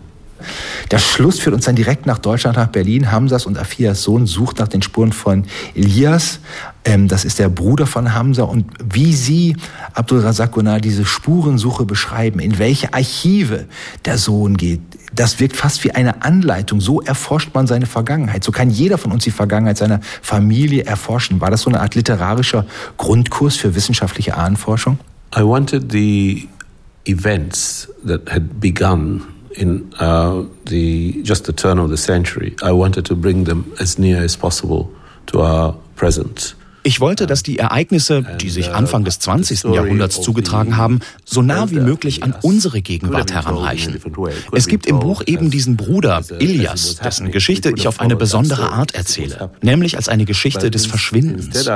Der 0.91 0.99
Schluss 0.99 1.39
führt 1.39 1.55
uns 1.55 1.65
dann 1.65 1.77
direkt 1.77 2.07
nach 2.07 2.19
Deutschland, 2.19 2.57
nach 2.57 2.69
Berlin. 2.69 3.11
Hamzas 3.11 3.47
und 3.47 3.59
Afias 3.59 4.03
Sohn 4.03 4.27
sucht 4.27 4.59
nach 4.59 4.69
den 4.69 4.83
Spuren 4.83 5.13
von 5.13 5.45
Elias. 5.75 6.41
Ähm, 6.85 7.09
das 7.09 7.25
ist 7.25 7.39
der 7.39 7.49
Bruder 7.49 7.87
von 7.87 8.15
Hamza. 8.15 8.43
Und 8.43 8.67
wie 8.85 9.13
Sie, 9.13 9.57
Abdul 9.95 10.21
Razak 10.21 10.53
diese 10.83 11.05
Spurensuche 11.05 11.85
beschreiben, 11.85 12.41
in 12.41 12.59
welche 12.59 12.93
Archive 12.93 13.67
der 14.05 14.19
Sohn 14.19 14.57
geht, 14.57 14.81
das 15.15 15.41
wirkt 15.41 15.57
fast 15.57 15.85
wie 15.85 15.93
eine 15.93 16.23
Anleitung. 16.23 16.81
So 16.81 17.01
erforscht 17.01 17.55
man 17.55 17.67
seine 17.67 17.87
Vergangenheit. 17.87 18.45
So 18.45 18.53
kann 18.53 18.71
jeder 18.71 18.99
von 18.99 19.13
uns 19.13 19.25
die 19.25 19.31
Vergangenheit 19.31 19.77
seiner 19.77 20.01
Familie 20.23 20.85
erforschen. 20.85 21.41
War 21.41 21.51
das 21.51 21.63
so 21.63 21.71
eine 21.71 21.81
Art 21.81 21.95
literarischer 21.95 22.67
Grundkurs 22.97 23.57
für 23.57 23.75
wissenschaftliche 23.75 24.37
Ahnenforschung? 24.37 24.99
I 25.37 25.43
wanted 25.43 25.91
the 25.91 26.49
events 27.07 27.89
that 28.07 28.31
had 28.31 28.61
begun 28.61 29.23
in 29.55 29.93
uh, 30.01 30.45
the 30.67 31.23
just 31.23 31.47
the 31.47 31.53
turn 31.53 31.79
of 31.79 31.91
the 31.91 31.97
century. 31.97 32.55
I 32.63 32.73
wanted 32.73 33.05
to 33.07 33.17
bring 33.17 33.45
them 33.45 33.73
as 33.79 33.99
near 33.99 34.23
as 34.23 34.37
possible 34.37 34.91
to 35.27 35.41
our 35.41 35.77
present. 35.97 36.55
Ich 36.85 37.01
wollte, 37.01 37.27
dass 37.27 37.43
die 37.43 37.59
Ereignisse, 37.59 38.25
die 38.41 38.51
sich 38.51 38.71
uh, 38.71 38.73
Anfang 38.73 39.05
des 39.05 39.21
20. 39.21 39.65
Jahrhunderts 39.73 40.21
zugetragen 40.21 40.77
haben, 40.77 40.99
so 41.25 41.41
nah 41.41 41.71
wie 41.71 41.79
möglich 41.79 42.25
an 42.25 42.35
unsere 42.43 42.83
Gegenwart 42.83 43.33
heranreichen. 43.33 44.01
Es 44.51 44.67
gibt 44.67 44.87
im 44.87 44.99
Buch 44.99 45.23
eben 45.27 45.51
diesen 45.51 45.77
Bruder, 45.77 46.23
Ilias, 46.41 46.97
dessen 46.97 47.31
Geschichte 47.31 47.73
ich 47.77 47.87
auf 47.87 48.01
eine 48.01 48.17
besondere 48.17 48.73
Art 48.73 48.95
erzähle, 48.95 49.51
nämlich 49.63 49.97
als 49.97 50.09
eine 50.09 50.25
Geschichte 50.25 50.71
des 50.71 50.87
Verschwindens. 50.87 51.71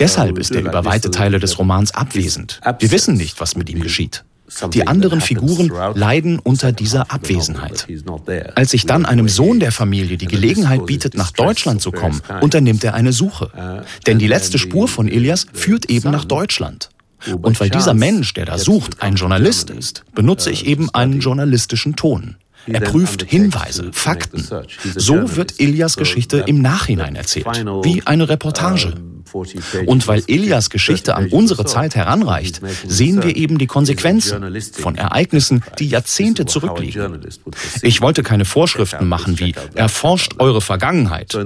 Deshalb 0.00 0.38
ist 0.38 0.54
er 0.54 0.62
über 0.62 0.84
weite 0.84 1.10
Teile 1.12 1.38
des 1.38 1.58
Romans 1.58 1.94
abwesend. 1.94 2.60
Wir 2.80 2.90
wissen 2.90 3.14
nicht, 3.14 3.40
was 3.40 3.56
mit 3.56 3.70
ihm 3.70 3.80
geschieht. 3.80 4.24
Die 4.72 4.86
anderen 4.86 5.20
Figuren 5.20 5.70
leiden 5.94 6.38
unter 6.38 6.72
dieser 6.72 7.10
Abwesenheit. 7.10 7.86
Als 8.54 8.70
sich 8.70 8.86
dann 8.86 9.06
einem 9.06 9.28
Sohn 9.28 9.60
der 9.60 9.72
Familie 9.72 10.16
die 10.16 10.26
Gelegenheit 10.26 10.86
bietet, 10.86 11.14
nach 11.14 11.30
Deutschland 11.30 11.80
zu 11.82 11.92
kommen, 11.92 12.20
unternimmt 12.40 12.84
er 12.84 12.94
eine 12.94 13.12
Suche. 13.12 13.50
Denn 14.06 14.18
die 14.18 14.26
letzte 14.26 14.58
Spur 14.58 14.88
von 14.88 15.08
Ilias 15.08 15.46
führt 15.52 15.86
eben 15.86 16.10
nach 16.10 16.24
Deutschland. 16.24 16.90
Und 17.42 17.60
weil 17.60 17.70
dieser 17.70 17.94
Mensch, 17.94 18.32
der 18.34 18.46
da 18.46 18.58
sucht, 18.58 19.02
ein 19.02 19.16
Journalist 19.16 19.70
ist, 19.70 20.04
benutze 20.14 20.50
ich 20.50 20.66
eben 20.66 20.88
einen 20.94 21.20
journalistischen 21.20 21.96
Ton. 21.96 22.36
Er 22.66 22.80
prüft 22.80 23.22
Hinweise, 23.22 23.90
Fakten. 23.92 24.46
So 24.96 25.36
wird 25.36 25.60
Ilias 25.60 25.96
Geschichte 25.96 26.44
im 26.46 26.62
Nachhinein 26.62 27.16
erzählt, 27.16 27.46
wie 27.82 28.02
eine 28.06 28.28
Reportage. 28.28 28.94
Und 29.86 30.08
weil 30.08 30.22
Elias 30.26 30.70
Geschichte 30.70 31.14
an 31.14 31.28
unsere 31.28 31.64
Zeit 31.64 31.94
heranreicht, 31.94 32.60
sehen 32.86 33.22
wir 33.22 33.36
eben 33.36 33.58
die 33.58 33.66
Konsequenzen 33.66 34.60
von 34.72 34.96
Ereignissen, 34.96 35.62
die 35.78 35.88
Jahrzehnte 35.88 36.46
zurückliegen. 36.46 37.20
Ich 37.82 38.00
wollte 38.00 38.22
keine 38.22 38.44
Vorschriften 38.44 39.06
machen 39.06 39.38
wie 39.38 39.54
erforscht 39.74 40.34
eure 40.38 40.60
Vergangenheit. 40.60 41.36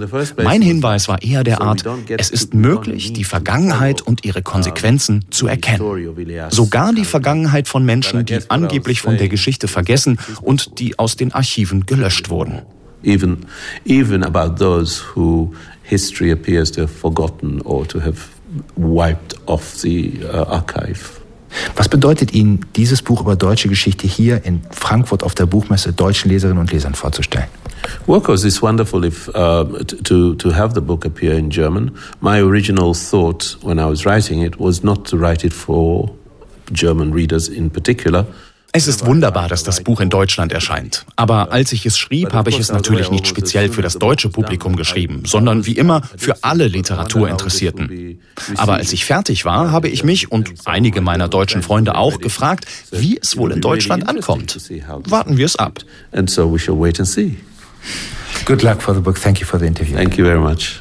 Mein 0.43 0.63
Hinweis 0.63 1.09
war 1.09 1.23
eher 1.23 1.45
der 1.45 1.61
Art, 1.61 1.85
es 2.17 2.31
ist 2.31 2.55
möglich, 2.55 3.13
die 3.13 3.25
Vergangenheit 3.25 4.03
und 4.03 4.25
ihre 4.25 4.43
Konsequenzen 4.43 5.25
zu 5.31 5.47
erkennen. 5.47 6.51
Sogar 6.51 6.93
die 6.93 7.05
Vergangenheit 7.05 7.69
von 7.69 7.85
Menschen, 7.85 8.25
die 8.25 8.39
angeblich 8.49 9.01
von 9.01 9.17
der 9.17 9.29
Geschichte 9.29 9.69
vergessen 9.69 10.19
und 10.41 10.79
die 10.79 10.99
aus 11.05 11.17
den 11.17 11.33
Archiven 11.33 11.85
gelöscht 11.85 12.31
wurden. 12.31 12.63
Even, 13.03 13.47
even 13.85 14.25
about 14.25 14.57
those 14.57 15.03
who 15.15 15.53
history 15.83 16.33
appears 16.33 16.73
to 16.73 16.81
have 16.83 16.93
forgotten 16.93 17.61
or 17.63 17.87
to 17.87 18.01
have 18.01 18.31
wiped 18.77 19.37
off 19.47 19.75
the 19.83 20.21
uh, 20.25 20.45
archive. 20.49 21.21
Was 21.77 21.89
bedeutet 21.89 22.35
Ihnen 22.35 22.61
dieses 22.75 23.03
Buch 23.03 23.21
über 23.21 23.37
deutsche 23.37 23.69
Geschichte 23.69 24.09
hier 24.09 24.45
in 24.45 24.63
Frankfurt 24.71 25.23
auf 25.23 25.35
der 25.35 25.47
Buchmesse 25.47 25.93
deutschen 25.93 26.31
Leserinnen 26.31 26.59
und 26.59 26.73
Lesern 26.73 26.95
vorzustellen? 26.95 27.47
Well, 28.07 28.17
of 28.17 28.25
course, 28.25 28.47
it's 28.47 28.63
wonderful 28.63 29.05
if 29.05 29.29
uh, 29.29 29.65
to 30.05 30.35
to 30.35 30.53
have 30.53 30.75
the 30.75 30.81
book 30.81 31.05
appear 31.05 31.37
in 31.37 31.51
German. 31.51 31.93
My 32.21 32.41
original 32.41 32.95
thought 32.95 33.59
when 33.63 33.79
I 33.79 33.85
was 33.85 34.05
writing 34.05 34.43
it 34.43 34.59
was 34.59 34.83
not 34.83 35.07
to 35.11 35.19
write 35.19 35.47
it 35.47 35.53
for 35.53 36.11
German 36.73 37.13
readers 37.13 37.49
in 37.49 37.69
particular, 37.71 38.25
es 38.77 38.89
ist 38.89 39.07
wunderbar, 39.07 39.47
dass 39.47 39.63
das 39.63 39.85
Buch 39.85 40.01
in 40.01 40.11
Deutschland 40.11 40.53
erscheint. 40.53 41.07
Aber 41.15 41.53
als 41.53 41.71
ich 41.71 41.87
es 41.87 41.97
schrieb, 41.97 42.33
habe 42.33 42.51
ich 42.51 42.59
es 42.59 42.73
natürlich 42.73 43.09
nicht 43.09 43.29
speziell 43.29 43.69
für 43.69 43.83
das 43.83 44.01
deutsche 44.01 44.29
Publikum 44.29 44.75
geschrieben, 44.75 45.23
sondern 45.27 45.65
wie 45.65 45.77
immer 45.77 46.03
für 46.17 46.43
alle 46.43 46.67
Literaturinteressierten. 46.67 48.19
Aber 48.57 48.75
als 48.75 48.93
ich 48.93 49.05
fertig 49.05 49.45
war, 49.45 49.71
habe 49.71 49.89
ich 49.89 50.03
mich 50.03 50.33
und 50.33 50.53
einige 50.65 51.01
meiner 51.03 51.29
deutschen 51.29 51.63
Freunde 51.63 51.95
auch 51.95 52.19
gefragt, 52.19 52.67
wie 52.91 53.17
es 53.17 53.37
wohl 53.37 53.53
in 53.53 53.61
Deutschland 53.61 54.09
ankommt. 54.09 54.59
Warten 55.09 55.37
wir 55.37 55.47
es 55.47 55.55
ab. 55.55 55.79
Good 58.47 58.63
luck 58.63 58.83
for 58.83 58.93
the 58.93 59.01
book. 59.01 59.21
Thank 59.21 59.39
you 59.39 59.47
for 59.47 59.61
the 59.61 59.67
interview. 59.67 59.97
Thank 59.97 60.19
you 60.19 60.25
very 60.25 60.41
much. 60.41 60.81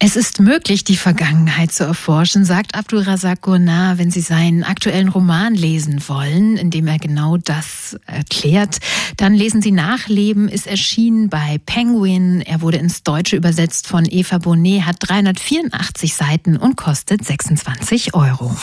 Es 0.00 0.16
ist 0.16 0.40
möglich, 0.40 0.84
die 0.84 0.96
Vergangenheit 0.96 1.72
zu 1.72 1.84
erforschen, 1.84 2.44
sagt 2.44 2.74
Abdul 2.74 3.00
Razak 3.00 3.42
Gurnar, 3.42 3.96
wenn 3.96 4.10
Sie 4.10 4.20
seinen 4.20 4.64
aktuellen 4.64 5.08
Roman 5.08 5.54
lesen 5.54 6.02
wollen, 6.08 6.56
in 6.56 6.70
dem 6.70 6.86
er 6.88 6.98
genau 6.98 7.36
das 7.36 7.96
erklärt. 8.06 8.80
Dann 9.16 9.34
lesen 9.34 9.62
Sie 9.62 9.70
Nachleben, 9.70 10.48
ist 10.48 10.66
erschienen 10.66 11.28
bei 11.28 11.58
Penguin. 11.64 12.42
Er 12.42 12.60
wurde 12.60 12.78
ins 12.78 13.02
Deutsche 13.02 13.36
übersetzt 13.36 13.86
von 13.86 14.04
Eva 14.04 14.38
Bonnet, 14.38 14.84
hat 14.84 14.96
384 15.00 16.14
Seiten 16.14 16.56
und 16.56 16.76
kostet 16.76 17.24
26 17.24 18.14
Euro. 18.14 18.54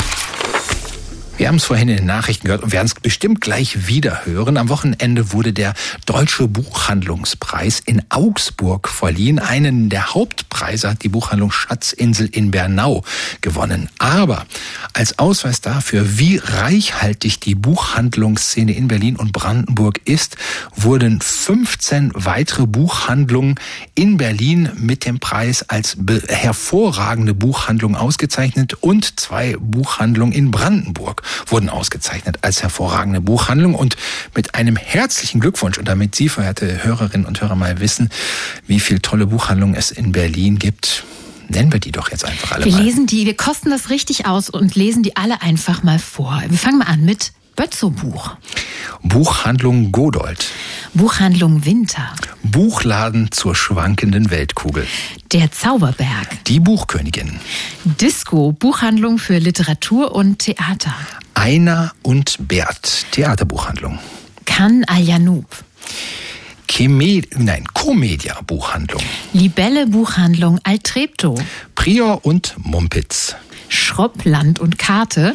Wir 1.41 1.47
haben 1.47 1.55
es 1.55 1.63
vorhin 1.63 1.89
in 1.89 1.97
den 1.97 2.05
Nachrichten 2.05 2.45
gehört 2.45 2.61
und 2.61 2.71
werden 2.71 2.85
es 2.85 2.93
bestimmt 2.93 3.41
gleich 3.41 3.87
wieder 3.87 4.27
hören. 4.27 4.57
Am 4.57 4.69
Wochenende 4.69 5.33
wurde 5.33 5.53
der 5.53 5.73
Deutsche 6.05 6.47
Buchhandlungspreis 6.47 7.79
in 7.79 8.03
Augsburg 8.09 8.87
verliehen. 8.87 9.39
Einen 9.39 9.89
der 9.89 10.13
Hauptpreise 10.13 10.91
hat 10.91 11.01
die 11.01 11.09
Buchhandlung 11.09 11.51
Schatzinsel 11.51 12.27
in 12.31 12.51
Bernau 12.51 13.03
gewonnen. 13.41 13.89
Aber 13.97 14.45
als 14.93 15.17
Ausweis 15.17 15.61
dafür, 15.61 16.19
wie 16.19 16.37
reichhaltig 16.37 17.39
die 17.39 17.55
Buchhandlungsszene 17.55 18.73
in 18.73 18.87
Berlin 18.87 19.15
und 19.15 19.33
Brandenburg 19.33 19.99
ist, 20.05 20.37
wurden 20.75 21.21
15 21.21 22.11
weitere 22.13 22.67
Buchhandlungen 22.67 23.55
in 23.95 24.17
Berlin 24.17 24.69
mit 24.75 25.05
dem 25.05 25.19
Preis 25.19 25.67
als 25.67 25.97
hervorragende 26.27 27.33
Buchhandlung 27.33 27.95
ausgezeichnet 27.95 28.75
und 28.75 29.19
zwei 29.19 29.57
Buchhandlungen 29.59 30.33
in 30.33 30.51
Brandenburg 30.51 31.23
wurden 31.47 31.69
ausgezeichnet 31.69 32.39
als 32.41 32.61
hervorragende 32.61 33.21
Buchhandlung 33.21 33.75
und 33.75 33.95
mit 34.35 34.55
einem 34.55 34.75
herzlichen 34.75 35.39
Glückwunsch 35.39 35.77
und 35.77 35.87
damit 35.87 36.15
Sie, 36.15 36.29
verehrte 36.29 36.83
Hörerinnen 36.83 37.25
und 37.27 37.41
Hörer, 37.41 37.55
mal 37.55 37.79
wissen, 37.79 38.09
wie 38.67 38.79
viele 38.79 39.01
tolle 39.01 39.27
Buchhandlungen 39.27 39.75
es 39.75 39.91
in 39.91 40.11
Berlin 40.11 40.59
gibt. 40.59 41.03
Nennen 41.49 41.73
wir 41.73 41.79
die 41.79 41.91
doch 41.91 42.11
jetzt 42.11 42.23
einfach 42.23 42.53
alle 42.53 42.65
wir 42.65 42.71
mal. 42.71 42.77
Wir 42.77 42.85
lesen 42.85 43.07
die, 43.07 43.25
wir 43.25 43.35
kosten 43.35 43.69
das 43.69 43.89
richtig 43.89 44.25
aus 44.25 44.49
und 44.49 44.75
lesen 44.75 45.03
die 45.03 45.17
alle 45.17 45.41
einfach 45.41 45.83
mal 45.83 45.99
vor. 45.99 46.41
Wir 46.47 46.57
fangen 46.57 46.77
mal 46.79 46.85
an 46.85 47.03
mit 47.03 47.33
Bötzow-Buch. 47.55 48.37
Buchhandlung 49.03 49.91
Godold. 49.91 50.47
Buchhandlung 50.93 51.65
Winter. 51.65 52.13
Buchladen 52.43 53.31
zur 53.31 53.55
schwankenden 53.55 54.31
Weltkugel. 54.31 54.87
Der 55.31 55.51
Zauberberg. 55.51 56.43
Die 56.45 56.59
Buchkönigin. 56.59 57.39
Disco, 57.83 58.51
Buchhandlung 58.53 59.17
für 59.17 59.37
Literatur 59.37 60.15
und 60.15 60.39
Theater. 60.39 60.93
Einer 61.41 61.91
und 62.03 62.47
Bert, 62.47 63.07
Theaterbuchhandlung. 63.13 63.97
Kan 64.45 64.83
Ayanub. 64.85 65.47
Cheme 66.67 67.23
nein, 67.35 67.63
Comedia 67.73 68.39
Buchhandlung. 68.45 69.01
Libelle 69.33 69.87
Buchhandlung 69.87 70.59
Altrepto. 70.63 71.33
Prior 71.73 72.23
und 72.23 72.53
Mumpitz. 72.59 73.35
Schroppland 73.69 74.59
und 74.59 74.77
Karte. 74.77 75.33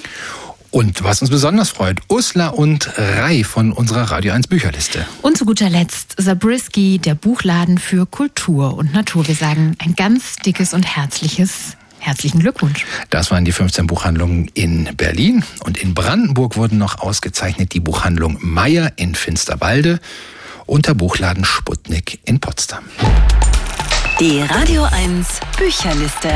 Und 0.71 1.03
was 1.03 1.23
uns 1.23 1.31
besonders 1.33 1.71
freut, 1.71 1.99
Usla 2.09 2.51
und 2.51 2.88
Rai 2.97 3.42
von 3.42 3.73
unserer 3.73 4.03
Radio 4.03 4.33
1 4.33 4.47
Bücherliste. 4.47 5.05
Und 5.23 5.37
zu 5.37 5.45
guter 5.45 5.69
Letzt 5.69 6.23
Zabriskie, 6.23 7.01
der 7.01 7.16
Buchladen 7.16 7.79
für 7.79 8.07
Kultur 8.07 8.77
und 8.77 8.92
Natur. 8.92 9.27
Wir 9.27 9.35
sagen 9.35 9.75
ein 9.81 9.97
ganz 9.97 10.37
dickes 10.37 10.73
und 10.73 10.85
herzliches 10.85 11.77
Herzlichen 12.07 12.38
Glückwunsch. 12.38 12.87
Das 13.11 13.33
waren 13.33 13.45
die 13.45 13.51
15 13.51 13.88
Buchhandlungen 13.88 14.49
in 14.55 14.95
Berlin. 14.97 15.42
Und 15.64 15.77
in 15.77 15.92
Brandenburg 15.92 16.57
wurden 16.57 16.79
noch 16.79 17.01
ausgezeichnet 17.01 17.75
die 17.75 17.81
Buchhandlung 17.81 18.38
Meier 18.40 18.92
in 18.95 19.16
Finsterwalde 19.16 19.99
und 20.66 20.87
der 20.87 20.95
Buchladen 20.95 21.45
Sputnik 21.45 22.21
in 22.25 22.38
Potsdam. 22.38 22.85
Die 24.21 24.40
Radio 24.40 24.85
1 24.85 25.40
Bücherliste. 25.59 26.31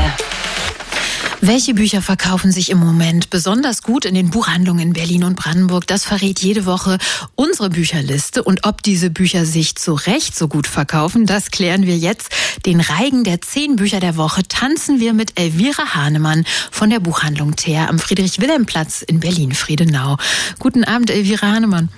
Welche 1.43 1.73
Bücher 1.73 2.03
verkaufen 2.03 2.51
sich 2.51 2.69
im 2.69 2.77
Moment 2.77 3.31
besonders 3.31 3.81
gut 3.81 4.05
in 4.05 4.13
den 4.13 4.29
Buchhandlungen 4.29 4.87
in 4.87 4.93
Berlin 4.93 5.23
und 5.23 5.35
Brandenburg? 5.35 5.87
Das 5.87 6.05
verrät 6.05 6.39
jede 6.39 6.67
Woche 6.67 6.99
unsere 7.33 7.71
Bücherliste. 7.71 8.43
Und 8.43 8.65
ob 8.67 8.83
diese 8.83 9.09
Bücher 9.09 9.45
sich 9.45 9.75
zu 9.75 9.93
Recht 9.93 10.37
so 10.37 10.47
gut 10.47 10.67
verkaufen, 10.67 11.25
das 11.25 11.49
klären 11.49 11.87
wir 11.87 11.97
jetzt. 11.97 12.31
Den 12.67 12.79
Reigen 12.79 13.23
der 13.23 13.41
zehn 13.41 13.75
Bücher 13.75 13.99
der 13.99 14.17
Woche 14.17 14.43
tanzen 14.43 14.99
wir 14.99 15.13
mit 15.13 15.39
Elvira 15.39 15.95
Hahnemann 15.95 16.45
von 16.69 16.91
der 16.91 16.99
Buchhandlung 16.99 17.55
Teer 17.55 17.89
am 17.89 17.97
Friedrich-Wilhelm-Platz 17.97 19.01
in 19.01 19.19
Berlin-Friedenau. 19.19 20.17
Guten 20.59 20.83
Abend, 20.83 21.09
Elvira 21.09 21.47
Hahnemann. 21.47 21.89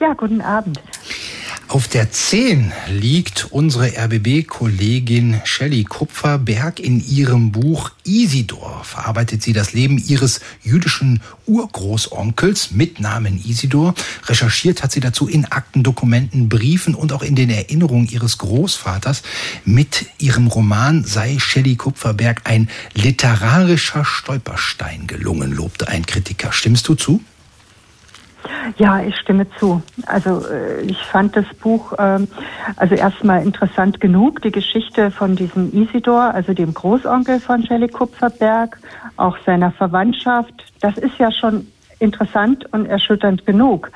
Ja, 0.00 0.14
guten 0.14 0.40
Abend. 0.40 0.80
Auf 1.68 1.88
der 1.88 2.12
10 2.12 2.72
liegt 2.88 3.48
unsere 3.50 3.88
RBB-Kollegin 3.98 5.40
Shelley 5.44 5.82
Kupferberg 5.82 6.78
in 6.78 7.04
ihrem 7.04 7.50
Buch 7.50 7.90
Isidor. 8.04 8.84
Verarbeitet 8.84 9.42
sie 9.42 9.52
das 9.52 9.72
Leben 9.72 9.98
ihres 9.98 10.40
jüdischen 10.62 11.20
Urgroßonkels 11.46 12.70
mit 12.70 13.00
Namen 13.00 13.42
Isidor. 13.44 13.94
Recherchiert 14.26 14.84
hat 14.84 14.92
sie 14.92 15.00
dazu 15.00 15.26
in 15.26 15.44
Akten, 15.46 15.82
Dokumenten, 15.82 16.48
Briefen 16.48 16.94
und 16.94 17.12
auch 17.12 17.22
in 17.22 17.34
den 17.34 17.50
Erinnerungen 17.50 18.08
ihres 18.08 18.38
Großvaters. 18.38 19.22
Mit 19.64 20.06
ihrem 20.18 20.46
Roman 20.46 21.02
sei 21.02 21.36
Shelley 21.40 21.74
Kupferberg 21.74 22.42
ein 22.44 22.70
literarischer 22.94 24.04
Stolperstein 24.04 25.08
gelungen, 25.08 25.50
lobte 25.50 25.88
ein 25.88 26.06
Kritiker. 26.06 26.52
Stimmst 26.52 26.86
du 26.86 26.94
zu? 26.94 27.20
Ja, 28.76 29.00
ich 29.00 29.16
stimme 29.16 29.46
zu. 29.58 29.82
Also 30.06 30.42
äh, 30.48 30.82
ich 30.82 30.98
fand 30.98 31.36
das 31.36 31.46
Buch 31.60 31.92
ähm, 31.98 32.28
also 32.76 32.94
erstmal 32.94 33.42
interessant 33.42 34.00
genug, 34.00 34.42
die 34.42 34.50
Geschichte 34.50 35.10
von 35.10 35.36
diesem 35.36 35.72
Isidor, 35.72 36.34
also 36.34 36.52
dem 36.52 36.74
Großonkel 36.74 37.40
von 37.40 37.64
Shelley 37.64 37.88
Kupferberg, 37.88 38.78
auch 39.16 39.36
seiner 39.44 39.72
Verwandtschaft. 39.72 40.54
Das 40.80 40.96
ist 40.98 41.18
ja 41.18 41.30
schon 41.30 41.66
interessant 41.98 42.66
und 42.72 42.86
erschütternd 42.86 43.46
genug. 43.46 43.90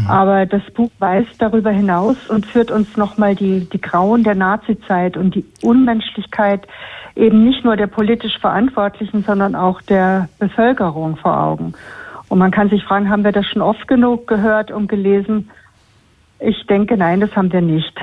Mhm. 0.00 0.10
Aber 0.10 0.46
das 0.46 0.62
Buch 0.74 0.90
weist 0.98 1.40
darüber 1.40 1.70
hinaus 1.70 2.16
und 2.28 2.46
führt 2.46 2.70
uns 2.70 2.96
nochmal 2.96 3.34
die, 3.34 3.68
die 3.68 3.80
Grauen 3.80 4.24
der 4.24 4.34
Nazizeit 4.34 5.16
und 5.16 5.34
die 5.34 5.44
Unmenschlichkeit 5.62 6.66
eben 7.14 7.44
nicht 7.44 7.64
nur 7.64 7.76
der 7.76 7.86
politisch 7.86 8.38
Verantwortlichen, 8.38 9.22
sondern 9.22 9.54
auch 9.54 9.80
der 9.82 10.28
Bevölkerung 10.38 11.16
vor 11.16 11.38
Augen. 11.38 11.74
Und 12.34 12.40
man 12.40 12.50
kann 12.50 12.68
sich 12.68 12.82
fragen, 12.82 13.10
haben 13.10 13.22
wir 13.22 13.30
das 13.30 13.46
schon 13.46 13.62
oft 13.62 13.86
genug 13.86 14.26
gehört 14.26 14.72
und 14.72 14.88
gelesen? 14.88 15.50
Ich 16.40 16.66
denke, 16.66 16.96
nein, 16.96 17.20
das 17.20 17.30
haben 17.36 17.52
wir 17.52 17.60
nicht. 17.60 17.94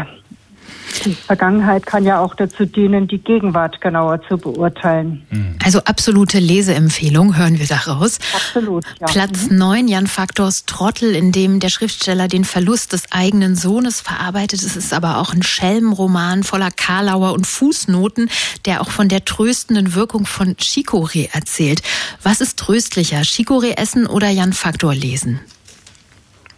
Die 1.06 1.14
Vergangenheit 1.14 1.86
kann 1.86 2.04
ja 2.04 2.20
auch 2.20 2.36
dazu 2.36 2.66
dienen, 2.66 3.08
die 3.08 3.18
Gegenwart 3.18 3.82
genauer 3.82 4.22
zu 4.28 4.38
beurteilen. 4.38 5.26
Hm. 5.30 5.56
Also 5.64 5.80
absolute 5.80 6.40
Leseempfehlung, 6.40 7.38
hören 7.38 7.60
wir 7.60 7.68
daraus. 7.68 8.20
Absolut, 8.36 8.84
ja. 9.00 9.08
Platz 9.08 9.50
mhm. 9.50 9.58
9, 9.58 9.88
Jan 9.88 10.08
Faktors 10.08 10.66
Trottel, 10.66 11.16
in 11.16 11.32
dem 11.32 11.60
der 11.60 11.70
Schriftsteller 11.70 12.28
den 12.28 12.44
Verlust 12.44 12.94
des 12.94 13.12
eigenen 13.12 13.56
Sohnes 13.56 14.02
verarbeitet. 14.02 14.62
Es 14.62 14.76
ist 14.76 14.94
aber 14.94 15.18
auch 15.18 15.34
ein 15.34 15.44
Schelmenroman 15.44 16.44
voller 16.44 16.72
Karlauer 16.72 17.34
und 17.34 17.48
Fußnoten, 17.48 18.30
der 18.66 18.82
auch 18.82 18.90
von 18.90 19.08
der 19.08 19.26
tröstenden 19.26 19.96
Wirkung 19.96 20.26
von 20.26 20.56
Chicorée 20.56 21.30
erzählt. 21.32 21.82
Was 22.22 22.42
ist 22.42 22.60
tröstlicher, 22.60 23.22
Chicorée 23.22 23.78
essen 23.78 24.08
oder 24.08 24.30
Jan 24.30 24.54
Faktor 24.54 24.94
lesen? 24.94 25.40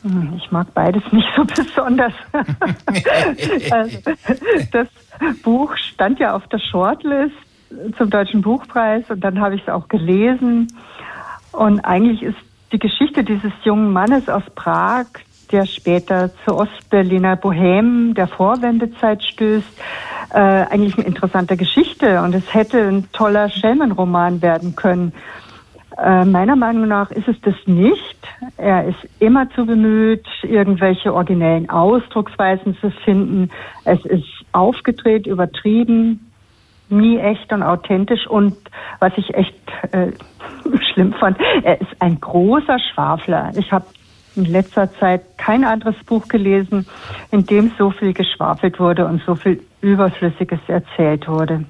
Hm, 0.04 0.34
ich 0.38 0.52
mag 0.52 0.74
beides 0.74 1.04
nicht 1.12 1.28
so 1.36 1.44
besonders. 1.46 2.13
also, 3.72 3.98
das 4.72 4.88
Buch 5.42 5.76
stand 5.78 6.20
ja 6.20 6.36
auf 6.36 6.48
der 6.48 6.60
Shortlist 6.60 7.36
zum 7.98 8.10
Deutschen 8.10 8.42
Buchpreis 8.42 9.10
und 9.10 9.22
dann 9.22 9.39
habe 9.39 9.56
ich 9.56 9.62
es 9.63 9.70
auch 9.70 9.88
gelesen. 9.88 10.68
Und 11.52 11.80
eigentlich 11.82 12.22
ist 12.22 12.38
die 12.72 12.80
Geschichte 12.80 13.24
dieses 13.24 13.52
jungen 13.63 13.94
Mannes 13.94 14.30
aus 14.30 14.44
Prag, 14.56 15.06
der 15.52 15.66
später 15.66 16.32
zur 16.44 16.58
Ostberliner 16.58 17.36
Bohème 17.36 18.13
der 18.13 18.28
Vorwendezeit 18.28 19.24
stößt, 19.24 19.68
äh, 20.34 20.38
eigentlich 20.39 20.98
eine 20.98 21.06
interessante 21.06 21.56
Geschichte 21.56 22.22
und 22.22 22.34
es 22.34 22.54
hätte 22.54 22.80
ein 22.80 23.08
toller 23.13 23.50
Schelmenroman 23.50 24.42
werden 24.42 24.76
können. 24.76 25.13
Äh, 25.97 26.25
meiner 26.25 26.56
Meinung 26.56 26.88
nach 26.88 27.12
ist 27.12 27.27
es 27.27 27.39
das 27.41 27.56
nicht. 27.65 28.17
Er 28.58 28.86
ist 28.86 28.97
immer 29.19 29.49
zu 29.51 29.65
bemüht, 29.65 30.25
irgendwelche 30.41 31.13
originellen 31.13 31.69
Ausdrucksweisen 31.69 32.77
zu 32.77 32.89
finden. 32.89 33.49
Es 33.86 34.03
ist 34.06 34.25
aufgedreht, 34.53 35.27
übertrieben, 35.27 36.32
nie 36.89 37.17
echt 37.17 37.51
und 37.53 37.63
authentisch. 37.63 38.25
Und 38.27 38.56
was 38.99 39.13
ich 39.17 39.34
echt 39.36 39.56
äh, 39.91 40.12
schlimm 40.93 41.13
fand, 41.13 41.38
er 41.63 41.79
ist 41.79 41.91
ein 41.99 42.19
großer 42.19 42.79
Schwafler. 42.79 43.51
Ich 43.56 43.71
habe 43.71 43.86
in 44.36 44.45
letzter 44.45 44.91
Zeit 44.93 45.38
kein 45.38 45.63
anderes 45.63 45.95
Buch 46.06 46.27
gelesen, 46.27 46.88
in 47.32 47.45
dem 47.45 47.71
so 47.77 47.91
viel 47.91 48.13
geschwafelt 48.13 48.79
wurde 48.79 49.06
und 49.06 49.21
so 49.25 49.36
viel 49.36 49.62
Überflüssiges 49.82 50.60
erzählt 50.67 51.27
wurde. 51.27 51.65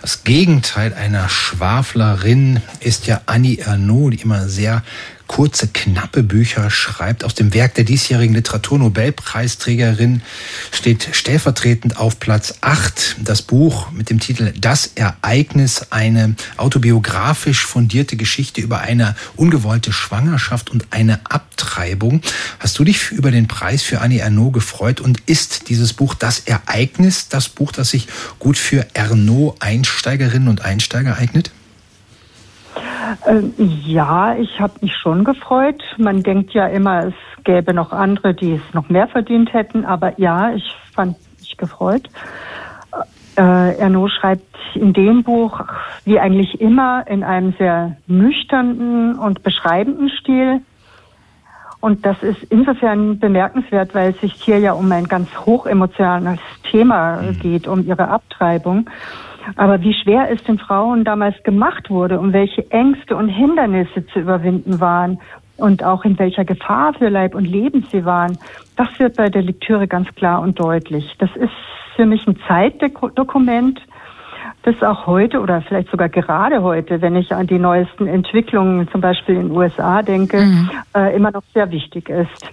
Das 0.00 0.24
Gegenteil 0.24 0.94
einer 0.94 1.28
Schwaflerin 1.28 2.60
ist 2.80 3.06
ja 3.06 3.20
Annie 3.26 3.58
Ernaux, 3.58 4.10
die 4.10 4.22
immer 4.22 4.48
sehr 4.48 4.82
kurze, 5.28 5.68
knappe 5.68 6.24
Bücher 6.24 6.70
schreibt. 6.70 7.22
Aus 7.22 7.34
dem 7.34 7.54
Werk 7.54 7.74
der 7.74 7.84
diesjährigen 7.84 8.34
Literaturnobelpreisträgerin 8.34 10.22
steht 10.72 11.10
stellvertretend 11.12 11.98
auf 11.98 12.18
Platz 12.18 12.54
8 12.62 13.16
das 13.20 13.42
Buch 13.42 13.92
mit 13.92 14.10
dem 14.10 14.18
Titel 14.18 14.52
Das 14.58 14.90
Ereignis, 14.96 15.86
eine 15.90 16.34
autobiografisch 16.56 17.64
fundierte 17.64 18.16
Geschichte 18.16 18.60
über 18.60 18.80
eine 18.80 19.14
ungewollte 19.36 19.92
Schwangerschaft 19.92 20.70
und 20.70 20.88
eine 20.90 21.20
Abtreibung. 21.30 22.22
Hast 22.58 22.78
du 22.78 22.84
dich 22.84 23.12
über 23.12 23.30
den 23.30 23.46
Preis 23.46 23.82
für 23.82 24.00
Annie 24.00 24.20
Ernaux 24.20 24.52
gefreut 24.52 25.00
und 25.00 25.20
ist 25.26 25.68
dieses 25.68 25.92
Buch 25.92 26.14
Das 26.14 26.40
Ereignis, 26.40 27.28
das 27.28 27.48
Buch, 27.48 27.70
das 27.70 27.90
sich 27.90 28.08
gut 28.38 28.56
für 28.56 28.86
Ernaux 28.94 29.56
Einsteigerinnen 29.60 30.48
und 30.48 30.62
Einsteiger 30.62 31.16
eignet? 31.16 31.52
Ähm, 33.26 33.54
ja, 33.58 34.34
ich 34.36 34.60
habe 34.60 34.74
mich 34.80 34.96
schon 34.96 35.24
gefreut. 35.24 35.82
Man 35.96 36.22
denkt 36.22 36.52
ja 36.52 36.66
immer, 36.66 37.06
es 37.06 37.14
gäbe 37.44 37.74
noch 37.74 37.92
andere, 37.92 38.34
die 38.34 38.54
es 38.54 38.74
noch 38.74 38.88
mehr 38.88 39.08
verdient 39.08 39.52
hätten. 39.52 39.84
Aber 39.84 40.18
ja, 40.18 40.52
ich 40.52 40.64
fand 40.92 41.16
mich 41.38 41.56
gefreut. 41.56 42.08
Äh, 43.36 43.78
Erno 43.78 44.08
schreibt 44.08 44.44
in 44.74 44.92
dem 44.92 45.22
Buch, 45.22 45.60
wie 46.04 46.18
eigentlich 46.18 46.60
immer, 46.60 47.06
in 47.06 47.22
einem 47.22 47.54
sehr 47.58 47.96
nüchternen 48.06 49.18
und 49.18 49.42
beschreibenden 49.42 50.10
Stil. 50.10 50.60
Und 51.80 52.04
das 52.04 52.20
ist 52.22 52.42
insofern 52.50 53.20
bemerkenswert, 53.20 53.94
weil 53.94 54.10
es 54.10 54.20
sich 54.20 54.32
hier 54.34 54.58
ja 54.58 54.72
um 54.72 54.90
ein 54.90 55.06
ganz 55.06 55.28
hochemotionales 55.46 56.40
Thema 56.68 57.22
mhm. 57.22 57.38
geht, 57.38 57.68
um 57.68 57.86
ihre 57.86 58.08
Abtreibung. 58.08 58.90
Aber 59.56 59.80
wie 59.82 59.94
schwer 59.94 60.30
es 60.30 60.42
den 60.44 60.58
Frauen 60.58 61.04
damals 61.04 61.42
gemacht 61.42 61.90
wurde, 61.90 62.18
um 62.18 62.32
welche 62.32 62.70
Ängste 62.70 63.16
und 63.16 63.28
Hindernisse 63.28 64.06
zu 64.06 64.20
überwinden 64.20 64.80
waren 64.80 65.20
und 65.56 65.82
auch 65.82 66.04
in 66.04 66.18
welcher 66.18 66.44
Gefahr 66.44 66.94
für 66.94 67.08
Leib 67.08 67.34
und 67.34 67.44
Leben 67.44 67.86
sie 67.90 68.04
waren, 68.04 68.38
das 68.76 68.88
wird 68.98 69.16
bei 69.16 69.28
der 69.28 69.42
Lektüre 69.42 69.88
ganz 69.88 70.08
klar 70.14 70.40
und 70.40 70.58
deutlich. 70.60 71.14
Das 71.18 71.30
ist 71.34 71.50
für 71.96 72.06
mich 72.06 72.26
ein 72.26 72.38
Zeitdokument, 72.46 73.80
das 74.62 74.82
auch 74.82 75.06
heute 75.06 75.40
oder 75.40 75.62
vielleicht 75.62 75.90
sogar 75.90 76.08
gerade 76.08 76.62
heute, 76.62 77.00
wenn 77.00 77.16
ich 77.16 77.32
an 77.32 77.46
die 77.46 77.58
neuesten 77.58 78.06
Entwicklungen 78.06 78.88
zum 78.88 79.00
Beispiel 79.00 79.36
in 79.36 79.48
den 79.48 79.56
USA 79.56 80.02
denke, 80.02 80.38
mhm. 80.38 80.70
äh, 80.94 81.14
immer 81.16 81.30
noch 81.30 81.42
sehr 81.54 81.70
wichtig 81.70 82.08
ist. 82.08 82.52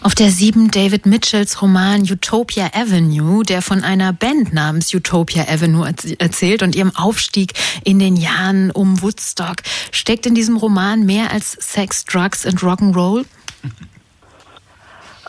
Auf 0.00 0.14
der 0.14 0.30
sieben 0.30 0.70
David 0.70 1.06
Mitchells 1.06 1.60
Roman 1.60 2.02
Utopia 2.02 2.70
Avenue, 2.72 3.42
der 3.42 3.62
von 3.62 3.82
einer 3.82 4.12
Band 4.12 4.52
namens 4.52 4.94
Utopia 4.94 5.42
Avenue 5.48 5.92
erzählt 6.18 6.62
und 6.62 6.76
ihrem 6.76 6.94
Aufstieg 6.94 7.54
in 7.84 7.98
den 7.98 8.14
Jahren 8.16 8.70
um 8.70 9.02
Woodstock, 9.02 9.56
steckt 9.90 10.26
in 10.26 10.36
diesem 10.36 10.56
Roman 10.56 11.04
mehr 11.04 11.32
als 11.32 11.50
Sex, 11.52 12.04
Drugs 12.04 12.46
und 12.46 12.60
Rock'n'Roll? 12.60 13.24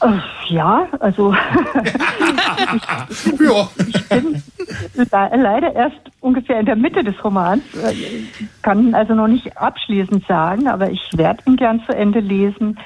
Äh, 0.02 0.20
ja, 0.54 0.88
also 1.00 1.34
ja. 1.34 1.42
ich 3.88 4.08
bin 4.08 4.44
leider 5.12 5.76
erst 5.76 5.98
ungefähr 6.22 6.60
in 6.60 6.68
der 6.68 6.76
Mitte 6.76 7.04
des 7.04 7.16
Romans, 7.24 7.64
äh, 7.76 7.96
kann 8.62 8.94
also 8.94 9.16
noch 9.16 9.28
nicht 9.28 9.58
abschließend 9.58 10.28
sagen, 10.28 10.68
aber 10.68 10.92
ich 10.92 11.02
werde 11.16 11.42
ihn 11.48 11.58
gern 11.58 11.82
zu 11.86 11.96
Ende 11.96 12.20
lesen. 12.20 12.78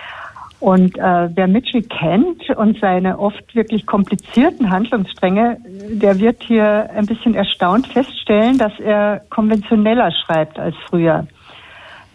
Und 0.64 0.98
äh, 0.98 1.30
wer 1.36 1.48
Mitchell 1.50 1.84
kennt 1.84 2.50
und 2.52 2.80
seine 2.80 3.20
oft 3.20 3.54
wirklich 3.54 3.86
komplizierten 3.86 4.70
Handlungsstränge, 4.70 5.58
der 5.66 6.20
wird 6.20 6.42
hier 6.42 6.90
ein 6.96 7.06
bisschen 7.06 7.36
erstaunt 7.36 7.88
feststellen, 7.88 8.58
dass 8.58 8.72
er 8.80 9.20
konventioneller 9.30 10.10
schreibt 10.12 10.58
als 10.58 10.78
früher, 10.88 11.28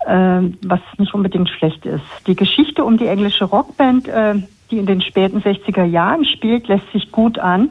äh, 0.06 0.40
was 0.62 0.80
nicht 0.96 1.12
unbedingt 1.12 1.50
schlecht 1.50 1.84
ist. 1.84 2.02
Die 2.26 2.36
Geschichte 2.36 2.86
um 2.86 2.96
die 2.96 3.06
englische 3.06 3.44
Rockband 3.44 4.08
äh, 4.08 4.36
die 4.70 4.78
in 4.78 4.86
den 4.86 5.02
späten 5.02 5.40
60er 5.40 5.84
Jahren 5.84 6.24
spielt, 6.24 6.68
lässt 6.68 6.90
sich 6.92 7.10
gut 7.12 7.38
an. 7.38 7.70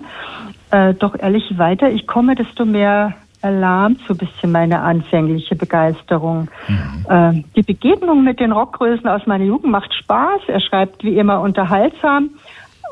Äh, 0.72 0.94
doch 0.94 1.18
ehrlich 1.18 1.58
weiter, 1.58 1.90
ich 1.90 2.08
komme, 2.08 2.36
desto 2.36 2.66
mehr 2.66 3.16
erlahmt 3.48 4.00
so 4.08 4.14
ein 4.14 4.18
bisschen 4.18 4.52
meine 4.52 4.80
anfängliche 4.82 5.56
Begeisterung. 5.56 6.50
Mhm. 6.68 7.06
Äh, 7.10 7.44
die 7.56 7.64
Begegnung 7.64 8.24
mit 8.24 8.40
den 8.40 8.52
Rockgrößen 8.52 9.08
aus 9.08 9.26
meiner 9.26 9.46
Jugend 9.46 9.72
macht 9.72 9.94
Spaß. 9.94 10.42
Er 10.48 10.60
schreibt 10.60 11.04
wie 11.04 11.18
immer 11.18 11.42
unterhaltsam, 11.42 12.32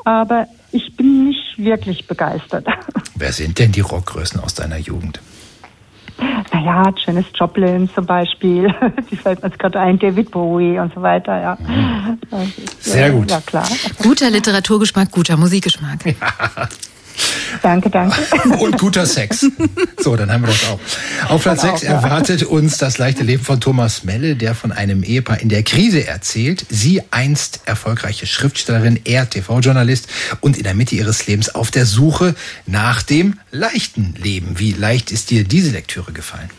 aber 0.04 0.46
ich 0.72 0.96
bin 0.96 1.28
nicht 1.28 1.58
wirklich 1.58 2.06
begeistert. 2.06 2.66
Wer 3.16 3.32
sind 3.32 3.58
denn 3.58 3.72
die 3.72 3.80
Rockgrößen 3.80 4.40
aus 4.40 4.54
deiner 4.54 4.78
Jugend? 4.78 5.20
Naja, 6.52 6.94
Janis 6.96 7.26
Joplin 7.34 7.90
zum 7.94 8.06
Beispiel, 8.06 8.74
die 9.10 9.16
fällt 9.16 9.42
mir 9.42 9.48
jetzt 9.48 9.58
gerade 9.58 9.78
ein, 9.78 9.98
David 9.98 10.30
Bowie 10.30 10.78
und 10.78 10.94
so 10.94 11.02
weiter, 11.02 11.38
ja. 11.38 11.58
Mhm. 11.60 12.18
Sehr 12.80 13.10
gut. 13.10 13.30
Ja, 13.30 13.40
klar. 13.44 13.68
Guter 14.02 14.30
Literaturgeschmack, 14.30 15.10
guter 15.10 15.36
Musikgeschmack. 15.36 16.06
Ja. 16.16 16.68
Danke, 17.62 17.90
danke. 17.90 18.16
Und 18.58 18.78
guter 18.78 19.06
Sex. 19.06 19.46
So, 19.98 20.16
dann 20.16 20.30
haben 20.30 20.42
wir 20.42 20.48
das 20.48 20.64
auch. 20.68 21.30
Auf 21.30 21.42
Platz 21.42 21.62
6 21.62 21.82
ja. 21.82 21.92
erwartet 21.92 22.42
uns 22.42 22.78
das 22.78 22.98
leichte 22.98 23.22
Leben 23.22 23.42
von 23.42 23.60
Thomas 23.60 24.04
Melle, 24.04 24.36
der 24.36 24.54
von 24.54 24.72
einem 24.72 25.02
Ehepaar 25.02 25.40
in 25.40 25.48
der 25.48 25.62
Krise 25.62 26.06
erzählt. 26.06 26.66
Sie 26.68 27.02
einst 27.10 27.60
erfolgreiche 27.64 28.26
Schriftstellerin, 28.26 29.00
er 29.04 29.28
TV-Journalist 29.28 30.08
und 30.40 30.56
in 30.56 30.64
der 30.64 30.74
Mitte 30.74 30.94
ihres 30.94 31.26
Lebens 31.26 31.54
auf 31.54 31.70
der 31.70 31.86
Suche 31.86 32.34
nach 32.66 33.02
dem 33.02 33.38
leichten 33.50 34.14
Leben. 34.16 34.58
Wie 34.58 34.72
leicht 34.72 35.10
ist 35.10 35.30
dir 35.30 35.44
diese 35.44 35.70
Lektüre 35.70 36.12
gefallen? 36.12 36.50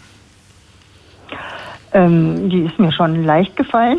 Ähm, 1.98 2.48
die 2.52 2.62
ist 2.62 2.78
mir 2.78 2.92
schon 2.92 3.24
leicht 3.24 3.56
gefallen, 3.56 3.98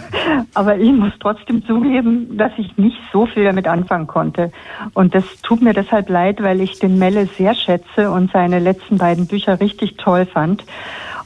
aber 0.54 0.76
ich 0.76 0.92
muss 0.92 1.12
trotzdem 1.20 1.64
zugeben, 1.64 2.36
dass 2.36 2.52
ich 2.58 2.76
nicht 2.76 2.98
so 3.14 3.24
viel 3.24 3.44
damit 3.44 3.66
anfangen 3.66 4.06
konnte. 4.06 4.52
Und 4.92 5.14
das 5.14 5.24
tut 5.40 5.62
mir 5.62 5.72
deshalb 5.72 6.10
leid, 6.10 6.42
weil 6.42 6.60
ich 6.60 6.80
den 6.80 6.98
Melle 6.98 7.24
sehr 7.38 7.54
schätze 7.54 8.10
und 8.10 8.30
seine 8.30 8.58
letzten 8.58 8.98
beiden 8.98 9.26
Bücher 9.26 9.58
richtig 9.58 9.96
toll 9.96 10.26
fand. 10.26 10.64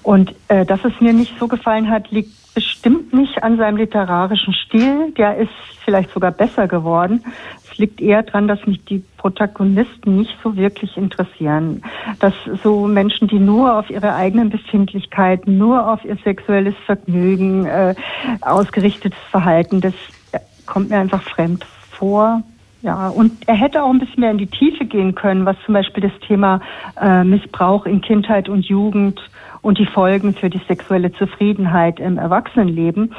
Und 0.05 0.33
äh, 0.47 0.65
dass 0.65 0.85
es 0.85 0.93
mir 1.01 1.13
nicht 1.13 1.37
so 1.41 1.49
gefallen 1.49 1.91
hat, 1.91 2.13
liegt 2.13 2.55
bestimmt 2.55 3.13
nicht 3.13 3.43
an 3.43 3.57
seinem 3.57 3.79
literarischen 3.79 4.55
Stil. 4.55 5.11
Der 5.19 5.37
ist 5.37 5.51
vielleicht 5.85 6.13
sogar 6.13 6.31
besser 6.31 6.69
geworden, 6.69 7.25
liegt 7.79 8.01
eher 8.01 8.23
daran, 8.23 8.49
dass 8.49 8.67
mich 8.67 8.85
die 8.85 9.03
Protagonisten 9.17 10.17
nicht 10.17 10.37
so 10.43 10.57
wirklich 10.57 10.97
interessieren. 10.97 11.83
Dass 12.21 12.35
so 12.63 12.87
Menschen, 12.87 13.29
die 13.29 13.39
nur 13.39 13.79
auf 13.79 13.91
ihre 13.91 14.15
eigenen 14.15 14.51
Befindlichkeiten, 14.51 15.59
nur 15.59 15.89
auf 15.91 16.05
ihr 16.05 16.17
sexuelles 16.25 16.75
Vergnügen 16.87 17.67
äh, 17.67 17.95
ausgerichtetes 18.41 19.19
Verhalten, 19.31 19.81
das 19.81 19.95
kommt 20.67 20.91
mir 20.91 20.99
einfach 20.99 21.23
fremd 21.23 21.65
vor. 21.91 22.43
Ja, 22.83 23.09
und 23.09 23.33
er 23.49 23.55
hätte 23.55 23.83
auch 23.83 23.91
ein 23.91 23.99
bisschen 23.99 24.21
mehr 24.21 24.31
in 24.31 24.39
die 24.39 24.47
Tiefe 24.47 24.85
gehen 24.85 25.15
können, 25.15 25.47
was 25.47 25.57
zum 25.65 25.73
Beispiel 25.73 26.03
das 26.03 26.13
Thema 26.27 26.61
äh, 27.01 27.25
Missbrauch 27.25 27.87
in 27.87 28.03
Kindheit 28.03 28.51
und 28.51 28.67
Jugend 28.67 29.19
und 29.63 29.79
die 29.79 29.87
Folgen 29.87 30.35
für 30.35 30.51
die 30.51 30.61
sexuelle 30.69 31.11
Zufriedenheit 31.13 31.99
im 31.99 32.19
Erwachsenenleben. 32.19 33.15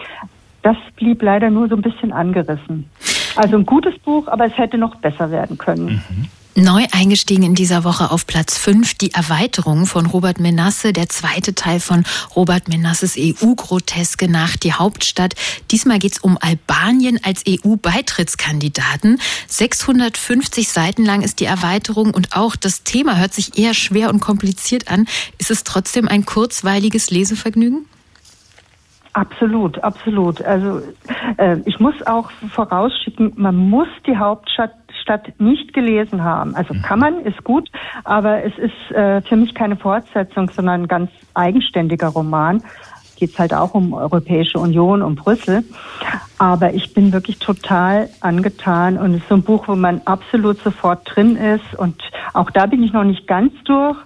Das 0.62 0.78
blieb 0.96 1.24
leider 1.24 1.50
nur 1.50 1.68
so 1.68 1.76
ein 1.76 1.82
bisschen 1.82 2.13
angerissen. 2.13 2.89
Also 3.36 3.58
ein 3.58 3.65
gutes 3.65 3.98
Buch, 4.00 4.28
aber 4.28 4.45
es 4.45 4.58
hätte 4.58 4.78
noch 4.78 4.95
besser 4.95 5.32
werden 5.32 5.58
können. 5.58 6.04
Mhm. 6.10 6.28
Neu 6.58 6.86
eingestiegen 6.93 7.43
in 7.43 7.54
dieser 7.54 7.84
Woche 7.84 8.12
auf 8.12 8.26
Platz 8.26 8.58
5 8.58 8.93
die 8.93 9.13
Erweiterung 9.13 9.86
von 9.86 10.06
Robert 10.06 10.39
Menasse, 10.39 10.93
der 10.93 11.10
zweite 11.10 11.54
Teil 11.54 11.82
von 11.82 12.06
Robert 12.34 12.69
Menasses 12.69 13.17
EU-Groteske 13.17 14.30
nach 14.30 14.56
die 14.56 14.71
Hauptstadt. 14.71 15.36
Diesmal 15.71 16.00
geht 16.00 16.13
es 16.13 16.19
um 16.19 16.38
Albanien 16.39 17.19
als 17.21 17.43
EU-Beitrittskandidaten. 17.45 19.19
650 19.50 20.69
Seiten 20.69 21.04
lang 21.04 21.24
ist 21.24 21.41
die 21.41 21.45
Erweiterung 21.45 22.13
und 22.13 22.38
auch 22.38 22.56
das 22.56 22.84
Thema 22.84 23.17
hört 23.17 23.34
sich 23.34 23.58
eher 23.58 23.74
schwer 23.74 24.10
und 24.10 24.21
kompliziert 24.21 24.89
an. 24.89 25.08
Ist 25.38 25.52
es 25.52 25.65
trotzdem 25.65 26.08
ein 26.08 26.26
kurzweiliges 26.26 27.10
Lesevergnügen? 27.10 27.86
Absolut, 29.15 29.82
absolut. 29.82 30.41
Also 30.41 30.82
äh, 31.38 31.58
ich 31.63 31.80
muss 31.80 31.95
auch 32.06 32.30
vorausschicken, 32.51 33.32
man 33.38 33.56
muss 33.56 33.88
die 34.06 34.17
Hauptstadt 34.17 34.73
Stadt 35.01 35.39
nicht 35.39 35.71
gelesen 35.73 36.21
haben. 36.23 36.54
Also 36.54 36.73
mhm. 36.73 36.82
kann 36.82 36.99
man, 36.99 37.19
ist 37.21 37.41
gut, 37.45 37.69
aber 38.04 38.43
es 38.43 38.58
ist 38.58 38.91
äh, 38.93 39.21
für 39.21 39.38
mich 39.38 39.54
keine 39.54 39.78
Fortsetzung, 39.78 40.49
sondern 40.49 40.82
ein 40.82 40.88
ganz 40.89 41.12
eigenständiger 41.34 42.08
Roman. 42.08 42.62
Geht 43.15 43.30
es 43.30 43.39
halt 43.39 43.54
auch 43.54 43.73
um 43.73 43.93
Europäische 43.93 44.60
Union, 44.60 45.01
um 45.01 45.15
Brüssel. 45.15 45.63
Aber 46.38 46.73
ich 46.73 46.93
bin 46.93 47.13
wirklich 47.13 47.39
total 47.39 48.10
angetan 48.19 48.97
und 48.97 49.13
es 49.13 49.21
ist 49.21 49.30
so 49.30 49.36
ein 49.36 49.43
Buch, 49.43 49.69
wo 49.69 49.75
man 49.75 50.01
absolut 50.04 50.60
sofort 50.60 51.04
drin 51.06 51.38
ist. 51.38 51.73
Und 51.78 52.01
auch 52.34 52.51
da 52.51 52.65
bin 52.65 52.84
ich 52.84 52.91
noch 52.91 53.06
nicht 53.06 53.28
ganz 53.28 53.54
durch. 53.63 53.97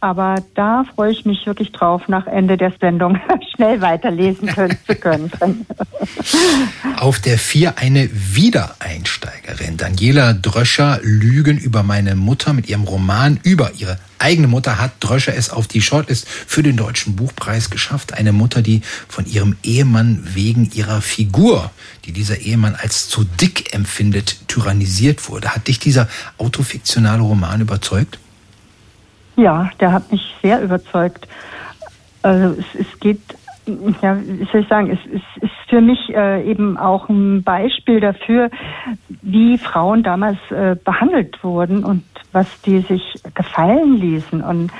Aber 0.00 0.36
da 0.54 0.84
freue 0.94 1.10
ich 1.10 1.24
mich 1.24 1.44
wirklich 1.46 1.72
drauf, 1.72 2.06
nach 2.06 2.26
Ende 2.28 2.56
der 2.56 2.72
Sendung 2.80 3.18
schnell 3.54 3.80
weiterlesen 3.80 4.46
können, 4.46 4.78
zu 4.86 4.94
können. 4.94 5.30
Auf 6.98 7.18
der 7.18 7.36
vier 7.36 7.78
eine 7.78 8.08
Wiedereinsteigerin. 8.12 9.76
Daniela 9.76 10.34
Dröscher, 10.34 11.00
Lügen 11.02 11.58
über 11.58 11.82
meine 11.82 12.14
Mutter 12.14 12.52
mit 12.52 12.68
ihrem 12.68 12.84
Roman 12.84 13.40
über 13.42 13.72
ihre 13.76 13.98
eigene 14.20 14.48
Mutter 14.48 14.78
hat 14.78 14.92
Dröscher 15.00 15.34
es 15.34 15.50
auf 15.50 15.68
die 15.68 15.80
Shortlist 15.80 16.28
für 16.28 16.62
den 16.62 16.76
Deutschen 16.76 17.16
Buchpreis 17.16 17.70
geschafft. 17.70 18.14
Eine 18.14 18.32
Mutter, 18.32 18.62
die 18.62 18.82
von 19.08 19.26
ihrem 19.26 19.56
Ehemann 19.62 20.22
wegen 20.34 20.70
ihrer 20.72 21.00
Figur, 21.00 21.70
die 22.04 22.12
dieser 22.12 22.38
Ehemann 22.38 22.74
als 22.74 23.08
zu 23.08 23.24
dick 23.24 23.74
empfindet, 23.74 24.48
tyrannisiert 24.48 25.28
wurde. 25.28 25.54
Hat 25.54 25.68
dich 25.68 25.78
dieser 25.78 26.08
autofiktionale 26.36 27.22
Roman 27.22 27.60
überzeugt? 27.60 28.18
Ja, 29.38 29.70
der 29.78 29.92
hat 29.92 30.10
mich 30.10 30.34
sehr 30.42 30.60
überzeugt. 30.60 31.28
Also 32.22 32.60
es, 32.60 32.86
es 32.86 33.00
geht, 33.00 33.20
ja, 34.02 34.18
wie 34.20 34.48
soll 34.50 34.62
ich 34.62 34.68
sagen, 34.68 34.90
es, 34.90 34.98
es 35.06 35.42
ist 35.44 35.52
für 35.68 35.80
mich 35.80 36.12
äh, 36.12 36.42
eben 36.42 36.76
auch 36.76 37.08
ein 37.08 37.44
Beispiel 37.44 38.00
dafür, 38.00 38.50
wie 39.22 39.56
Frauen 39.56 40.02
damals 40.02 40.38
äh, 40.50 40.74
behandelt 40.84 41.42
wurden 41.44 41.84
und 41.84 42.02
was 42.32 42.48
die 42.62 42.80
sich 42.80 43.00
gefallen 43.34 43.98
ließen. 43.98 44.42
Und 44.42 44.72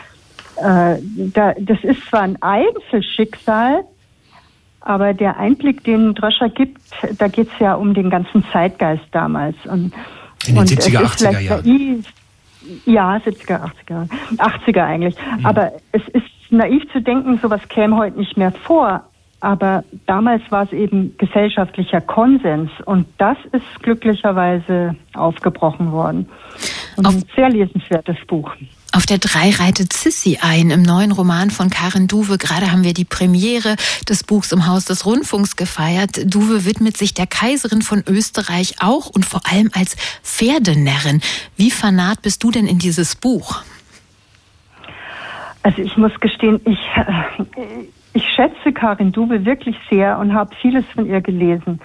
äh, 0.57 0.97
da, 1.33 1.55
das 1.57 1.79
ist 1.85 2.05
zwar 2.07 2.23
ein 2.23 2.43
Einzelschicksal, 2.43 3.85
Aber 4.81 5.15
der 5.15 5.39
Einblick, 5.39 5.85
den 5.85 6.15
Dröscher 6.15 6.49
gibt, 6.49 6.81
da 7.17 7.29
geht 7.29 7.47
es 7.53 7.59
ja 7.61 7.75
um 7.75 7.95
den 7.95 8.11
ganzen 8.11 8.45
Zeitgeist 8.53 9.07
damals. 9.13 9.55
Und, 9.67 9.93
In 10.49 10.57
den 10.57 10.67
70er, 10.67 11.05
80er 11.05 11.39
Jahren. 11.39 12.05
Ja, 12.85 13.17
70er, 13.17 13.71
80er, 13.87 14.09
80er 14.37 14.85
eigentlich. 14.85 15.17
Mhm. 15.39 15.47
Aber 15.47 15.73
es 15.93 16.03
ist 16.09 16.27
naiv 16.51 16.83
zu 16.93 17.01
denken, 17.01 17.39
sowas 17.39 17.61
käme 17.69 17.97
heute 17.97 18.19
nicht 18.19 18.37
mehr 18.37 18.53
vor. 18.53 19.05
Aber 19.41 19.85
damals 20.07 20.43
war 20.51 20.65
es 20.65 20.73
eben 20.73 21.17
gesellschaftlicher 21.17 22.01
Konsens 22.01 22.71
und 22.85 23.07
das 23.19 23.37
ist 23.53 23.83
glücklicherweise 23.83 24.97
aufgebrochen 25.15 25.93
worden. 25.93 26.29
Und 26.97 27.07
ein 27.07 27.25
sehr 27.37 27.49
lesenswertes 27.49 28.17
Buch. 28.27 28.53
Auf 28.93 29.05
der 29.05 29.19
3 29.19 29.51
reitet 29.63 29.93
Sissy 29.93 30.39
ein 30.41 30.71
im 30.71 30.83
neuen 30.83 31.13
Roman 31.13 31.51
von 31.51 31.69
Karin 31.69 32.07
Duwe. 32.07 32.39
Gerade 32.39 32.73
haben 32.73 32.85
wir 32.85 32.95
die 32.95 33.05
Premiere 33.05 33.77
des 34.09 34.25
Buchs 34.25 34.51
im 34.51 34.67
Haus 34.67 34.87
des 34.87 35.05
Rundfunks 35.05 35.57
gefeiert. 35.57 36.21
Duwe 36.25 36.65
widmet 36.65 36.97
sich 36.97 37.13
der 37.13 37.27
Kaiserin 37.27 37.83
von 37.83 38.03
Österreich 38.09 38.77
auch 38.81 39.07
und 39.07 39.27
vor 39.27 39.43
allem 39.45 39.71
als 39.75 39.97
Pferdenärrin. 40.23 41.21
Wie 41.57 41.71
fanat 41.71 42.23
bist 42.23 42.43
du 42.43 42.51
denn 42.51 42.67
in 42.67 42.79
dieses 42.79 43.15
Buch? 43.15 43.63
Also 45.63 45.83
ich 45.83 45.97
muss 45.99 46.19
gestehen, 46.21 46.61
ich, 46.65 46.79
äh, 46.97 47.85
ich 48.15 48.25
schätze 48.35 48.73
Karin 48.73 49.13
Dube 49.13 49.45
wirklich 49.45 49.77
sehr 49.91 50.19
und 50.19 50.33
habe 50.33 50.55
vieles 50.63 50.87
von 50.95 51.07
ihr 51.07 51.21
gelesen. 51.21 51.81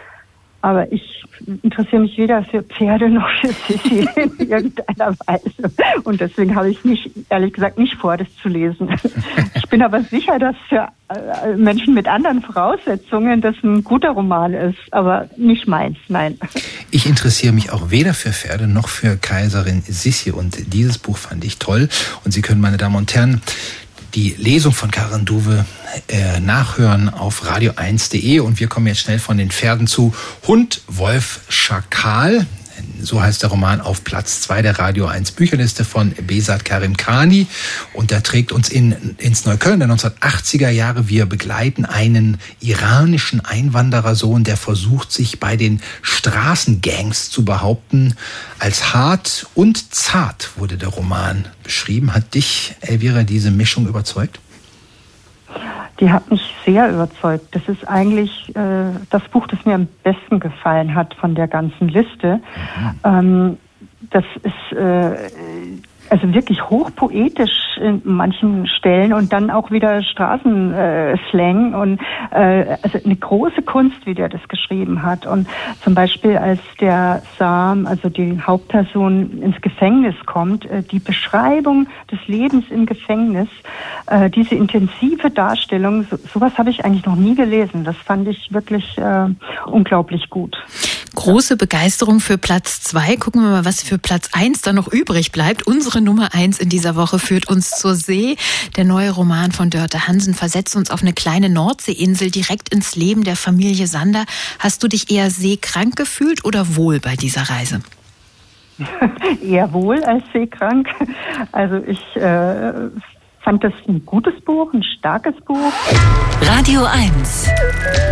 Aber 0.64 0.90
ich 0.94 1.22
interessiere 1.62 2.04
mich 2.04 2.18
weder 2.18 2.42
für 2.46 2.64
Pferde 2.64 3.10
noch 3.10 3.28
für 3.42 3.50
Sissi 3.50 4.08
in 4.16 4.50
irgendeiner 4.50 5.14
Weise. 5.26 5.74
Und 6.06 6.22
deswegen 6.22 6.56
habe 6.56 6.70
ich 6.70 6.86
nicht, 6.86 7.12
ehrlich 7.30 7.52
gesagt, 7.52 7.78
nicht 7.78 7.96
vor, 7.96 8.16
das 8.16 8.28
zu 8.42 8.48
lesen. 8.48 8.90
Ich 9.56 9.68
bin 9.68 9.82
aber 9.82 10.02
sicher, 10.04 10.40
dass 10.40 10.56
für 10.70 10.88
äh, 11.10 11.58
Menschen 11.58 11.94
mit 11.94 12.08
anderen 12.08 12.42
Voraussetzungen 12.42 13.42
das 13.42 13.56
ein 13.62 13.84
guter 13.84 14.12
Roman 14.12 14.54
ist, 14.54 14.78
aber 14.92 15.30
nicht 15.36 15.68
meins, 15.68 15.98
nein. 16.08 16.40
Ich 16.92 17.08
interessiere 17.08 17.52
mich 17.52 17.74
auch 17.74 17.92
weder 17.92 18.14
für 18.14 18.32
Pferde 18.32 18.66
noch 18.68 18.88
für 18.88 19.18
Kaiserin 19.18 19.82
Sissi 19.82 20.32
und 20.32 20.74
dieses 20.74 20.98
Buch 20.98 21.18
fand 21.18 21.44
ich 21.44 21.60
toll. 21.60 21.90
Und 22.24 22.32
Sie 22.32 22.42
können, 22.42 22.62
meine 22.62 22.78
Damen 22.78 22.96
und 22.96 23.14
Herren, 23.14 23.42
die 24.16 24.36
Lesung 24.38 24.74
von 24.74 24.92
Karin 24.92 25.26
Duwe 25.26 25.66
äh, 26.08 26.40
nachhören 26.40 27.10
auf 27.10 27.44
radio1.de 27.44 28.40
und 28.40 28.60
wir 28.60 28.68
kommen 28.68 28.88
jetzt 28.88 29.00
schnell 29.00 29.20
von 29.20 29.38
den 29.38 29.52
Pferden 29.52 29.88
zu 29.88 30.14
Hund, 30.48 30.82
Wolf, 30.88 31.42
Schakal 31.50 32.46
so 33.02 33.22
heißt 33.22 33.44
der 33.44 33.50
Roman, 33.50 33.82
auf 33.82 34.04
Platz 34.04 34.42
zwei 34.42 34.62
der 34.62 34.80
Radio 34.80 35.08
1 35.08 35.32
Bücherliste 35.32 35.86
von 35.86 36.14
Besat 36.26 36.66
Karim 36.66 36.98
Khani. 36.98 37.48
Und 37.94 38.12
da 38.12 38.22
trägt 38.22 38.52
uns 38.52 38.70
in, 38.70 39.16
ins 39.18 39.46
Neukölln 39.46 39.80
der 39.80 39.90
1980er 39.90 40.70
Jahre. 40.70 41.10
Wir 41.10 41.26
begleiten 41.26 41.86
einen 41.86 42.38
iranischen 42.60 43.42
Einwanderersohn, 43.44 44.44
der 44.44 44.58
versucht, 44.58 45.12
sich 45.12 45.40
bei 45.40 45.58
den 45.58 45.82
Straßengangs 46.02 47.30
zu 47.30 47.46
behaupten. 47.46 48.16
Als 48.60 48.94
hart 48.94 49.48
und 49.54 49.94
zart 49.94 50.52
wurde 50.56 50.78
der 50.78 50.90
Roman 50.90 51.46
beschrieben. 51.64 52.14
Hat 52.14 52.34
dich, 52.34 52.76
Elvira, 52.82 53.24
diese 53.24 53.52
Mischung 53.52 53.88
überzeugt? 53.88 54.40
Die 56.00 56.12
hat 56.12 56.30
mich 56.30 56.54
sehr 56.66 56.90
überzeugt. 56.92 57.48
Das 57.52 57.68
ist 57.68 57.88
eigentlich 57.88 58.50
äh, 58.56 58.92
das 59.10 59.24
Buch, 59.30 59.48
das 59.48 59.64
mir 59.66 59.76
am 59.76 59.88
besten 60.04 60.40
gefallen 60.40 60.96
hat 60.96 61.14
von 61.16 61.36
der 61.36 61.48
ganzen 61.48 61.88
Liste. 61.88 62.38
Mhm. 62.38 63.00
Ähm, 63.04 63.58
das 64.10 64.26
ist 64.44 64.78
äh, 64.78 65.30
also 66.14 66.32
wirklich 66.32 66.70
hochpoetisch 66.70 67.80
in 67.82 68.00
manchen 68.04 68.68
Stellen 68.68 69.14
und 69.14 69.34
dann 69.34 69.50
auch 69.50 69.72
wieder 69.72 70.04
Straßenslang 70.04 71.74
und 71.74 72.00
äh, 72.30 72.78
also 72.84 73.00
eine 73.04 73.16
große 73.16 73.64
Kunst, 73.64 74.06
wie 74.06 74.14
der 74.14 74.30
das 74.30 74.48
geschrieben 74.48 75.02
hat. 75.02 75.26
Und 75.26 75.48
zum 75.82 75.96
Beispiel 75.96 76.38
als 76.38 76.60
der 76.80 77.24
Sam, 77.40 77.88
also 77.88 78.10
die 78.10 78.40
Hauptperson 78.40 79.42
ins 79.42 79.60
Gefängnis 79.62 80.14
kommt, 80.28 80.70
äh, 80.70 80.84
die 80.84 81.00
Beschreibung 81.00 81.88
des 82.12 82.20
Lebens 82.28 82.66
im 82.70 82.86
Gefängnis, 82.86 83.50
äh, 84.06 84.30
diese 84.30 84.54
intensive 84.54 85.32
Darstellung, 85.32 86.04
so, 86.04 86.18
sowas 86.32 86.56
habe 86.60 86.70
ich 86.70 86.86
eigentlich 86.86 87.08
noch 87.08 87.16
nie 87.16 87.34
gelesen. 87.34 87.86
Das 87.86 87.98
fand 87.98 88.28
ich 88.28 88.54
wirklich 88.54 89.00
äh, 89.00 89.30
unglaublich 89.66 90.30
gut. 90.30 90.56
Große 91.16 91.58
Begeisterung 91.58 92.20
für 92.20 92.38
Platz 92.38 92.82
zwei. 92.82 93.18
Gucken 93.18 93.44
wir 93.44 93.50
mal, 93.50 93.66
was 93.66 93.84
für 93.84 93.98
Platz 93.98 94.30
eins 94.34 94.62
da 94.62 94.74
noch 94.74 94.88
übrig 94.88 95.32
bleibt. 95.32 95.68
Unsere 95.68 96.02
Nummer 96.02 96.34
eins 96.34 96.60
in 96.60 96.70
dieser 96.70 96.96
Woche 96.96 97.20
führt 97.20 97.48
uns 97.48 97.70
zur 97.72 97.94
See. 97.96 98.36
Der 98.78 98.84
neue 98.84 99.12
Roman 99.12 99.52
von 99.52 99.70
Dörte 99.70 100.08
Hansen 100.08 100.34
versetzt 100.34 100.76
uns 100.76 100.90
auf 100.90 101.02
eine 101.02 101.14
kleine 101.14 101.50
Nordseeinsel 101.50 102.32
direkt 102.32 102.74
ins 102.74 102.96
Leben 102.96 103.24
der 103.24 103.36
Familie 103.36 103.86
Sander. 103.86 104.26
Hast 104.58 104.82
du 104.84 104.88
dich 104.88 105.12
eher 105.12 105.30
seekrank 105.30 105.96
gefühlt 105.96 106.46
oder 106.46 106.76
wohl 106.76 107.00
bei 107.00 107.16
dieser 107.16 107.44
Reise? 107.44 107.82
eher 109.44 109.72
wohl 109.72 110.04
als 110.04 110.24
seekrank. 110.34 110.90
Also 111.52 111.76
ich 111.86 112.16
äh, 112.16 112.90
fand 113.44 113.64
das 113.64 113.74
ein 113.88 114.06
gutes 114.06 114.34
Buch, 114.46 114.74
ein 114.74 114.84
starkes 114.98 115.36
Buch. 115.46 115.74
Radio 116.42 116.86
1. 116.86 117.48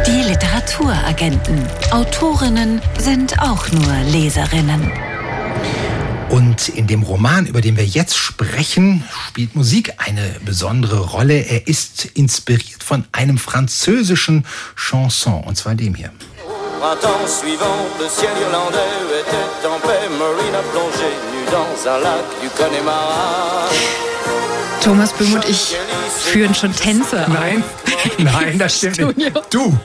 Die 0.08 0.30
Literaturagenten. 0.30 1.66
Autorinnen 1.92 2.82
sind 3.00 3.40
auch 3.40 3.72
nur 3.72 3.94
Leserinnen. 4.12 4.92
Und 6.30 6.70
in 6.70 6.88
dem 6.88 7.04
Roman, 7.04 7.46
über 7.46 7.62
den 7.62 7.76
wir 7.76 7.86
jetzt 7.86 8.16
sprechen, 8.16 9.04
spielt 9.28 9.56
Musik 9.56 9.94
eine 9.98 10.38
besondere 10.46 11.00
Rolle. 11.00 11.34
Er 11.34 11.68
ist 11.68 12.06
inspiriert 12.06 12.84
von 12.84 13.06
einem 13.12 13.38
französischen 13.38 14.46
Chanson, 14.76 15.44
und 15.44 15.56
zwar 15.58 15.76
dem 15.76 15.96
hier. 15.96 16.12
Printemps 16.82 17.42
suivant, 17.42 17.86
le 18.00 18.10
ciel 18.10 18.30
irlandais 18.42 18.80
était 19.22 19.68
en 19.68 19.80
paix. 19.82 20.10
Marina 20.18 20.62
plongée 20.72 21.16
nue 21.32 21.46
dans 21.52 21.88
un 21.88 22.00
lac 22.00 22.26
du 22.42 22.50
Connemara. 22.50 24.11
Thomas 24.84 25.14
Böhm 25.14 25.34
und 25.34 25.48
ich 25.48 25.76
führen 26.22 26.56
schon 26.56 26.74
Tänze. 26.76 27.26
Nein, 27.28 27.64
nein, 28.18 28.58
das 28.58 28.78
stimmt 28.78 29.18
nicht. 29.18 29.32
Du, 29.52 29.78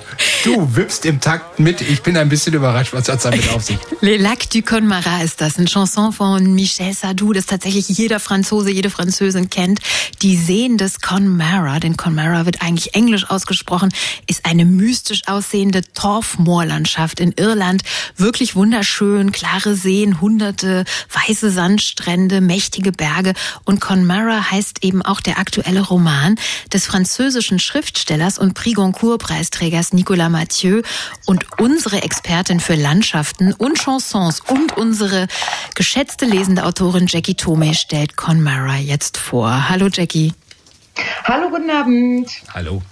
du 0.45 0.77
wippst 0.77 1.05
im 1.05 1.21
Takt 1.21 1.59
mit. 1.59 1.83
Ich 1.83 2.03
bin 2.03 2.17
ein 2.17 2.31
bisschen 2.31 2.55
überrascht, 2.55 2.95
was 2.95 3.05
das 3.05 3.23
damit 3.25 3.49
auf 3.51 3.63
sich. 3.63 3.79
Le 4.01 4.17
Lac 4.17 4.49
du 4.51 4.63
Connemara 4.63 5.23
ist 5.23 5.41
das, 5.41 5.59
eine 5.59 5.67
Chanson 5.67 6.13
von 6.13 6.55
Michel 6.55 6.95
Sardou, 6.95 7.35
das 7.35 7.47
tatsächlich 7.47 7.89
jeder 7.89 8.21
Franzose, 8.21 8.71
jede 8.71 8.89
Französin 8.89 9.51
kennt. 9.51 9.81
Die 10.23 10.37
Seen 10.37 10.79
des 10.79 11.01
Connemara, 11.01 11.79
denn 11.79 11.97
Connemara 11.97 12.47
wird 12.47 12.63
eigentlich 12.63 12.95
englisch 12.95 13.29
ausgesprochen, 13.29 13.93
ist 14.27 14.47
eine 14.47 14.65
mystisch 14.65 15.23
aussehende 15.27 15.83
Torfmoorlandschaft 15.93 17.21
in 17.21 17.33
Irland. 17.33 17.83
Wirklich 18.17 18.57
wunderschön, 18.57 19.33
klare 19.33 19.75
Seen, 19.75 20.21
hunderte 20.21 20.85
weiße 21.13 21.51
Sandstrände, 21.51 22.41
mächtige 22.41 22.93
Berge 22.93 23.35
und 23.65 23.81
Connemara 23.81 24.51
heißt 24.51 24.85
eben 24.87 25.03
auch 25.03 25.21
der 25.21 25.39
aktuelle 25.39 25.81
Roman 25.81 26.37
des 26.73 26.87
französischen 26.87 27.59
Schriftstellers 27.59 28.39
und 28.39 28.55
Prix 28.55 28.77
Goncourt-Preisträgers 28.77 29.93
Nicolas 29.93 30.31
Mathieu 30.31 30.83
und 31.27 31.47
unsere 31.59 32.03
Expertin 32.03 32.61
für 32.61 32.75
Landschaften 32.75 33.53
und 33.53 33.79
Chansons 33.79 34.41
und 34.41 34.77
unsere 34.77 35.27
geschätzte 35.75 36.25
lesende 36.25 36.65
Autorin 36.65 37.07
Jackie 37.09 37.35
Tome 37.35 37.75
stellt 37.75 38.17
Conmara 38.17 38.77
jetzt 38.77 39.17
vor. 39.17 39.69
Hallo 39.69 39.89
Jackie. 39.93 40.33
Hallo, 41.25 41.51
guten 41.51 41.71
Abend. 41.71 42.31
Hallo. 42.55 42.83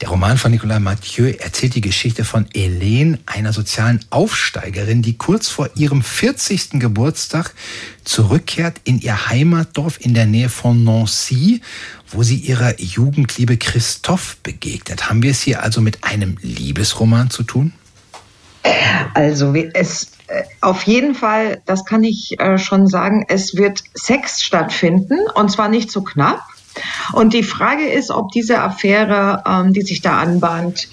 Der 0.00 0.08
Roman 0.08 0.38
von 0.38 0.50
Nicolas 0.50 0.80
Mathieu 0.80 1.32
erzählt 1.38 1.76
die 1.76 1.80
Geschichte 1.80 2.24
von 2.24 2.46
Helene, 2.52 3.18
einer 3.26 3.52
sozialen 3.52 4.04
Aufsteigerin, 4.10 5.02
die 5.02 5.16
kurz 5.16 5.48
vor 5.48 5.70
ihrem 5.76 6.02
40. 6.02 6.80
Geburtstag 6.80 7.54
zurückkehrt 8.02 8.80
in 8.84 8.98
ihr 9.00 9.28
Heimatdorf 9.28 9.98
in 10.00 10.14
der 10.14 10.26
Nähe 10.26 10.48
von 10.48 10.82
Nancy, 10.82 11.60
wo 12.10 12.24
sie 12.24 12.36
ihrer 12.36 12.78
Jugendliebe 12.80 13.56
Christophe 13.56 14.36
begegnet. 14.42 15.08
Haben 15.08 15.22
wir 15.22 15.30
es 15.30 15.42
hier 15.42 15.62
also 15.62 15.80
mit 15.80 16.02
einem 16.02 16.38
Liebesroman 16.42 17.30
zu 17.30 17.44
tun? 17.44 17.72
Also 19.14 19.54
es 19.54 20.12
äh, 20.26 20.42
auf 20.60 20.82
jeden 20.84 21.14
Fall, 21.14 21.62
das 21.66 21.84
kann 21.84 22.02
ich 22.02 22.40
äh, 22.40 22.58
schon 22.58 22.88
sagen, 22.88 23.26
es 23.28 23.56
wird 23.56 23.80
Sex 23.94 24.42
stattfinden 24.42 25.18
und 25.34 25.50
zwar 25.50 25.68
nicht 25.68 25.90
so 25.90 26.02
knapp. 26.02 26.42
Und 27.12 27.32
die 27.32 27.42
Frage 27.42 27.88
ist, 27.88 28.10
ob 28.10 28.32
diese 28.32 28.58
Affäre, 28.60 29.42
ähm, 29.46 29.72
die 29.72 29.82
sich 29.82 30.00
da 30.02 30.18
anbahnt, 30.18 30.88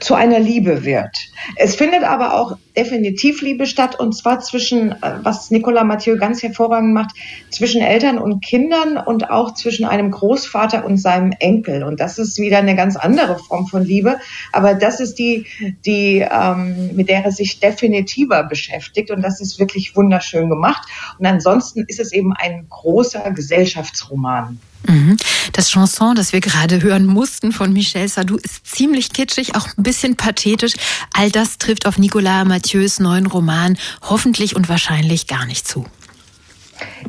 zu 0.00 0.14
einer 0.14 0.38
Liebe 0.38 0.84
wird. 0.84 1.16
Es 1.56 1.74
findet 1.74 2.04
aber 2.04 2.34
auch 2.34 2.56
definitiv 2.76 3.42
Liebe 3.42 3.66
statt 3.66 3.98
und 3.98 4.14
zwar 4.14 4.40
zwischen, 4.40 4.92
äh, 4.92 5.18
was 5.22 5.50
Nicolas 5.50 5.84
Mathieu 5.84 6.16
ganz 6.16 6.42
hervorragend 6.42 6.92
macht, 6.92 7.10
zwischen 7.50 7.80
Eltern 7.80 8.18
und 8.18 8.44
Kindern 8.44 8.96
und 8.96 9.30
auch 9.30 9.54
zwischen 9.54 9.84
einem 9.84 10.10
Großvater 10.10 10.84
und 10.84 10.98
seinem 10.98 11.32
Enkel. 11.38 11.82
Und 11.82 12.00
das 12.00 12.18
ist 12.18 12.38
wieder 12.38 12.58
eine 12.58 12.76
ganz 12.76 12.96
andere 12.96 13.38
Form 13.38 13.66
von 13.66 13.84
Liebe, 13.84 14.18
aber 14.52 14.74
das 14.74 15.00
ist 15.00 15.18
die, 15.18 15.46
die 15.84 16.26
ähm, 16.28 16.94
mit 16.94 17.08
der 17.08 17.24
er 17.24 17.32
sich 17.32 17.60
definitiver 17.60 18.44
beschäftigt 18.44 19.10
und 19.10 19.22
das 19.22 19.40
ist 19.40 19.58
wirklich 19.58 19.96
wunderschön 19.96 20.48
gemacht. 20.48 20.86
Und 21.18 21.26
ansonsten 21.26 21.84
ist 21.86 22.00
es 22.00 22.12
eben 22.12 22.32
ein 22.32 22.66
großer 22.68 23.30
Gesellschaftsroman. 23.30 24.58
Mhm. 24.86 25.16
Das 25.52 25.70
Chanson, 25.70 26.14
das 26.14 26.32
wir 26.32 26.40
gerade 26.40 26.82
hören 26.82 27.06
mussten 27.06 27.52
von 27.52 27.72
Michel 27.72 28.08
Sardou, 28.08 28.36
ist 28.36 28.66
ziemlich 28.66 29.12
kitschig, 29.12 29.54
auch 29.56 29.64
auch 29.64 29.76
ein 29.76 29.82
bisschen 29.82 30.16
pathetisch. 30.16 30.74
All 31.12 31.30
das 31.30 31.58
trifft 31.58 31.86
auf 31.86 31.98
Nicolas 31.98 32.46
Mathieu's 32.46 33.00
neuen 33.00 33.26
Roman 33.26 33.78
hoffentlich 34.02 34.56
und 34.56 34.68
wahrscheinlich 34.68 35.26
gar 35.26 35.46
nicht 35.46 35.66
zu. 35.66 35.86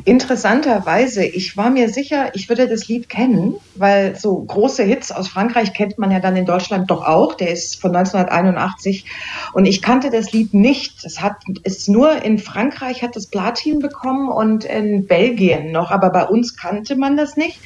Interessanterweise, 0.04 1.24
ich 1.24 1.56
war 1.56 1.70
mir 1.70 1.88
sicher, 1.88 2.34
ich 2.34 2.48
würde 2.48 2.68
das 2.68 2.86
Lied 2.86 3.08
kennen, 3.08 3.56
weil 3.74 4.16
so 4.16 4.36
große 4.36 4.84
Hits 4.84 5.10
aus 5.10 5.28
Frankreich 5.28 5.72
kennt 5.72 5.98
man 5.98 6.10
ja 6.10 6.20
dann 6.20 6.36
in 6.36 6.46
Deutschland 6.46 6.90
doch 6.90 7.04
auch. 7.04 7.34
Der 7.34 7.50
ist 7.50 7.80
von 7.80 7.94
1981 7.94 9.04
und 9.52 9.64
ich 9.64 9.82
kannte 9.82 10.10
das 10.10 10.32
Lied 10.32 10.54
nicht. 10.54 11.04
Es 11.04 11.20
hat 11.20 11.36
ist 11.64 11.88
nur 11.88 12.22
in 12.22 12.38
Frankreich 12.38 13.02
hat 13.02 13.16
es 13.16 13.26
Platin 13.26 13.78
bekommen 13.80 14.28
und 14.28 14.64
in 14.64 15.06
Belgien 15.06 15.72
noch, 15.72 15.90
aber 15.90 16.10
bei 16.10 16.24
uns 16.24 16.56
kannte 16.56 16.96
man 16.96 17.16
das 17.16 17.36
nicht. 17.36 17.58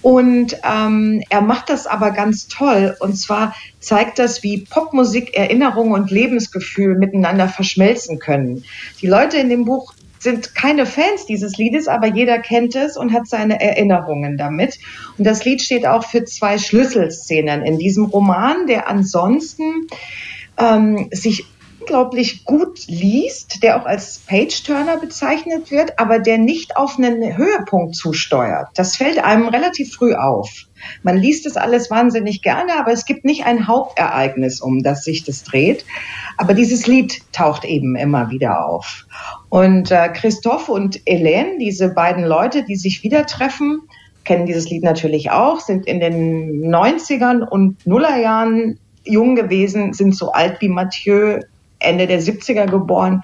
Und 0.00 0.56
ähm, 0.62 1.22
er 1.28 1.40
macht 1.40 1.70
das 1.70 1.86
aber 1.86 2.12
ganz 2.12 2.46
toll. 2.46 2.96
Und 3.00 3.16
zwar 3.16 3.54
zeigt 3.80 4.18
das, 4.18 4.42
wie 4.42 4.58
Popmusik, 4.58 5.34
Erinnerung 5.34 5.90
und 5.90 6.10
Lebensgefühl 6.10 6.96
miteinander 6.96 7.48
verschmelzen 7.48 8.18
können. 8.18 8.64
Die 9.00 9.08
Leute 9.08 9.38
in 9.38 9.48
dem 9.48 9.64
Buch 9.64 9.94
sind 10.18 10.54
keine 10.54 10.86
Fans 10.86 11.26
dieses 11.26 11.56
Liedes, 11.56 11.88
aber 11.88 12.06
jeder 12.06 12.38
kennt 12.38 12.74
es 12.74 12.96
und 12.96 13.12
hat 13.12 13.28
seine 13.28 13.60
Erinnerungen 13.60 14.36
damit. 14.36 14.78
Und 15.16 15.26
das 15.26 15.44
Lied 15.44 15.62
steht 15.62 15.86
auch 15.86 16.04
für 16.04 16.24
zwei 16.24 16.58
Schlüsselszenen 16.58 17.62
in 17.62 17.78
diesem 17.78 18.06
Roman, 18.06 18.66
der 18.66 18.88
ansonsten 18.88 19.86
ähm, 20.58 21.08
sich 21.12 21.46
unglaublich 21.88 22.44
gut 22.44 22.86
liest, 22.86 23.62
der 23.62 23.80
auch 23.80 23.86
als 23.86 24.18
Page-Turner 24.26 24.98
bezeichnet 24.98 25.70
wird, 25.70 25.98
aber 25.98 26.18
der 26.18 26.36
nicht 26.36 26.76
auf 26.76 26.98
einen 26.98 27.34
Höhepunkt 27.36 27.96
zusteuert. 27.96 28.68
Das 28.74 28.96
fällt 28.96 29.24
einem 29.24 29.48
relativ 29.48 29.94
früh 29.94 30.14
auf. 30.14 30.50
Man 31.02 31.16
liest 31.16 31.46
es 31.46 31.56
alles 31.56 31.90
wahnsinnig 31.90 32.42
gerne, 32.42 32.78
aber 32.78 32.92
es 32.92 33.06
gibt 33.06 33.24
nicht 33.24 33.46
ein 33.46 33.66
Hauptereignis, 33.66 34.60
um 34.60 34.82
das 34.82 35.02
sich 35.02 35.24
das 35.24 35.44
dreht. 35.44 35.86
Aber 36.36 36.52
dieses 36.52 36.86
Lied 36.86 37.22
taucht 37.32 37.64
eben 37.64 37.96
immer 37.96 38.28
wieder 38.28 38.66
auf. 38.66 39.06
Und 39.48 39.90
äh, 39.90 40.10
Christoph 40.10 40.68
und 40.68 40.98
Hélène, 41.06 41.58
diese 41.58 41.88
beiden 41.88 42.24
Leute, 42.24 42.64
die 42.64 42.76
sich 42.76 43.02
wieder 43.02 43.24
treffen, 43.24 43.80
kennen 44.24 44.44
dieses 44.44 44.68
Lied 44.68 44.84
natürlich 44.84 45.30
auch, 45.30 45.60
sind 45.60 45.86
in 45.86 46.00
den 46.00 46.70
90ern 46.70 47.48
und 47.48 47.86
Nullerjahren 47.86 48.78
jung 49.04 49.36
gewesen, 49.36 49.94
sind 49.94 50.14
so 50.14 50.32
alt 50.32 50.60
wie 50.60 50.68
Mathieu, 50.68 51.40
Ende 51.78 52.06
der 52.06 52.20
70er 52.20 52.66
geboren. 52.66 53.22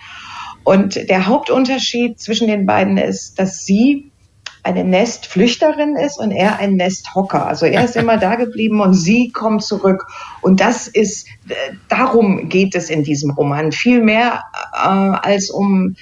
Und 0.65 1.09
der 1.11 1.27
Hauptunterschied 1.27 2.19
zwischen 2.19 2.49
den 2.49 2.67
beiden 2.67 2.97
ist, 2.97 3.39
dass 3.39 3.67
sie 3.67 4.11
eine 4.63 4.83
Nestflüchterin 4.83 5.95
ist 5.95 6.19
und 6.19 6.31
er 6.31 6.59
ein 6.59 6.77
Nesthocker. 6.77 7.47
Also 7.47 7.67
er 7.67 7.85
ist 7.85 7.97
immer 7.97 8.17
da 8.19 8.35
geblieben 8.35 8.81
und 8.81 8.95
sie 8.95 9.31
kommt 9.31 9.63
zurück. 9.63 10.07
Und 10.41 10.61
das 10.61 10.89
ist, 10.89 11.29
äh, 11.49 11.55
darum 11.89 12.49
geht 12.49 12.75
es 12.75 12.89
in 12.89 13.05
diesem 13.05 13.31
Roman. 13.31 13.73
Viel 13.73 14.03
mehr 14.03 14.45
äh, 14.73 14.89
als 14.89 15.51
um 15.51 15.97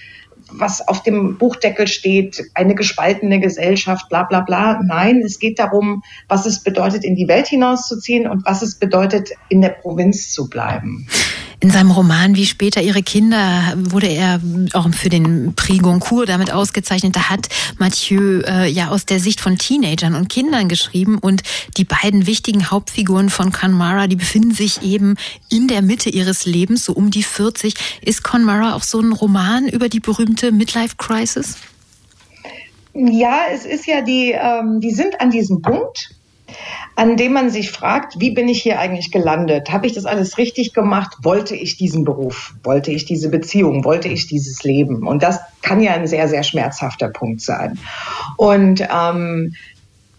was 0.54 0.86
auf 0.86 1.02
dem 1.02 1.38
Buchdeckel 1.38 1.86
steht, 1.86 2.42
eine 2.54 2.74
gespaltene 2.74 3.40
Gesellschaft, 3.40 4.08
bla 4.10 4.24
bla 4.24 4.40
bla. 4.40 4.80
Nein, 4.84 5.22
es 5.24 5.38
geht 5.38 5.58
darum, 5.58 6.02
was 6.28 6.46
es 6.46 6.62
bedeutet, 6.62 7.04
in 7.04 7.16
die 7.16 7.26
Welt 7.26 7.48
hinauszuziehen 7.48 8.28
und 8.28 8.44
was 8.44 8.60
es 8.60 8.78
bedeutet, 8.78 9.30
in 9.48 9.62
der 9.62 9.70
Provinz 9.70 10.30
zu 10.30 10.48
bleiben. 10.48 11.06
In 11.62 11.70
seinem 11.70 11.92
Roman 11.92 12.34
Wie 12.34 12.44
später 12.44 12.82
ihre 12.82 13.04
Kinder 13.04 13.74
wurde 13.76 14.08
er 14.08 14.40
auch 14.72 14.92
für 14.92 15.08
den 15.08 15.54
Prix 15.54 15.80
Goncourt 15.80 16.28
damit 16.28 16.52
ausgezeichnet. 16.52 17.14
Da 17.14 17.30
hat 17.30 17.48
Mathieu 17.78 18.40
äh, 18.40 18.68
ja 18.68 18.88
aus 18.88 19.06
der 19.06 19.20
Sicht 19.20 19.40
von 19.40 19.58
Teenagern 19.58 20.16
und 20.16 20.28
Kindern 20.28 20.68
geschrieben 20.68 21.18
und 21.18 21.44
die 21.76 21.84
beiden 21.84 22.26
wichtigen 22.26 22.68
Hauptfiguren 22.72 23.30
von 23.30 23.52
Conmara, 23.52 24.08
die 24.08 24.16
befinden 24.16 24.52
sich 24.52 24.82
eben 24.82 25.14
in 25.50 25.68
der 25.68 25.82
Mitte 25.82 26.10
ihres 26.10 26.46
Lebens, 26.46 26.84
so 26.84 26.94
um 26.94 27.12
die 27.12 27.22
40. 27.22 27.74
Ist 28.00 28.24
Conmara 28.24 28.74
auch 28.74 28.82
so 28.82 28.98
ein 28.98 29.12
Roman 29.12 29.68
über 29.68 29.88
die 29.88 30.00
berühmte 30.00 30.50
Midlife 30.50 30.96
Crisis? 30.96 31.58
Ja, 32.92 33.42
es 33.52 33.66
ist 33.66 33.86
ja 33.86 34.00
die, 34.00 34.32
ähm, 34.32 34.80
die 34.80 34.90
sind 34.90 35.20
an 35.20 35.30
diesem 35.30 35.62
Punkt 35.62 36.10
an 36.94 37.16
dem 37.16 37.32
man 37.32 37.50
sich 37.50 37.70
fragt, 37.70 38.20
wie 38.20 38.30
bin 38.30 38.48
ich 38.48 38.62
hier 38.62 38.78
eigentlich 38.78 39.10
gelandet? 39.10 39.70
Habe 39.70 39.86
ich 39.86 39.94
das 39.94 40.04
alles 40.04 40.36
richtig 40.38 40.74
gemacht? 40.74 41.18
Wollte 41.22 41.56
ich 41.56 41.76
diesen 41.76 42.04
Beruf? 42.04 42.54
Wollte 42.62 42.92
ich 42.92 43.04
diese 43.04 43.30
Beziehung? 43.30 43.84
Wollte 43.84 44.08
ich 44.08 44.26
dieses 44.26 44.62
Leben? 44.62 45.06
Und 45.06 45.22
das 45.22 45.40
kann 45.62 45.80
ja 45.80 45.92
ein 45.92 46.06
sehr, 46.06 46.28
sehr 46.28 46.42
schmerzhafter 46.42 47.08
Punkt 47.08 47.40
sein. 47.40 47.78
Und 48.36 48.86
ähm, 48.92 49.54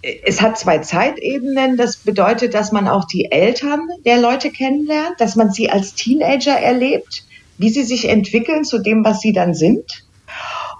es 0.01 0.41
hat 0.41 0.57
zwei 0.57 0.79
Zeitebenen. 0.79 1.77
Das 1.77 1.97
bedeutet, 1.97 2.53
dass 2.53 2.71
man 2.71 2.87
auch 2.87 3.05
die 3.05 3.31
Eltern 3.31 3.87
der 4.05 4.19
Leute 4.19 4.49
kennenlernt, 4.49 5.15
dass 5.19 5.35
man 5.35 5.51
sie 5.51 5.69
als 5.69 5.93
Teenager 5.93 6.57
erlebt, 6.59 7.23
wie 7.57 7.69
sie 7.69 7.83
sich 7.83 8.09
entwickeln 8.09 8.63
zu 8.63 8.79
dem, 8.79 9.05
was 9.05 9.21
sie 9.21 9.31
dann 9.31 9.53
sind. 9.53 10.05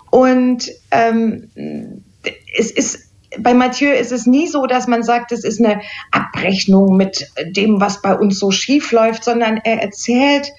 Und 0.09 0.71
ähm, 0.91 1.49
es 2.57 2.71
ist 2.71 3.12
bei 3.39 3.53
Mathieu 3.53 3.91
ist 3.91 4.11
es 4.11 4.25
nie 4.25 4.47
so, 4.47 4.65
dass 4.65 4.87
man 4.87 5.03
sagt, 5.03 5.31
es 5.31 5.43
ist 5.43 5.59
eine 5.59 5.81
Abrechnung 6.11 6.97
mit 6.97 7.29
dem, 7.45 7.81
was 7.81 8.01
bei 8.01 8.15
uns 8.15 8.39
so 8.39 8.51
schief 8.51 8.91
läuft, 8.91 9.23
sondern 9.23 9.57
er 9.57 9.81
erzählt, 9.81 10.51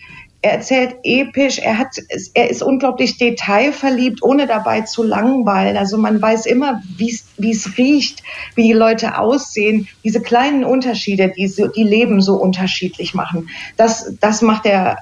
er 0.42 0.52
erzählt 0.52 0.96
episch, 1.04 1.58
er 1.58 1.78
hat, 1.78 1.96
er 2.34 2.50
ist 2.50 2.62
unglaublich 2.62 3.16
detailverliebt, 3.16 4.22
ohne 4.22 4.46
dabei 4.46 4.82
zu 4.82 5.02
langweilen. 5.02 5.78
Also 5.78 5.96
man 5.96 6.20
weiß 6.20 6.44
immer, 6.44 6.82
wie 6.98 7.50
es 7.50 7.78
riecht, 7.78 8.22
wie 8.54 8.64
die 8.64 8.74
Leute 8.74 9.16
aussehen, 9.18 9.88
diese 10.04 10.20
kleinen 10.20 10.64
Unterschiede, 10.64 11.32
die 11.34 11.48
so, 11.48 11.68
die 11.68 11.82
Leben 11.82 12.20
so 12.20 12.34
unterschiedlich 12.34 13.14
machen. 13.14 13.48
Das, 13.78 14.12
das 14.20 14.42
macht 14.42 14.66
er 14.66 14.98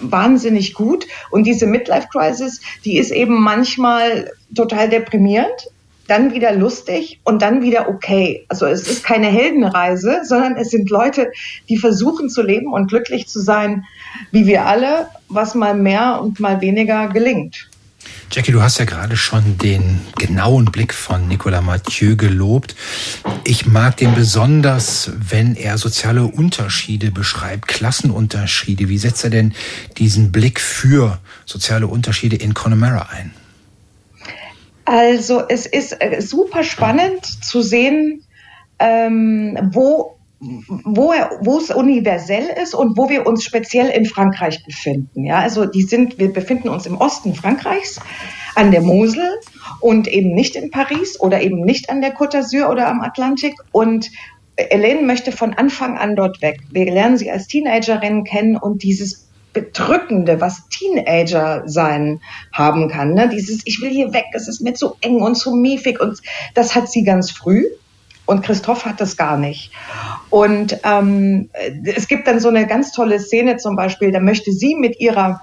wahnsinnig 0.00 0.74
gut. 0.74 1.08
Und 1.32 1.44
diese 1.48 1.66
Midlife 1.66 2.06
Crisis, 2.12 2.60
die 2.84 2.98
ist 2.98 3.10
eben 3.10 3.42
manchmal 3.42 4.30
total 4.54 4.88
deprimierend 4.88 5.70
dann 6.08 6.32
wieder 6.32 6.52
lustig 6.52 7.20
und 7.22 7.42
dann 7.42 7.62
wieder 7.62 7.88
okay. 7.88 8.44
Also 8.48 8.66
es 8.66 8.88
ist 8.88 9.04
keine 9.04 9.28
Heldenreise, 9.28 10.22
sondern 10.24 10.56
es 10.56 10.70
sind 10.70 10.90
Leute, 10.90 11.30
die 11.68 11.76
versuchen 11.76 12.28
zu 12.28 12.42
leben 12.42 12.72
und 12.72 12.88
glücklich 12.88 13.28
zu 13.28 13.40
sein, 13.40 13.84
wie 14.32 14.46
wir 14.46 14.66
alle, 14.66 15.08
was 15.28 15.54
mal 15.54 15.74
mehr 15.74 16.20
und 16.20 16.40
mal 16.40 16.60
weniger 16.60 17.08
gelingt. 17.08 17.68
Jackie, 18.30 18.52
du 18.52 18.62
hast 18.62 18.78
ja 18.78 18.84
gerade 18.84 19.16
schon 19.16 19.56
den 19.58 20.00
genauen 20.18 20.66
Blick 20.66 20.92
von 20.92 21.28
Nicolas 21.28 21.64
Mathieu 21.64 22.14
gelobt. 22.16 22.74
Ich 23.44 23.66
mag 23.66 23.96
den 23.96 24.14
besonders, 24.14 25.10
wenn 25.18 25.56
er 25.56 25.78
soziale 25.78 26.24
Unterschiede 26.24 27.10
beschreibt, 27.10 27.68
Klassenunterschiede. 27.68 28.88
Wie 28.88 28.98
setzt 28.98 29.24
er 29.24 29.30
denn 29.30 29.54
diesen 29.96 30.30
Blick 30.30 30.60
für 30.60 31.18
soziale 31.46 31.86
Unterschiede 31.86 32.36
in 32.36 32.52
Connemara 32.52 33.08
ein? 33.10 33.32
Also 34.88 35.42
es 35.46 35.66
ist 35.66 36.00
äh, 36.00 36.22
super 36.22 36.64
spannend 36.64 37.26
zu 37.26 37.60
sehen, 37.60 38.24
ähm, 38.78 39.58
wo 39.74 40.14
wo, 40.40 41.58
es 41.58 41.70
universell 41.70 42.48
ist 42.62 42.72
und 42.72 42.96
wo 42.96 43.10
wir 43.10 43.26
uns 43.26 43.42
speziell 43.42 43.88
in 43.88 44.06
Frankreich 44.06 44.64
befinden. 44.64 45.24
Ja, 45.24 45.40
also 45.40 45.66
die 45.66 45.82
sind, 45.82 46.20
wir 46.20 46.32
befinden 46.32 46.68
uns 46.68 46.86
im 46.86 46.96
Osten 46.96 47.34
Frankreichs 47.34 48.00
an 48.54 48.70
der 48.70 48.80
Mosel 48.80 49.28
und 49.80 50.06
eben 50.06 50.34
nicht 50.34 50.54
in 50.54 50.70
Paris 50.70 51.20
oder 51.20 51.42
eben 51.42 51.64
nicht 51.64 51.90
an 51.90 52.00
der 52.00 52.14
Côte 52.14 52.38
d'Azur 52.38 52.70
oder 52.70 52.86
am 52.86 53.00
Atlantik. 53.00 53.56
Und 53.72 54.10
Helene 54.56 55.02
möchte 55.02 55.32
von 55.32 55.54
Anfang 55.54 55.98
an 55.98 56.14
dort 56.14 56.40
weg. 56.40 56.60
Wir 56.70 56.84
lernen 56.84 57.18
sie 57.18 57.32
als 57.32 57.48
Teenagerin 57.48 58.22
kennen 58.22 58.56
und 58.56 58.84
dieses 58.84 59.27
Bedrückende, 59.60 60.40
was 60.40 60.68
Teenager 60.68 61.64
sein 61.66 62.20
haben 62.52 62.88
kann. 62.88 63.14
Ne? 63.14 63.28
Dieses, 63.28 63.62
ich 63.64 63.80
will 63.80 63.90
hier 63.90 64.12
weg, 64.12 64.26
es 64.34 64.46
ist 64.46 64.60
mir 64.60 64.74
zu 64.74 64.94
eng 65.00 65.20
und 65.20 65.34
zu 65.34 65.54
miefig 65.54 66.00
und 66.00 66.20
das 66.54 66.74
hat 66.74 66.88
sie 66.88 67.02
ganz 67.02 67.30
früh. 67.30 67.64
Und 68.24 68.44
Christoph 68.44 68.84
hat 68.84 69.00
das 69.00 69.16
gar 69.16 69.38
nicht. 69.38 69.72
Und 70.28 70.78
ähm, 70.84 71.48
es 71.84 72.08
gibt 72.08 72.28
dann 72.28 72.40
so 72.40 72.48
eine 72.48 72.66
ganz 72.66 72.92
tolle 72.92 73.18
Szene 73.18 73.56
zum 73.56 73.74
Beispiel, 73.74 74.12
da 74.12 74.20
möchte 74.20 74.52
sie 74.52 74.74
mit 74.74 75.00
ihrer 75.00 75.40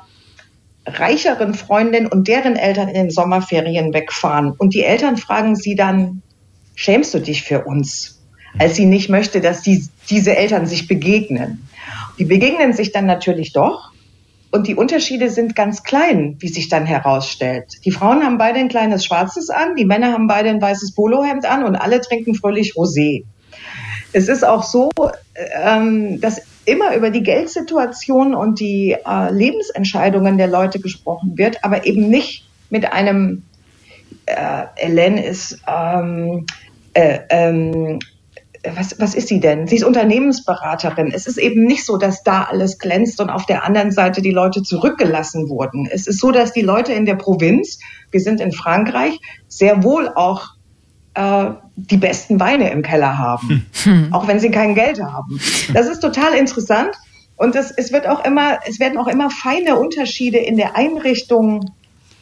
reicheren 0.85 1.55
Freundin 1.55 2.05
und 2.07 2.27
deren 2.27 2.55
Eltern 2.55 2.87
in 2.89 2.93
den 2.93 3.09
Sommerferien 3.09 3.93
wegfahren. 3.93 4.53
Und 4.55 4.75
die 4.75 4.83
Eltern 4.83 5.17
fragen 5.17 5.55
sie 5.55 5.75
dann, 5.75 6.21
schämst 6.75 7.13
du 7.13 7.19
dich 7.19 7.43
für 7.43 7.65
uns? 7.65 8.21
Als 8.59 8.75
sie 8.75 8.85
nicht 8.85 9.09
möchte, 9.09 9.41
dass 9.41 9.61
die, 9.61 9.83
diese 10.09 10.37
Eltern 10.37 10.67
sich 10.67 10.87
begegnen. 10.87 11.67
Die 12.19 12.25
begegnen 12.25 12.71
sich 12.73 12.91
dann 12.91 13.05
natürlich 13.05 13.51
doch. 13.51 13.91
Und 14.55 14.67
die 14.67 14.75
Unterschiede 14.75 15.29
sind 15.29 15.53
ganz 15.53 15.83
klein, 15.83 16.37
wie 16.39 16.47
sich 16.47 16.69
dann 16.69 16.85
herausstellt. 16.85 17.65
Die 17.83 17.91
Frauen 17.91 18.23
haben 18.23 18.37
beide 18.37 18.59
ein 18.59 18.69
kleines 18.69 19.03
Schwarzes 19.03 19.49
an, 19.49 19.75
die 19.75 19.83
Männer 19.83 20.13
haben 20.13 20.27
beide 20.27 20.49
ein 20.49 20.61
weißes 20.61 20.95
Polohemd 20.95 21.43
an 21.43 21.65
und 21.65 21.75
alle 21.75 21.99
trinken 21.99 22.35
fröhlich 22.35 22.75
Rosé. 22.75 23.25
Es 24.13 24.29
ist 24.29 24.45
auch 24.45 24.63
so, 24.63 24.91
ähm, 25.61 26.21
dass 26.21 26.41
immer 26.63 26.95
über 26.95 27.09
die 27.09 27.21
Geldsituation 27.21 28.33
und 28.33 28.61
die 28.61 28.93
äh, 28.93 29.29
Lebensentscheidungen 29.29 30.37
der 30.37 30.47
Leute 30.47 30.79
gesprochen 30.79 31.37
wird, 31.37 31.65
aber 31.65 31.85
eben 31.85 32.09
nicht 32.09 32.47
mit 32.69 32.93
einem 32.93 33.43
äh, 34.25 34.67
Hélène 34.77 35.21
ist 35.21 35.59
ähm, 35.67 36.45
äh, 36.93 37.19
ähm, 37.29 37.99
was, 38.75 38.99
was 38.99 39.15
ist 39.15 39.27
sie 39.27 39.39
denn? 39.39 39.67
Sie 39.67 39.75
ist 39.75 39.83
Unternehmensberaterin. 39.83 41.11
Es 41.13 41.27
ist 41.27 41.37
eben 41.37 41.63
nicht 41.63 41.85
so, 41.85 41.97
dass 41.97 42.23
da 42.23 42.43
alles 42.43 42.79
glänzt 42.79 43.19
und 43.21 43.29
auf 43.29 43.45
der 43.45 43.63
anderen 43.63 43.91
Seite 43.91 44.21
die 44.21 44.31
Leute 44.31 44.63
zurückgelassen 44.63 45.49
wurden. 45.49 45.87
Es 45.91 46.07
ist 46.07 46.19
so, 46.19 46.31
dass 46.31 46.53
die 46.53 46.61
Leute 46.61 46.93
in 46.93 47.05
der 47.05 47.15
Provinz, 47.15 47.79
wir 48.11 48.19
sind 48.19 48.41
in 48.41 48.51
Frankreich, 48.51 49.19
sehr 49.47 49.83
wohl 49.83 50.09
auch 50.09 50.49
äh, 51.13 51.51
die 51.75 51.97
besten 51.97 52.39
Weine 52.39 52.71
im 52.71 52.81
Keller 52.81 53.17
haben, 53.17 53.65
hm. 53.83 54.13
auch 54.13 54.27
wenn 54.27 54.39
sie 54.39 54.51
kein 54.51 54.75
Geld 54.75 55.01
haben. 55.01 55.39
Das 55.73 55.87
ist 55.87 55.99
total 55.99 56.33
interessant. 56.33 56.95
Und 57.37 57.55
es, 57.55 57.71
es 57.71 57.91
wird 57.91 58.07
auch 58.07 58.23
immer, 58.23 58.59
es 58.65 58.79
werden 58.79 58.97
auch 58.97 59.07
immer 59.07 59.29
feine 59.29 59.77
Unterschiede 59.77 60.37
in 60.37 60.55
der 60.55 60.77
Einrichtung 60.77 61.71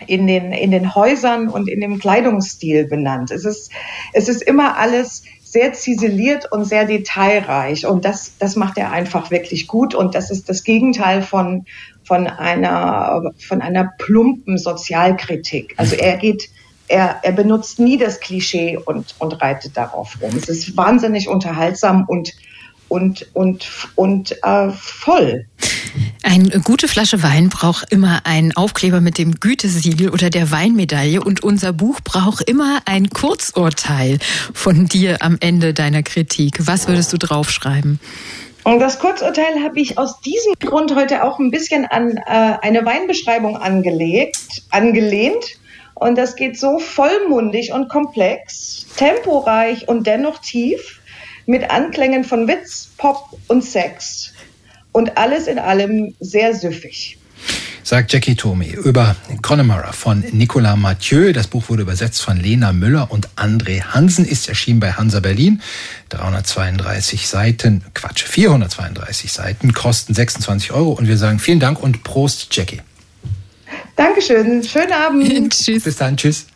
in 0.08 0.28
den, 0.28 0.52
in 0.52 0.72
den 0.72 0.96
Häusern 0.96 1.48
und 1.48 1.70
in 1.70 1.82
dem 1.82 2.00
Kleidungsstil 2.00 2.86
benannt. 2.86 3.32
Es 3.32 3.46
ist, 3.46 3.72
es 4.12 4.28
ist 4.28 4.42
immer 4.42 4.78
alles 4.78 5.24
sehr 5.54 5.74
ziseliert 5.74 6.52
und 6.52 6.66
sehr 6.66 6.86
detailreich. 6.86 7.86
Und 7.86 8.06
das, 8.06 8.38
das 8.40 8.56
macht 8.56 8.78
er 8.80 8.92
einfach 8.92 9.30
wirklich 9.30 9.68
gut. 9.68 9.94
Und 9.94 10.16
das 10.16 10.32
ist 10.32 10.50
das 10.50 10.64
Gegenteil 10.64 11.22
von, 11.22 11.66
von 12.04 12.26
einer, 12.28 13.32
von 13.38 13.62
einer 13.62 13.94
plumpen 14.00 14.58
Sozialkritik. 14.58 15.76
Also 15.78 15.96
er 15.96 16.18
geht, 16.18 16.50
er, 16.88 17.20
er 17.22 17.32
benutzt 17.32 17.80
nie 17.80 17.98
das 17.98 18.20
Klischee 18.20 18.78
und, 18.84 19.16
und 19.20 19.42
reitet 19.42 19.78
darauf 19.78 20.18
rum. 20.22 20.32
Es 20.36 20.50
ist 20.50 20.76
wahnsinnig 20.76 21.30
unterhaltsam 21.30 22.06
und, 22.08 22.34
und, 22.94 23.26
und, 23.34 23.68
und 23.96 24.38
äh, 24.44 24.70
voll. 24.70 25.48
Eine 26.22 26.62
gute 26.62 26.88
Flasche 26.88 27.24
Wein 27.24 27.50
braucht 27.50 27.92
immer 27.92 28.22
einen 28.26 28.56
Aufkleber 28.56 29.02
mit 29.02 29.18
dem 29.18 29.40
Gütesiegel 29.40 30.10
oder 30.12 30.30
der 30.30 30.52
Weinmedaille 30.52 31.22
und 31.22 31.44
unser 31.44 31.74
Buch 31.74 32.02
braucht 32.02 32.48
immer 32.48 32.82
ein 32.86 33.10
Kurzurteil 33.10 34.20
von 34.54 34.86
dir 34.86 35.22
am 35.22 35.38
Ende 35.40 35.74
deiner 35.74 36.04
Kritik. 36.04 36.68
Was 36.68 36.88
würdest 36.88 37.12
du 37.14 37.18
draufschreiben? 37.18 38.00
Und 38.64 38.80
das 38.80 39.00
Kurzurteil 39.00 39.64
habe 39.64 39.80
ich 39.80 39.98
aus 39.98 40.22
diesem 40.22 40.54
Grund 40.60 40.96
heute 40.96 41.24
auch 41.24 41.40
ein 41.40 41.50
bisschen 41.50 41.86
an 41.86 42.18
äh, 42.18 42.58
eine 42.62 42.86
Weinbeschreibung 42.86 43.58
angelegt, 43.58 44.64
angelehnt. 44.70 45.58
Und 45.96 46.18
das 46.18 46.36
geht 46.36 46.60
so 46.60 46.80
vollmundig 46.80 47.74
und 47.74 47.90
komplex, 47.90 48.86
temporeich 48.98 49.88
und 49.88 50.06
dennoch 50.06 50.40
tief, 50.40 51.02
mit 51.46 51.70
Anklängen 51.70 52.24
von 52.24 52.48
Witz, 52.48 52.90
Pop 52.98 53.38
und 53.48 53.64
Sex 53.64 54.34
und 54.92 55.18
alles 55.18 55.48
in 55.48 55.60
allem 55.60 56.16
sehr 56.20 56.54
süffig. 56.56 57.18
Sagt 57.86 58.14
Jackie 58.14 58.36
Tomi 58.36 58.70
über 58.70 59.18
Connemara 59.42 59.92
von 59.92 60.24
Nicolas 60.32 60.78
Mathieu. 60.78 61.34
Das 61.34 61.48
Buch 61.48 61.68
wurde 61.68 61.82
übersetzt 61.82 62.22
von 62.22 62.38
Lena 62.38 62.72
Müller 62.72 63.12
und 63.12 63.28
André 63.36 63.84
Hansen, 63.84 64.24
ist 64.24 64.48
erschienen 64.48 64.80
bei 64.80 64.94
Hansa 64.94 65.20
Berlin. 65.20 65.62
332 66.10 67.28
Seiten, 67.28 67.84
Quatsch, 67.94 68.24
432 68.24 69.34
Seiten, 69.34 69.74
kosten 69.74 70.14
26 70.14 70.72
Euro. 70.72 70.92
Und 70.94 71.10
wir 71.10 71.18
sagen 71.18 71.40
vielen 71.40 71.60
Dank 71.60 71.84
und 71.84 72.04
Prost, 72.04 72.56
Jackie. 72.56 72.82
Dankeschön. 73.98 74.64
Schönen 74.64 74.94
Abend. 74.94 75.54
tschüss. 75.54 75.84
Bis 75.84 75.98
dann. 75.98 76.16
Tschüss. 76.16 76.48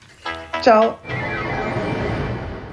Ciao. 0.62 0.98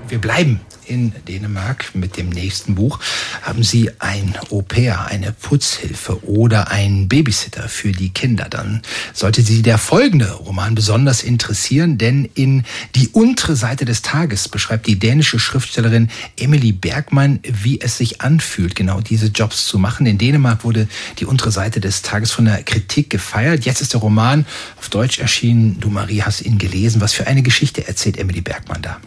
Wir 0.09 0.21
bleiben 0.21 0.61
in 0.87 1.13
Dänemark 1.27 1.95
mit 1.95 2.17
dem 2.17 2.29
nächsten 2.29 2.75
Buch 2.75 2.99
haben 3.43 3.63
Sie 3.63 3.91
ein 3.99 4.35
Au-pair, 4.51 5.07
eine 5.07 5.33
Putzhilfe 5.33 6.25
oder 6.27 6.71
einen 6.71 7.09
Babysitter 7.09 7.69
für 7.69 7.93
die 7.93 8.11
Kinder. 8.11 8.47
Dann 8.49 8.83
sollte 9.13 9.43
Sie 9.43 9.63
der 9.63 9.79
folgende 9.79 10.31
Roman 10.33 10.75
besonders 10.75 11.23
interessieren, 11.23 11.99
denn 11.99 12.29
in 12.35 12.65
Die 12.95 13.09
untere 13.09 13.57
Seite 13.57 13.85
des 13.85 14.03
Tages 14.03 14.49
beschreibt 14.49 14.87
die 14.87 14.99
dänische 14.99 15.39
Schriftstellerin 15.39 16.09
Emily 16.39 16.73
Bergmann, 16.73 17.41
wie 17.43 17.81
es 17.81 17.99
sich 17.99 18.21
anfühlt, 18.21 18.75
genau 18.75 19.01
diese 19.01 19.27
Jobs 19.27 19.67
zu 19.67 19.79
machen. 19.79 20.07
In 20.07 20.19
Dänemark 20.19 20.65
wurde 20.65 20.89
die 21.19 21.27
untere 21.27 21.51
Seite 21.51 21.81
des 21.81 22.03
Tages 22.03 22.31
von 22.31 22.45
der 22.45 22.63
Kritik 22.63 23.11
gefeiert. 23.11 23.65
Jetzt 23.65 23.81
ist 23.81 23.93
der 23.93 24.01
Roman 24.01 24.47
auf 24.79 24.89
Deutsch 24.89 25.19
erschienen. 25.19 25.79
Du, 25.81 25.91
Marie, 25.91 26.23
hast 26.23 26.43
ihn 26.43 26.59
gelesen. 26.59 27.01
Was 27.01 27.13
für 27.13 27.27
eine 27.27 27.43
Geschichte 27.43 27.87
erzählt 27.87 28.19
Emily 28.19 28.41
Bergmann 28.41 28.83
da? 28.83 28.99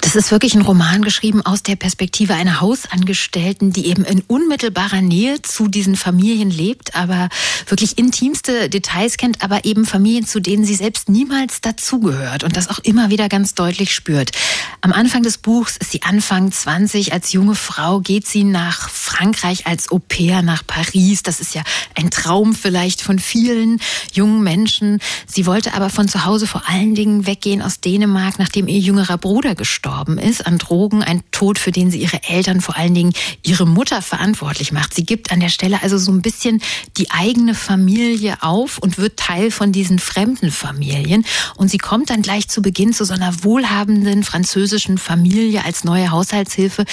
Das 0.00 0.14
ist 0.14 0.30
wirklich 0.30 0.54
ein 0.54 0.62
Roman 0.62 1.02
geschrieben 1.08 1.40
aus 1.40 1.62
der 1.62 1.76
Perspektive 1.76 2.34
einer 2.34 2.60
Hausangestellten, 2.60 3.72
die 3.72 3.86
eben 3.86 4.04
in 4.04 4.20
unmittelbarer 4.26 5.00
Nähe 5.00 5.40
zu 5.40 5.68
diesen 5.68 5.96
Familien 5.96 6.50
lebt, 6.50 6.94
aber 6.94 7.30
wirklich 7.66 7.96
intimste 7.96 8.68
Details 8.68 9.16
kennt, 9.16 9.40
aber 9.40 9.64
eben 9.64 9.86
Familien, 9.86 10.26
zu 10.26 10.38
denen 10.38 10.66
sie 10.66 10.74
selbst 10.74 11.08
niemals 11.08 11.62
dazugehört 11.62 12.44
und 12.44 12.58
das 12.58 12.68
auch 12.68 12.80
immer 12.80 13.08
wieder 13.08 13.30
ganz 13.30 13.54
deutlich 13.54 13.94
spürt. 13.94 14.32
Am 14.82 14.92
Anfang 14.92 15.22
des 15.22 15.38
Buchs 15.38 15.78
ist 15.78 15.92
sie 15.92 16.02
Anfang 16.02 16.52
20. 16.52 17.14
Als 17.14 17.32
junge 17.32 17.54
Frau 17.54 18.00
geht 18.00 18.26
sie 18.26 18.44
nach 18.44 18.90
Frankreich 18.90 19.66
als 19.66 19.90
Au 19.90 19.98
pair 19.98 20.42
nach 20.42 20.66
Paris. 20.66 21.22
Das 21.22 21.40
ist 21.40 21.54
ja 21.54 21.62
ein 21.94 22.10
Traum 22.10 22.54
vielleicht 22.54 23.00
von 23.00 23.18
vielen 23.18 23.80
jungen 24.12 24.42
Menschen. 24.42 25.00
Sie 25.26 25.46
wollte 25.46 25.72
aber 25.72 25.88
von 25.88 26.06
zu 26.06 26.26
Hause 26.26 26.46
vor 26.46 26.68
allen 26.68 26.94
Dingen 26.94 27.26
weggehen 27.26 27.62
aus 27.62 27.80
Dänemark, 27.80 28.38
nachdem 28.38 28.68
ihr 28.68 28.78
jüngerer 28.78 29.16
Bruder 29.16 29.54
gestorben 29.54 30.18
ist 30.18 30.46
an 30.46 30.58
Drogen 30.58 30.97
Drogen, 30.98 31.02
ein 31.02 31.22
Tod, 31.30 31.58
für 31.58 31.72
den 31.72 31.90
sie 31.90 32.00
ihre 32.00 32.22
Eltern, 32.24 32.60
vor 32.60 32.76
allen 32.76 32.94
Dingen 32.94 33.12
ihre 33.42 33.66
Mutter 33.66 34.02
verantwortlich 34.02 34.72
macht. 34.72 34.94
Sie 34.94 35.04
gibt 35.04 35.30
an 35.30 35.40
der 35.40 35.48
Stelle 35.48 35.82
also 35.82 35.98
so 35.98 36.12
ein 36.12 36.22
bisschen 36.22 36.60
die 36.96 37.10
eigene 37.10 37.54
Familie 37.54 38.38
auf 38.42 38.78
und 38.78 38.98
wird 38.98 39.18
Teil 39.18 39.50
von 39.50 39.72
diesen 39.72 39.98
fremden 39.98 40.50
Familien. 40.50 41.24
Und 41.56 41.70
sie 41.70 41.78
kommt 41.78 42.10
dann 42.10 42.22
gleich 42.22 42.48
zu 42.48 42.62
Beginn 42.62 42.92
zu 42.92 43.04
so 43.04 43.14
einer 43.14 43.44
wohlhabenden 43.44 44.24
französischen 44.24 44.98
Familie 44.98 45.64
als 45.64 45.84
neue 45.84 46.10
Haushaltshilfe, 46.10 46.84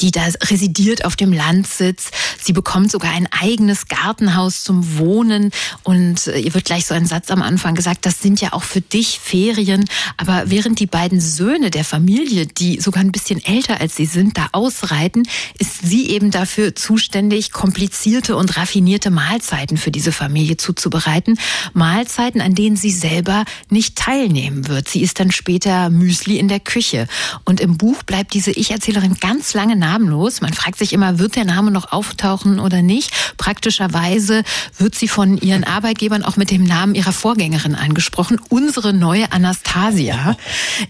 die 0.00 0.10
da 0.10 0.22
residiert 0.44 1.04
auf 1.04 1.16
dem 1.16 1.32
Landsitz. 1.32 2.10
Sie 2.40 2.52
bekommt 2.52 2.90
sogar 2.90 3.12
ein 3.12 3.28
eigenes 3.30 3.86
Gartenhaus 3.86 4.64
zum 4.64 4.98
Wohnen 4.98 5.50
und 5.82 6.26
äh, 6.26 6.38
ihr 6.38 6.54
wird 6.54 6.64
gleich 6.64 6.86
so 6.86 6.94
ein 6.94 7.06
Satz 7.06 7.30
am 7.30 7.42
Anfang 7.42 7.74
gesagt, 7.74 8.06
das 8.06 8.20
sind 8.20 8.40
ja 8.40 8.52
auch 8.52 8.62
für 8.62 8.80
dich 8.80 9.20
Ferien. 9.20 9.84
Aber 10.16 10.44
während 10.46 10.80
die 10.80 10.86
beiden 10.86 11.20
Söhne 11.20 11.70
der 11.70 11.84
Familie, 11.84 12.46
die 12.46 12.80
sogar 12.80 13.02
ein 13.02 13.12
bisschen 13.12 13.42
älter 13.44 13.51
als 13.80 13.96
sie 13.96 14.06
sind, 14.06 14.38
da 14.38 14.48
ausreiten, 14.52 15.24
ist 15.58 15.82
sie 15.82 16.08
eben 16.08 16.30
dafür 16.30 16.74
zuständig, 16.74 17.52
komplizierte 17.52 18.36
und 18.36 18.56
raffinierte 18.56 19.10
Mahlzeiten 19.10 19.76
für 19.76 19.90
diese 19.90 20.10
Familie 20.10 20.56
zuzubereiten. 20.56 21.38
Mahlzeiten, 21.74 22.40
an 22.40 22.54
denen 22.54 22.76
sie 22.76 22.90
selber 22.90 23.44
nicht 23.68 23.96
teilnehmen 23.96 24.68
wird. 24.68 24.88
Sie 24.88 25.02
ist 25.02 25.20
dann 25.20 25.30
später 25.30 25.90
Müsli 25.90 26.38
in 26.38 26.48
der 26.48 26.60
Küche. 26.60 27.06
Und 27.44 27.60
im 27.60 27.76
Buch 27.76 28.02
bleibt 28.04 28.32
diese 28.32 28.52
Ich-Erzählerin 28.52 29.16
ganz 29.20 29.52
lange 29.52 29.76
namenlos. 29.76 30.40
Man 30.40 30.54
fragt 30.54 30.78
sich 30.78 30.94
immer, 30.94 31.18
wird 31.18 31.36
der 31.36 31.44
Name 31.44 31.70
noch 31.70 31.92
auftauchen 31.92 32.58
oder 32.58 32.80
nicht? 32.80 33.12
Praktischerweise 33.36 34.44
wird 34.78 34.94
sie 34.94 35.08
von 35.08 35.36
ihren 35.36 35.64
Arbeitgebern 35.64 36.24
auch 36.24 36.36
mit 36.36 36.50
dem 36.50 36.64
Namen 36.64 36.94
ihrer 36.94 37.12
Vorgängerin 37.12 37.74
angesprochen. 37.74 38.40
Unsere 38.48 38.94
neue 38.94 39.30
Anastasia. 39.30 40.36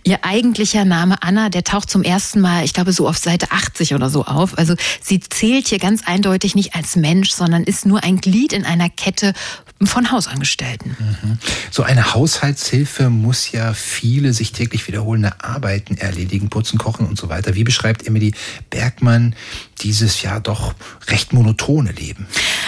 Ihr 0.04 0.24
eigentlicher 0.24 0.84
Name 0.84 1.22
Anna, 1.22 1.48
der 1.48 1.64
taucht 1.64 1.90
zum 1.90 2.02
ersten 2.02 2.40
Mal 2.40 2.51
mal, 2.52 2.64
ich 2.64 2.72
glaube, 2.72 2.92
so 2.92 3.08
auf 3.08 3.18
Seite 3.18 3.50
80 3.50 3.94
oder 3.94 4.10
so 4.10 4.24
auf. 4.24 4.58
Also 4.58 4.74
sie 5.00 5.20
zählt 5.20 5.68
hier 5.68 5.78
ganz 5.78 6.02
eindeutig 6.06 6.54
nicht 6.54 6.74
als 6.74 6.96
Mensch, 6.96 7.30
sondern 7.30 7.64
ist 7.64 7.86
nur 7.86 8.02
ein 8.02 8.18
Glied 8.18 8.52
in 8.52 8.64
einer 8.64 8.88
Kette 8.90 9.32
von 9.82 10.10
Hausangestellten. 10.10 10.96
Mhm. 10.98 11.38
So 11.70 11.82
eine 11.82 12.14
Haushaltshilfe 12.14 13.10
muss 13.10 13.50
ja 13.52 13.74
viele 13.74 14.32
sich 14.32 14.52
täglich 14.52 14.86
wiederholende 14.86 15.42
Arbeiten 15.42 15.96
erledigen, 15.96 16.50
putzen, 16.50 16.78
kochen 16.78 17.06
und 17.06 17.18
so 17.18 17.28
weiter. 17.28 17.54
Wie 17.54 17.64
beschreibt 17.64 18.06
Emily 18.06 18.32
Bergmann 18.70 19.34
dieses 19.82 20.22
ja 20.22 20.40
doch 20.40 20.74
recht 21.08 21.32
monotone 21.32 21.92
Leben? 21.92 22.26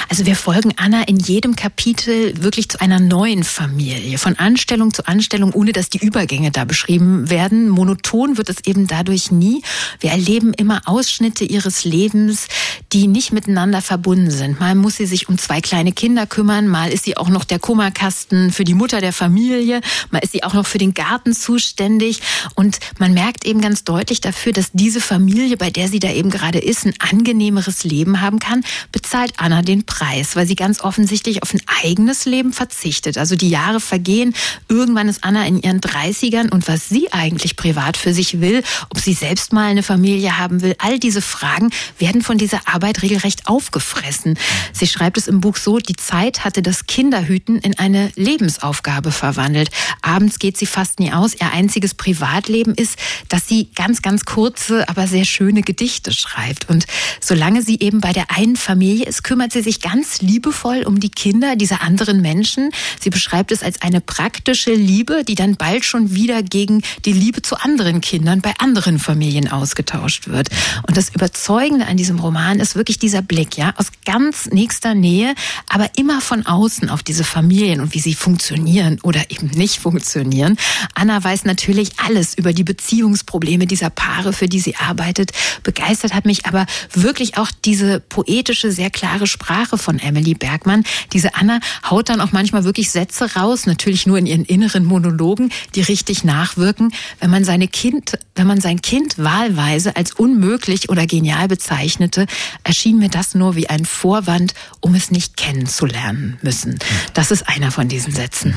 Also 0.09 0.27
wir 0.27 0.37
folgen 0.37 0.75
Anna 0.77 1.03
in 1.03 1.17
jedem 1.19 1.57
Kapitel 1.57 2.43
wirklich 2.43 2.69
zu 2.69 2.81
einer 2.81 3.01
neuen 3.01 3.45
Familie, 3.45 4.19
von 4.19 4.39
Anstellung 4.39 4.93
zu 4.93 5.07
Anstellung, 5.07 5.53
ohne 5.53 5.73
dass 5.73 5.89
die 5.89 5.99
Übergänge 5.99 6.51
da 6.51 6.65
beschrieben 6.65 7.31
werden. 7.31 7.69
Monoton 7.69 8.37
wird 8.37 8.49
es 8.49 8.65
eben 8.67 8.87
dadurch 8.87 9.31
nie. 9.31 9.63
Wir 10.01 10.11
erleben 10.11 10.53
immer 10.53 10.83
Ausschnitte 10.85 11.45
ihres 11.45 11.85
Lebens, 11.85 12.49
die 12.93 13.07
nicht 13.07 13.33
miteinander 13.33 13.83
verbunden 13.83 14.31
sind. 14.31 14.61
Mal 14.61 14.75
muss 14.75 14.97
sie 14.97 15.07
sich 15.07 15.29
um 15.29 15.39
zwei 15.39 15.61
kleine 15.61 15.93
Kinder 15.93 16.27
kümmern, 16.27 16.69
mal 16.69 16.93
ist 16.93 17.05
sie 17.05 17.17
auch 17.17 17.29
noch 17.29 17.45
der 17.45 17.59
Kummerkasten 17.59 18.53
für 18.53 18.65
die 18.65 18.75
Mutter 18.75 19.01
der 19.01 19.13
Familie, 19.13 19.81
mal 20.11 20.19
ist 20.19 20.33
sie 20.33 20.45
auch 20.45 20.55
noch 20.55 20.67
für 20.67 20.79
den 20.79 20.95
Garten 20.95 21.33
zuständig 21.33 22.21
und 22.55 22.79
man 22.99 23.15
merkt 23.15 23.45
eben 23.45 23.61
ganz 23.61 23.85
deutlich 23.85 24.21
dafür, 24.21 24.53
dass 24.53 24.71
diese 24.73 25.01
Familie, 25.01 25.57
bei 25.57 25.71
der 25.71 25.89
sie 25.89 25.99
da 25.99 26.11
eben 26.11 26.31
gerade 26.31 26.59
ist, 26.59 26.87
ein 26.87 26.95
angenehmeres 27.05 27.85
Leben 27.85 28.21
haben 28.21 28.39
kann, 28.39 28.65
bezahlt 28.93 29.35
Anna 29.37 29.63
den 29.63 29.85
Preis, 29.85 30.37
weil 30.37 30.47
sie 30.47 30.57
ganz 30.57 30.81
offensichtlich 30.81 31.43
auf 31.43 31.53
ein 31.55 31.61
eigenes 31.83 32.25
Leben 32.25 32.53
verzichtet. 32.53 33.19
Also 33.19 33.37
die 33.37 33.49
Jahre 33.49 33.81
vergehen, 33.81 34.35
irgendwann 34.69 35.09
ist 35.09 35.25
Anna 35.25 35.47
in 35.47 35.61
ihren 35.61 35.81
30ern 35.81 36.51
und 36.51 36.69
was 36.69 36.89
sie 36.89 37.13
eigentlich 37.13 37.57
privat 37.57 37.97
für 37.97 38.13
sich 38.13 38.41
will, 38.41 38.63
ob 38.91 38.99
sie 38.99 39.13
selbst 39.13 39.53
mal 39.53 39.67
eine 39.67 39.83
Familie 39.83 40.39
haben 40.39 40.63
will, 40.63 40.75
all 40.79 40.99
diese 40.99 41.23
Fragen 41.23 41.71
werden 41.99 42.23
von 42.23 42.39
dieser 42.39 42.61
Arbeit 42.67 43.03
regelrecht 43.03 43.47
aufgefressen. 43.47 44.39
Sie 44.73 44.87
schreibt 44.87 45.19
es 45.19 45.29
im 45.29 45.41
Buch 45.41 45.57
so, 45.57 45.79
die 45.79 45.97
Zeit 45.97 46.45
hatte 46.45 46.63
das 46.63 46.87
Kinderhüten 46.87 47.59
in 47.59 47.79
eine 47.79 48.11
Lebensaufgabe 48.17 49.13
verwandelt. 49.13 49.71
Abends 50.03 50.39
geht 50.39 50.57
sie 50.57 50.67
fast 50.67 51.01
nie 51.01 51.13
aus. 51.13 51.35
Ihr 51.35 51.53
einziges 51.53 51.95
Privatleben 51.95 52.75
ist, 52.75 52.99
dass 53.29 53.49
sie 53.49 53.69
ganz, 53.75 54.03
ganz 54.03 54.25
kurze, 54.25 54.89
aber 54.89 55.07
sehr 55.07 55.25
schöne 55.25 55.63
Gedichte 55.63 56.13
schreibt. 56.13 56.71
Und 56.71 56.87
solange 57.21 57.63
sie 57.63 57.79
eben 57.81 58.01
bei 58.01 58.13
der 58.13 58.31
einen 58.31 58.57
Familie 58.57 59.07
ist, 59.07 59.25
kümmert 59.25 59.53
sie 59.53 59.63
sich 59.63 59.81
ganz 59.81 60.21
liebevoll 60.21 60.83
um 60.85 61.01
die 61.01 61.11
Kinder 61.11 61.57
dieser 61.57 61.83
anderen 61.83 62.21
Menschen. 62.21 62.71
Sie 63.01 63.11
beschreibt 63.11 63.53
es 63.53 63.63
als 63.63 63.83
eine 63.83 64.01
praktische 64.01 64.73
Liebe, 64.73 65.25
die 65.25 65.35
dann 65.35 65.57
bald 65.57 65.85
schon 65.85 66.15
wieder 66.15 66.43
gegen 66.43 66.83
die 67.05 67.13
Liebe 67.13 67.43
zu 67.43 67.57
anderen 67.57 68.01
Kindern 68.01 68.41
bei 68.41 68.55
anderen 68.59 68.99
Familien 68.99 69.51
ausgetauscht 69.51 70.29
wird. 70.29 70.49
Und 70.87 70.97
das 70.97 71.15
Überzeugende 71.15 71.87
an 71.87 71.97
diesem 71.97 72.19
Roman 72.19 72.61
ist 72.61 72.77
wirklich 72.77 72.99
dieser 72.99 73.23
Blick, 73.23 73.57
ja, 73.57 73.75
aus 73.77 73.87
ganz 74.05 74.47
nächster 74.47 74.95
Nähe, 74.95 75.35
aber 75.69 75.91
immer 75.97 76.21
von 76.21 76.47
außen 76.47 76.91
auf 76.91 77.03
diese 77.03 77.25
Familien 77.25 77.81
und 77.81 77.95
wie 77.95 78.01
sie 78.01 78.15
funktionieren 78.15 78.99
oder 79.03 79.31
eben 79.31 79.49
nicht 79.49 79.79
funktionieren. 79.79 80.57
Anna 80.95 81.23
weiß 81.23 81.45
natürlich 81.45 81.93
alles 81.99 82.35
über 82.35 82.53
die 82.53 82.65
Beziehungsprobleme 82.65 83.67
dieser 83.67 83.91
Paare, 83.91 84.33
für 84.33 84.49
die 84.49 84.61
sie 84.61 84.77
arbeitet. 84.77 85.33
Begeistert 85.63 86.15
hat 86.15 86.25
mich 86.25 86.47
aber 86.47 86.67
wirklich 86.93 87.37
auch 87.39 87.51
diese 87.65 88.01
poetische, 88.01 88.71
sehr 88.71 88.91
klare 88.91 89.27
Sprache 89.27 89.79
von 89.79 89.99
Emily 89.99 90.35
Bergmann. 90.35 90.85
Diese 91.13 91.35
Anna 91.35 91.61
haut 91.89 92.09
dann 92.09 92.21
auch 92.21 92.33
manchmal 92.33 92.65
wirklich 92.65 92.91
Sätze 92.91 93.35
raus, 93.35 93.67
natürlich 93.67 94.07
nur 94.07 94.19
in 94.19 94.27
ihren 94.27 94.45
inneren 94.45 94.85
Monologen, 94.85 95.51
die 95.75 95.83
richtig 95.83 96.25
nachwirken. 96.25 96.93
Wenn 97.21 97.31
man 97.31 97.45
seine 97.45 97.69
Kind, 97.69 98.19
wenn 98.35 98.47
man 98.47 98.61
sein 98.61 98.83
Kind 98.83 99.19
wahlweise 99.19 99.97
als 99.97 100.13
unmöglich 100.13 100.89
oder 100.89 101.07
genial 101.07 101.49
bezeichnete, 101.49 102.27
erschien 102.63 102.99
mir 102.99 103.09
das 103.09 103.35
nur 103.35 103.57
wie 103.57 103.69
ein 103.69 103.85
Vorwand, 103.85 104.55
um 104.81 104.95
es 104.95 105.11
nicht 105.11 105.37
kennenzulernen 105.37 106.39
müssen. 106.43 106.79
Das 107.15 107.31
ist 107.31 107.49
einer 107.49 107.71
von 107.71 107.89
diesen 107.89 108.13
Sätzen. 108.13 108.55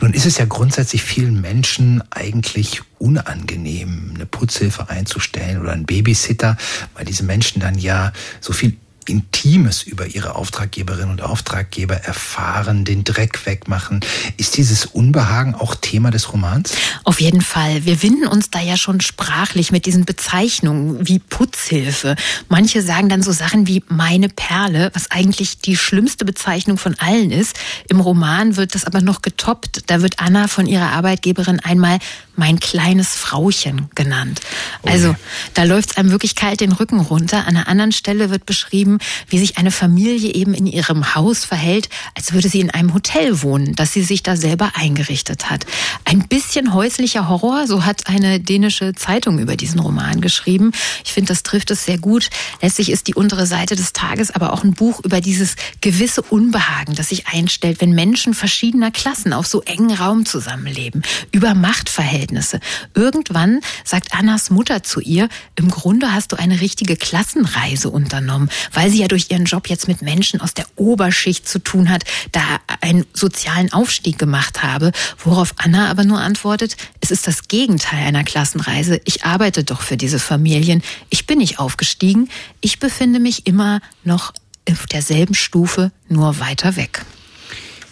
Nun 0.00 0.12
ist 0.14 0.26
es 0.26 0.38
ja 0.38 0.44
grundsätzlich 0.44 1.02
vielen 1.02 1.40
Menschen 1.40 2.02
eigentlich 2.10 2.82
unangenehm, 3.02 4.12
eine 4.14 4.26
Putzhilfe 4.26 4.88
einzustellen 4.88 5.60
oder 5.60 5.72
einen 5.72 5.86
Babysitter, 5.86 6.56
weil 6.94 7.04
diese 7.04 7.24
Menschen 7.24 7.60
dann 7.60 7.76
ja 7.76 8.12
so 8.40 8.52
viel 8.52 8.76
Intimes 9.08 9.82
über 9.82 10.06
ihre 10.06 10.34
Auftraggeberinnen 10.36 11.10
und 11.10 11.22
Auftraggeber 11.22 11.96
erfahren, 11.96 12.84
den 12.84 13.04
Dreck 13.04 13.46
wegmachen. 13.46 14.00
Ist 14.36 14.56
dieses 14.56 14.86
Unbehagen 14.86 15.54
auch 15.54 15.74
Thema 15.74 16.10
des 16.10 16.32
Romans? 16.32 16.74
Auf 17.04 17.20
jeden 17.20 17.40
Fall. 17.40 17.84
Wir 17.84 18.02
winden 18.02 18.26
uns 18.26 18.50
da 18.50 18.60
ja 18.60 18.76
schon 18.76 19.00
sprachlich 19.00 19.72
mit 19.72 19.86
diesen 19.86 20.04
Bezeichnungen 20.04 21.06
wie 21.08 21.18
Putzhilfe. 21.18 22.16
Manche 22.48 22.82
sagen 22.82 23.08
dann 23.08 23.22
so 23.22 23.32
Sachen 23.32 23.66
wie 23.66 23.82
meine 23.88 24.28
Perle, 24.28 24.90
was 24.94 25.10
eigentlich 25.10 25.58
die 25.58 25.76
schlimmste 25.76 26.24
Bezeichnung 26.24 26.78
von 26.78 26.94
allen 26.98 27.30
ist. 27.30 27.58
Im 27.88 28.00
Roman 28.00 28.56
wird 28.56 28.74
das 28.74 28.84
aber 28.84 29.00
noch 29.00 29.22
getoppt. 29.22 29.90
Da 29.90 30.02
wird 30.02 30.20
Anna 30.20 30.48
von 30.48 30.66
ihrer 30.66 30.90
Arbeitgeberin 30.90 31.60
einmal 31.60 31.98
mein 32.36 32.60
kleines 32.60 33.14
Frauchen 33.14 33.88
genannt. 33.94 34.40
Also 34.84 35.14
da 35.54 35.64
läuft 35.64 35.90
es 35.90 35.96
einem 35.96 36.10
wirklich 36.10 36.34
kalt 36.34 36.60
den 36.60 36.72
Rücken 36.72 37.00
runter. 37.00 37.46
An 37.46 37.56
einer 37.56 37.68
anderen 37.68 37.92
Stelle 37.92 38.30
wird 38.30 38.46
beschrieben, 38.46 38.98
wie 39.28 39.38
sich 39.38 39.58
eine 39.58 39.70
Familie 39.70 40.32
eben 40.34 40.54
in 40.54 40.66
ihrem 40.66 41.14
Haus 41.14 41.44
verhält, 41.44 41.88
als 42.14 42.32
würde 42.32 42.48
sie 42.48 42.60
in 42.60 42.70
einem 42.70 42.94
Hotel 42.94 43.42
wohnen, 43.42 43.74
das 43.74 43.92
sie 43.92 44.02
sich 44.02 44.22
da 44.22 44.36
selber 44.36 44.72
eingerichtet 44.74 45.50
hat. 45.50 45.66
Ein 46.04 46.26
bisschen 46.26 46.72
häuslicher 46.72 47.28
Horror, 47.28 47.66
so 47.66 47.84
hat 47.84 48.06
eine 48.06 48.40
dänische 48.40 48.94
Zeitung 48.94 49.38
über 49.38 49.56
diesen 49.56 49.80
Roman 49.80 50.20
geschrieben. 50.20 50.72
Ich 51.04 51.12
finde, 51.12 51.28
das 51.28 51.42
trifft 51.42 51.70
es 51.70 51.84
sehr 51.84 51.98
gut. 51.98 52.30
Letztlich 52.60 52.90
ist 52.90 53.08
die 53.08 53.14
untere 53.14 53.46
Seite 53.46 53.76
des 53.76 53.92
Tages 53.92 54.30
aber 54.30 54.52
auch 54.52 54.64
ein 54.64 54.72
Buch 54.72 55.00
über 55.04 55.20
dieses 55.20 55.56
gewisse 55.80 56.22
Unbehagen, 56.22 56.94
das 56.94 57.10
sich 57.10 57.28
einstellt, 57.28 57.80
wenn 57.80 57.92
Menschen 57.92 58.34
verschiedener 58.34 58.90
Klassen 58.90 59.32
auf 59.32 59.46
so 59.46 59.62
engen 59.62 59.92
Raum 59.92 60.24
zusammenleben, 60.24 61.02
über 61.32 61.54
Machtverhältnisse 61.54 62.21
Verhältnisse. 62.22 62.60
Irgendwann 62.94 63.60
sagt 63.84 64.14
Annas 64.14 64.50
Mutter 64.50 64.82
zu 64.82 65.00
ihr, 65.00 65.28
im 65.56 65.68
Grunde 65.68 66.12
hast 66.12 66.32
du 66.32 66.36
eine 66.36 66.60
richtige 66.60 66.96
Klassenreise 66.96 67.90
unternommen, 67.90 68.48
weil 68.72 68.90
sie 68.90 69.00
ja 69.00 69.08
durch 69.08 69.30
ihren 69.30 69.44
Job 69.44 69.68
jetzt 69.68 69.88
mit 69.88 70.02
Menschen 70.02 70.40
aus 70.40 70.54
der 70.54 70.66
Oberschicht 70.76 71.48
zu 71.48 71.58
tun 71.58 71.90
hat, 71.90 72.04
da 72.30 72.40
einen 72.80 73.04
sozialen 73.12 73.72
Aufstieg 73.72 74.18
gemacht 74.18 74.62
habe, 74.62 74.92
worauf 75.18 75.54
Anna 75.56 75.90
aber 75.90 76.04
nur 76.04 76.20
antwortet, 76.20 76.76
es 77.00 77.10
ist 77.10 77.26
das 77.26 77.48
Gegenteil 77.48 78.06
einer 78.06 78.24
Klassenreise. 78.24 79.00
Ich 79.04 79.24
arbeite 79.24 79.64
doch 79.64 79.82
für 79.82 79.96
diese 79.96 80.18
Familien. 80.18 80.82
Ich 81.10 81.26
bin 81.26 81.38
nicht 81.38 81.58
aufgestiegen. 81.58 82.28
Ich 82.60 82.78
befinde 82.78 83.18
mich 83.18 83.46
immer 83.46 83.80
noch 84.04 84.32
auf 84.70 84.86
derselben 84.86 85.34
Stufe, 85.34 85.90
nur 86.08 86.38
weiter 86.38 86.76
weg. 86.76 87.04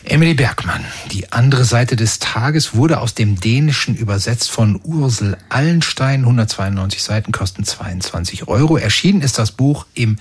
Emily 0.05 0.35
Bergmann, 0.35 0.85
die 1.13 1.31
andere 1.31 1.65
Seite 1.65 1.95
des 1.95 2.19
Tages, 2.19 2.75
wurde 2.75 3.01
aus 3.01 3.15
dem 3.15 3.39
Dänischen 3.39 3.95
übersetzt 3.95 4.51
von 4.51 4.81
Ursel 4.83 5.37
Allenstein. 5.51 6.21
192 6.23 7.03
Seiten 7.03 7.33
kosten 7.33 7.65
22 7.65 8.49
Euro. 8.49 8.79
Erschienen 8.79 9.21
ist 9.21 9.39
das 9.39 9.53
Buch 9.53 9.87
im 9.95 10.17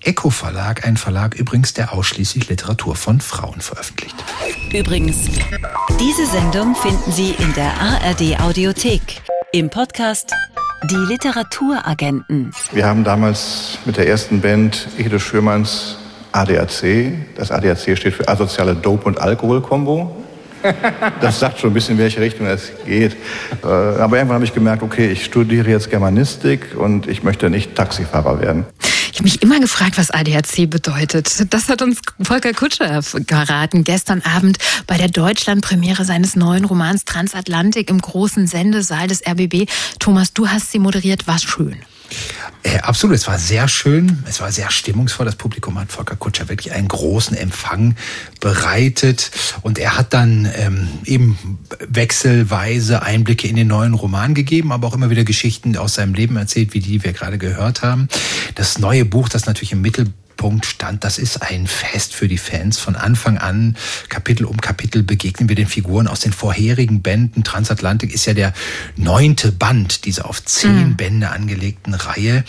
Eco 0.00 0.30
Verlag, 0.30 0.86
ein 0.86 0.96
Verlag 0.96 1.34
übrigens, 1.34 1.74
der 1.74 1.92
ausschließlich 1.92 2.48
Literatur 2.48 2.94
von 2.94 3.20
Frauen 3.20 3.60
veröffentlicht. 3.60 4.14
Übrigens, 4.72 5.16
diese 6.00 6.26
Sendung 6.26 6.76
finden 6.76 7.10
Sie 7.10 7.30
in 7.30 7.52
der 7.54 7.72
ARD 7.80 8.40
Audiothek 8.40 9.22
im 9.52 9.68
Podcast 9.68 10.32
Die 10.90 10.94
Literaturagenten. 10.94 12.52
Wir 12.72 12.86
haben 12.86 13.04
damals 13.04 13.78
mit 13.84 13.96
der 13.96 14.06
ersten 14.06 14.40
Band 14.40 14.88
Ede 14.96 15.18
Schürmanns 15.18 15.96
ADAC. 16.34 17.12
Das 17.36 17.50
ADAC 17.50 17.96
steht 17.96 18.14
für 18.14 18.28
asoziale 18.28 18.74
Dope- 18.74 19.06
und 19.06 19.20
Alkohol-Kombo. 19.20 20.16
Das 21.20 21.40
sagt 21.40 21.58
schon 21.58 21.70
ein 21.70 21.74
bisschen, 21.74 21.96
in 21.96 22.00
welche 22.00 22.22
Richtung 22.22 22.46
es 22.46 22.72
geht. 22.86 23.12
Äh, 23.62 23.66
aber 23.66 24.16
irgendwann 24.16 24.36
habe 24.36 24.46
ich 24.46 24.54
gemerkt, 24.54 24.82
okay, 24.82 25.10
ich 25.10 25.22
studiere 25.22 25.68
jetzt 25.68 25.90
Germanistik 25.90 26.74
und 26.74 27.06
ich 27.06 27.22
möchte 27.22 27.50
nicht 27.50 27.74
Taxifahrer 27.74 28.40
werden. 28.40 28.64
Ich 29.12 29.18
habe 29.18 29.24
mich 29.24 29.42
immer 29.42 29.60
gefragt, 29.60 29.98
was 29.98 30.10
ADAC 30.10 30.68
bedeutet. 30.70 31.52
Das 31.52 31.68
hat 31.68 31.82
uns 31.82 32.00
Volker 32.20 32.54
Kutscher 32.54 33.00
geraten 33.26 33.84
gestern 33.84 34.22
Abend 34.22 34.56
bei 34.86 34.96
der 34.96 35.08
Deutschlandpremiere 35.08 36.06
seines 36.06 36.34
neuen 36.34 36.64
Romans 36.64 37.04
Transatlantik 37.04 37.90
im 37.90 38.00
großen 38.00 38.46
Sendesaal 38.46 39.06
des 39.06 39.20
RBB. 39.24 39.70
Thomas, 39.98 40.32
du 40.32 40.48
hast 40.48 40.72
sie 40.72 40.78
moderiert, 40.78 41.26
war 41.26 41.38
schön. 41.38 41.76
Äh, 42.62 42.78
absolut, 42.78 43.16
es 43.16 43.26
war 43.26 43.38
sehr 43.38 43.68
schön, 43.68 44.22
es 44.26 44.40
war 44.40 44.50
sehr 44.50 44.70
stimmungsvoll. 44.70 45.26
Das 45.26 45.36
Publikum 45.36 45.78
hat 45.78 45.92
Volker 45.92 46.16
Kutscher 46.16 46.48
wirklich 46.48 46.72
einen 46.72 46.88
großen 46.88 47.36
Empfang 47.36 47.94
bereitet 48.40 49.30
und 49.62 49.78
er 49.78 49.98
hat 49.98 50.14
dann 50.14 50.48
ähm, 50.56 50.88
eben 51.04 51.58
wechselweise 51.88 53.02
Einblicke 53.02 53.48
in 53.48 53.56
den 53.56 53.68
neuen 53.68 53.94
Roman 53.94 54.34
gegeben, 54.34 54.72
aber 54.72 54.88
auch 54.88 54.94
immer 54.94 55.10
wieder 55.10 55.24
Geschichten 55.24 55.76
aus 55.76 55.94
seinem 55.94 56.14
Leben 56.14 56.36
erzählt, 56.36 56.72
wie 56.74 56.80
die 56.80 57.04
wir 57.04 57.12
gerade 57.12 57.38
gehört 57.38 57.82
haben. 57.82 58.08
Das 58.54 58.78
neue 58.78 59.04
Buch, 59.04 59.28
das 59.28 59.46
natürlich 59.46 59.72
im 59.72 59.82
Mittelpunkt 59.82 60.23
Punkt 60.36 60.66
stand, 60.66 61.04
das 61.04 61.18
ist 61.18 61.42
ein 61.42 61.66
Fest 61.66 62.14
für 62.14 62.28
die 62.28 62.38
Fans. 62.38 62.78
Von 62.78 62.96
Anfang 62.96 63.38
an, 63.38 63.76
Kapitel 64.08 64.44
um 64.44 64.60
Kapitel, 64.60 65.02
begegnen 65.02 65.48
wir 65.48 65.56
den 65.56 65.66
Figuren 65.66 66.08
aus 66.08 66.20
den 66.20 66.32
vorherigen 66.32 67.02
Bänden. 67.02 67.44
Transatlantik 67.44 68.12
ist 68.12 68.26
ja 68.26 68.34
der 68.34 68.52
neunte 68.96 69.52
Band 69.52 70.04
dieser 70.04 70.28
auf 70.28 70.44
zehn 70.44 70.90
mhm. 70.90 70.96
Bände 70.96 71.30
angelegten 71.30 71.94
Reihe. 71.94 72.44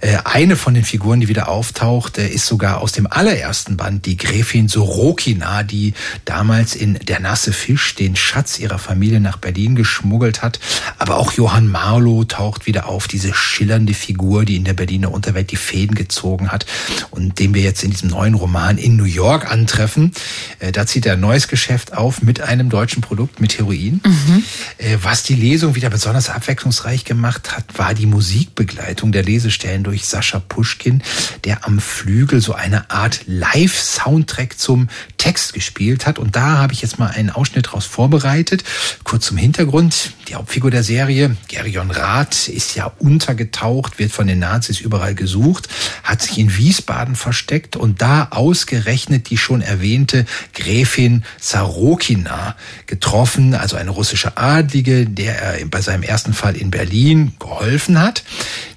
Äh, 0.00 0.18
eine 0.24 0.56
von 0.56 0.74
den 0.74 0.84
Figuren, 0.84 1.20
die 1.20 1.28
wieder 1.28 1.48
auftaucht, 1.48 2.18
ist 2.18 2.46
sogar 2.46 2.80
aus 2.80 2.92
dem 2.92 3.06
allerersten 3.06 3.76
Band, 3.76 4.06
die 4.06 4.16
Gräfin 4.16 4.68
Sorokina, 4.68 5.62
die 5.62 5.94
damals 6.24 6.74
in 6.74 6.94
Der 6.94 7.20
nasse 7.20 7.52
Fisch 7.52 7.94
den 7.94 8.16
Schatz 8.16 8.58
ihrer 8.58 8.78
Familie 8.78 9.20
nach 9.20 9.38
Berlin 9.38 9.74
geschmuggelt 9.74 10.42
hat. 10.42 10.60
Aber 10.98 11.16
auch 11.16 11.32
Johann 11.32 11.68
Marlow 11.68 12.24
taucht 12.24 12.66
wieder 12.66 12.88
auf, 12.88 13.08
diese 13.08 13.34
schillernde 13.34 13.94
Figur, 13.94 14.44
die 14.44 14.56
in 14.56 14.64
der 14.64 14.74
Berliner 14.74 15.12
Unterwelt 15.12 15.50
die 15.50 15.56
Fäden 15.56 15.94
gezogen 15.94 16.50
hat. 16.50 16.66
Und 17.10 17.27
den 17.34 17.54
wir 17.54 17.62
jetzt 17.62 17.84
in 17.84 17.90
diesem 17.90 18.10
neuen 18.10 18.34
Roman 18.34 18.78
in 18.78 18.96
New 18.96 19.04
York 19.04 19.50
antreffen. 19.50 20.12
Äh, 20.58 20.72
da 20.72 20.86
zieht 20.86 21.06
er 21.06 21.14
ein 21.14 21.20
neues 21.20 21.48
Geschäft 21.48 21.92
auf 21.92 22.22
mit 22.22 22.40
einem 22.40 22.70
deutschen 22.70 23.02
Produkt, 23.02 23.40
mit 23.40 23.58
Heroin. 23.58 24.00
Mhm. 24.04 24.44
Äh, 24.78 24.98
was 25.02 25.22
die 25.22 25.34
Lesung 25.34 25.74
wieder 25.74 25.90
besonders 25.90 26.30
abwechslungsreich 26.30 27.04
gemacht 27.04 27.56
hat, 27.56 27.64
war 27.76 27.94
die 27.94 28.06
Musikbegleitung 28.06 29.12
der 29.12 29.22
Lesestellen 29.22 29.84
durch 29.84 30.06
Sascha 30.06 30.38
Puschkin, 30.38 31.02
der 31.44 31.66
am 31.66 31.80
Flügel 31.80 32.40
so 32.40 32.54
eine 32.54 32.90
Art 32.90 33.20
Live-Soundtrack 33.26 34.58
zum 34.58 34.88
Text 35.16 35.52
gespielt 35.52 36.06
hat. 36.06 36.18
Und 36.18 36.36
da 36.36 36.58
habe 36.58 36.72
ich 36.72 36.82
jetzt 36.82 36.98
mal 36.98 37.08
einen 37.08 37.30
Ausschnitt 37.30 37.66
daraus 37.66 37.86
vorbereitet. 37.86 38.64
Kurz 39.04 39.26
zum 39.26 39.36
Hintergrund. 39.36 40.12
Die 40.28 40.34
Hauptfigur 40.34 40.70
der 40.70 40.82
Serie, 40.82 41.36
Gerion 41.48 41.90
Rath, 41.90 42.48
ist 42.48 42.74
ja 42.74 42.92
untergetaucht, 42.98 43.98
wird 43.98 44.12
von 44.12 44.26
den 44.26 44.38
Nazis 44.38 44.80
überall 44.80 45.14
gesucht, 45.14 45.68
hat 46.02 46.22
sich 46.22 46.38
in 46.38 46.56
Wiesbaden 46.56 47.16
versteckt 47.18 47.76
und 47.76 48.00
da 48.00 48.28
ausgerechnet 48.30 49.30
die 49.30 49.36
schon 49.36 49.60
erwähnte 49.60 50.24
Gräfin 50.54 51.24
Sarokina 51.40 52.56
getroffen, 52.86 53.54
also 53.54 53.76
eine 53.76 53.90
russische 53.90 54.36
Adlige, 54.36 55.06
der 55.06 55.40
er 55.40 55.66
bei 55.66 55.80
seinem 55.80 56.02
ersten 56.02 56.32
Fall 56.32 56.56
in 56.56 56.70
Berlin 56.70 57.32
geholfen 57.38 58.00
hat. 58.00 58.24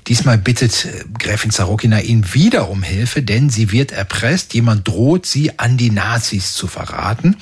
Diesmal 0.07 0.37
bittet 0.37 0.85
äh, 0.85 1.03
Gräfin 1.17 1.51
Sarokina 1.51 1.99
ihn 1.99 2.33
wieder 2.33 2.69
um 2.69 2.83
Hilfe, 2.83 3.21
denn 3.21 3.49
sie 3.49 3.71
wird 3.71 3.91
erpresst. 3.91 4.53
Jemand 4.53 4.87
droht, 4.87 5.25
sie 5.25 5.59
an 5.59 5.77
die 5.77 5.91
Nazis 5.91 6.53
zu 6.53 6.67
verraten. 6.67 7.37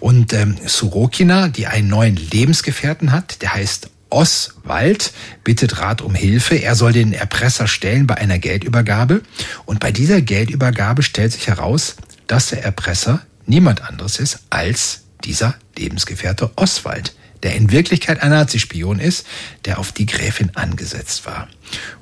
Und 0.00 0.32
ähm, 0.32 0.56
Sorokina, 0.64 1.48
die 1.48 1.66
einen 1.66 1.88
neuen 1.88 2.16
Lebensgefährten 2.16 3.12
hat, 3.12 3.42
der 3.42 3.54
heißt 3.54 3.90
Oswald 4.10 5.12
bittet 5.44 5.80
Rat 5.80 6.00
um 6.02 6.14
Hilfe. 6.14 6.56
Er 6.56 6.74
soll 6.74 6.92
den 6.92 7.12
Erpresser 7.12 7.66
stellen 7.66 8.06
bei 8.06 8.16
einer 8.16 8.38
Geldübergabe. 8.38 9.22
Und 9.64 9.80
bei 9.80 9.92
dieser 9.92 10.20
Geldübergabe 10.20 11.02
stellt 11.02 11.32
sich 11.32 11.48
heraus, 11.48 11.96
dass 12.26 12.48
der 12.48 12.64
Erpresser 12.64 13.22
niemand 13.46 13.82
anderes 13.82 14.18
ist 14.18 14.40
als 14.50 15.02
dieser 15.24 15.54
Lebensgefährte 15.76 16.50
Oswald 16.56 17.14
der 17.42 17.54
in 17.54 17.70
Wirklichkeit 17.70 18.22
ein 18.22 18.30
Nazispion 18.30 18.98
ist, 18.98 19.26
der 19.64 19.78
auf 19.78 19.92
die 19.92 20.06
Gräfin 20.06 20.50
angesetzt 20.54 21.26
war. 21.26 21.48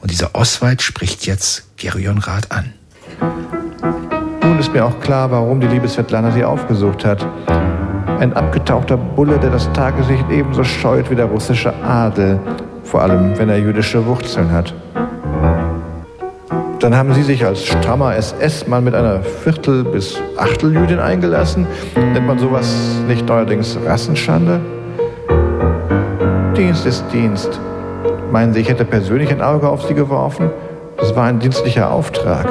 Und 0.00 0.10
dieser 0.10 0.34
Oswald 0.34 0.82
spricht 0.82 1.26
jetzt 1.26 1.76
Gerion 1.76 2.18
Rath 2.18 2.50
an. 2.50 2.72
Nun 4.42 4.58
ist 4.58 4.72
mir 4.72 4.84
auch 4.84 5.00
klar, 5.00 5.30
warum 5.30 5.60
die 5.60 5.66
liebe 5.66 5.88
Svetlana 5.88 6.32
sie 6.32 6.44
aufgesucht 6.44 7.04
hat. 7.04 7.26
Ein 8.20 8.32
abgetauchter 8.32 8.96
Bulle, 8.96 9.38
der 9.38 9.50
das 9.50 9.70
Tageslicht 9.72 10.24
ebenso 10.30 10.64
scheut 10.64 11.10
wie 11.10 11.14
der 11.14 11.26
russische 11.26 11.72
Adel, 11.82 12.38
vor 12.84 13.02
allem 13.02 13.36
wenn 13.38 13.48
er 13.48 13.58
jüdische 13.58 14.04
Wurzeln 14.06 14.50
hat. 14.52 14.72
Dann 16.80 16.94
haben 16.94 17.14
Sie 17.14 17.22
sich 17.22 17.44
als 17.44 17.64
strammer 17.64 18.14
SS-Mann 18.14 18.84
mit 18.84 18.94
einer 18.94 19.22
Viertel- 19.22 19.84
bis 19.84 20.20
Achteljüdin 20.36 20.98
eingelassen. 20.98 21.66
Nennt 21.96 22.26
man 22.26 22.38
sowas 22.38 22.98
nicht 23.08 23.26
neuerdings 23.26 23.78
Rassenschande? 23.86 24.60
Dienst 26.56 26.86
ist 26.86 27.04
Dienst. 27.12 27.58
Meinen 28.30 28.52
Sie, 28.52 28.60
ich 28.60 28.68
hätte 28.68 28.84
persönlich 28.84 29.30
ein 29.30 29.40
Auge 29.40 29.68
auf 29.68 29.82
Sie 29.84 29.94
geworfen? 29.94 30.50
Das 30.98 31.16
war 31.16 31.24
ein 31.24 31.38
dienstlicher 31.38 31.90
Auftrag. 31.90 32.46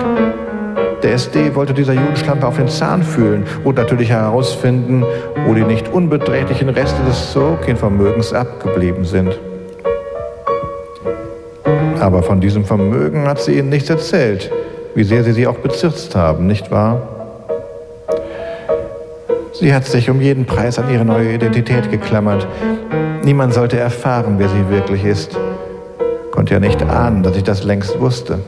Der 1.04 1.16
SD 1.16 1.54
wollte 1.54 1.74
dieser 1.74 1.92
Judenschlampe 1.92 2.48
auf 2.48 2.56
den 2.56 2.70
Zahn 2.70 3.04
fühlen 3.04 3.44
und 3.66 3.76
natürlich 3.76 4.10
herausfinden, 4.10 5.04
wo 5.46 5.54
die 5.54 5.66
nicht 5.66 5.90
unbeträchtlichen 5.90 6.70
Reste 6.70 7.04
des 7.04 7.34
Sorokin-Vermögens 7.34 8.32
abgeblieben 8.32 9.04
sind. 9.04 9.38
Aber 12.00 12.24
von 12.24 12.40
diesem 12.40 12.64
Vermögen 12.64 13.28
hat 13.28 13.42
sie 13.42 13.58
ihnen 13.58 13.68
nichts 13.68 13.90
erzählt, 13.90 14.50
wie 14.96 15.04
sehr 15.04 15.26
sie 15.26 15.34
sie 15.34 15.46
auch 15.46 15.58
bezirzt 15.58 16.16
haben, 16.16 16.48
nicht 16.48 16.72
wahr? 16.72 17.02
Sie 19.52 19.74
hat 19.74 19.84
sich 19.86 20.10
um 20.10 20.22
jeden 20.22 20.46
Preis 20.46 20.80
an 20.80 20.90
ihre 20.90 21.04
neue 21.04 21.34
Identität 21.34 21.92
geklammert. 21.92 22.48
Niemand 23.24 23.54
sollte 23.54 23.78
erfahren, 23.78 24.36
wer 24.38 24.48
sie 24.48 24.70
wirklich 24.70 25.04
ist. 25.04 25.38
Konnte 26.32 26.54
ja 26.54 26.60
nicht 26.62 26.82
ahnen, 26.82 27.24
dass 27.24 27.36
ich 27.36 27.44
das 27.44 27.66
längst 27.66 28.00
wusste. 28.00 28.40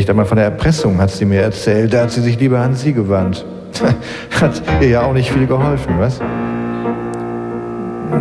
Nicht 0.00 0.08
einmal 0.08 0.24
von 0.24 0.36
der 0.36 0.46
Erpressung 0.46 0.96
hat 0.98 1.10
sie 1.10 1.26
mir 1.26 1.42
erzählt, 1.42 1.92
da 1.92 2.04
hat 2.04 2.10
sie 2.10 2.22
sich 2.22 2.40
lieber 2.40 2.58
an 2.58 2.74
sie 2.74 2.94
gewandt. 2.94 3.44
hat 4.40 4.62
ihr 4.80 4.88
ja 4.88 5.02
auch 5.02 5.12
nicht 5.12 5.30
viel 5.30 5.46
geholfen, 5.46 5.96
was? 5.98 6.18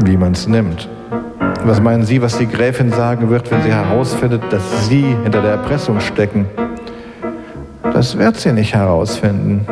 Wie 0.03 0.17
man's 0.17 0.45
nimmt. 0.45 0.89
Was 1.63 1.80
meinen 1.80 2.03
Sie, 2.03 2.21
was 2.21 2.38
die 2.38 2.47
Gräfin 2.47 2.91
sagen 2.91 3.30
wird, 3.30 3.49
wenn 3.49 3.61
sie 3.61 3.71
herausfindet, 3.71 4.41
dass 4.49 4.89
Sie 4.89 5.15
hinter 5.23 5.41
der 5.41 5.51
Erpressung 5.51 6.01
stecken? 6.01 6.47
Das 7.93 8.17
wird 8.17 8.36
sie 8.36 8.51
nicht 8.51 8.75
herausfinden. 8.75 9.65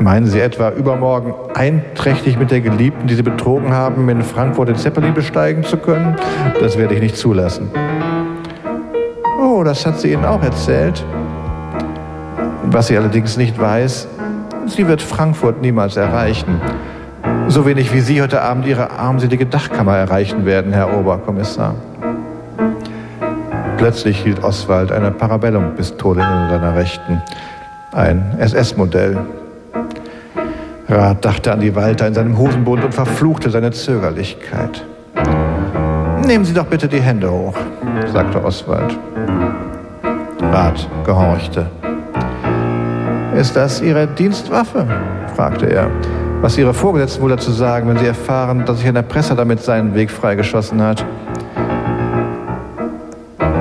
Meinen 0.00 0.26
Sie 0.26 0.40
etwa 0.40 0.70
übermorgen 0.70 1.34
einträchtig 1.54 2.36
mit 2.36 2.50
der 2.50 2.62
Geliebten, 2.62 3.06
die 3.06 3.14
Sie 3.14 3.22
betrogen 3.22 3.72
haben, 3.72 4.08
in 4.08 4.22
Frankfurt 4.22 4.70
den 4.70 4.76
Zeppelin 4.76 5.14
besteigen 5.14 5.62
zu 5.62 5.76
können? 5.76 6.16
Das 6.58 6.76
werde 6.76 6.94
ich 6.94 7.00
nicht 7.00 7.16
zulassen. 7.16 7.70
Das 9.64 9.86
hat 9.86 9.98
sie 9.98 10.12
Ihnen 10.12 10.26
auch 10.26 10.42
erzählt. 10.42 11.02
Was 12.64 12.88
sie 12.88 12.98
allerdings 12.98 13.38
nicht 13.38 13.58
weiß, 13.58 14.06
sie 14.66 14.86
wird 14.86 15.00
Frankfurt 15.00 15.62
niemals 15.62 15.96
erreichen. 15.96 16.60
So 17.48 17.64
wenig 17.64 17.92
wie 17.92 18.00
Sie 18.00 18.20
heute 18.20 18.42
Abend 18.42 18.66
Ihre 18.66 18.90
armselige 18.90 19.46
Dachkammer 19.46 19.96
erreichen 19.96 20.44
werden, 20.44 20.72
Herr 20.72 20.94
Oberkommissar. 20.98 21.76
Plötzlich 23.78 24.22
hielt 24.22 24.44
Oswald 24.44 24.92
eine 24.92 25.10
Parabellum-Pistole 25.10 26.20
in 26.20 26.50
seiner 26.50 26.74
Rechten. 26.74 27.22
Ein 27.92 28.36
SS-Modell, 28.38 29.18
Rat 30.88 31.24
dachte 31.24 31.52
an 31.52 31.60
die 31.60 31.74
Walter 31.74 32.06
in 32.06 32.14
seinem 32.14 32.36
Hosenbund 32.36 32.84
und 32.84 32.94
verfluchte 32.94 33.48
seine 33.48 33.70
Zögerlichkeit. 33.70 34.84
Nehmen 36.26 36.46
Sie 36.46 36.54
doch 36.54 36.64
bitte 36.64 36.88
die 36.88 37.00
Hände 37.00 37.30
hoch, 37.30 37.54
sagte 38.10 38.42
Oswald. 38.42 38.98
Rat 40.40 40.88
gehorchte. 41.04 41.66
Ist 43.36 43.54
das 43.54 43.82
Ihre 43.82 44.06
Dienstwaffe? 44.06 44.86
fragte 45.36 45.66
er. 45.66 45.90
Was 46.40 46.56
Ihre 46.56 46.72
Vorgesetzten 46.72 47.22
wohl 47.22 47.30
dazu 47.30 47.50
sagen, 47.50 47.88
wenn 47.88 47.98
sie 47.98 48.06
erfahren, 48.06 48.64
dass 48.64 48.78
sich 48.78 48.88
ein 48.88 48.96
Erpresser 48.96 49.34
damit 49.34 49.62
seinen 49.62 49.94
Weg 49.94 50.10
freigeschossen 50.10 50.80
hat? 50.80 51.04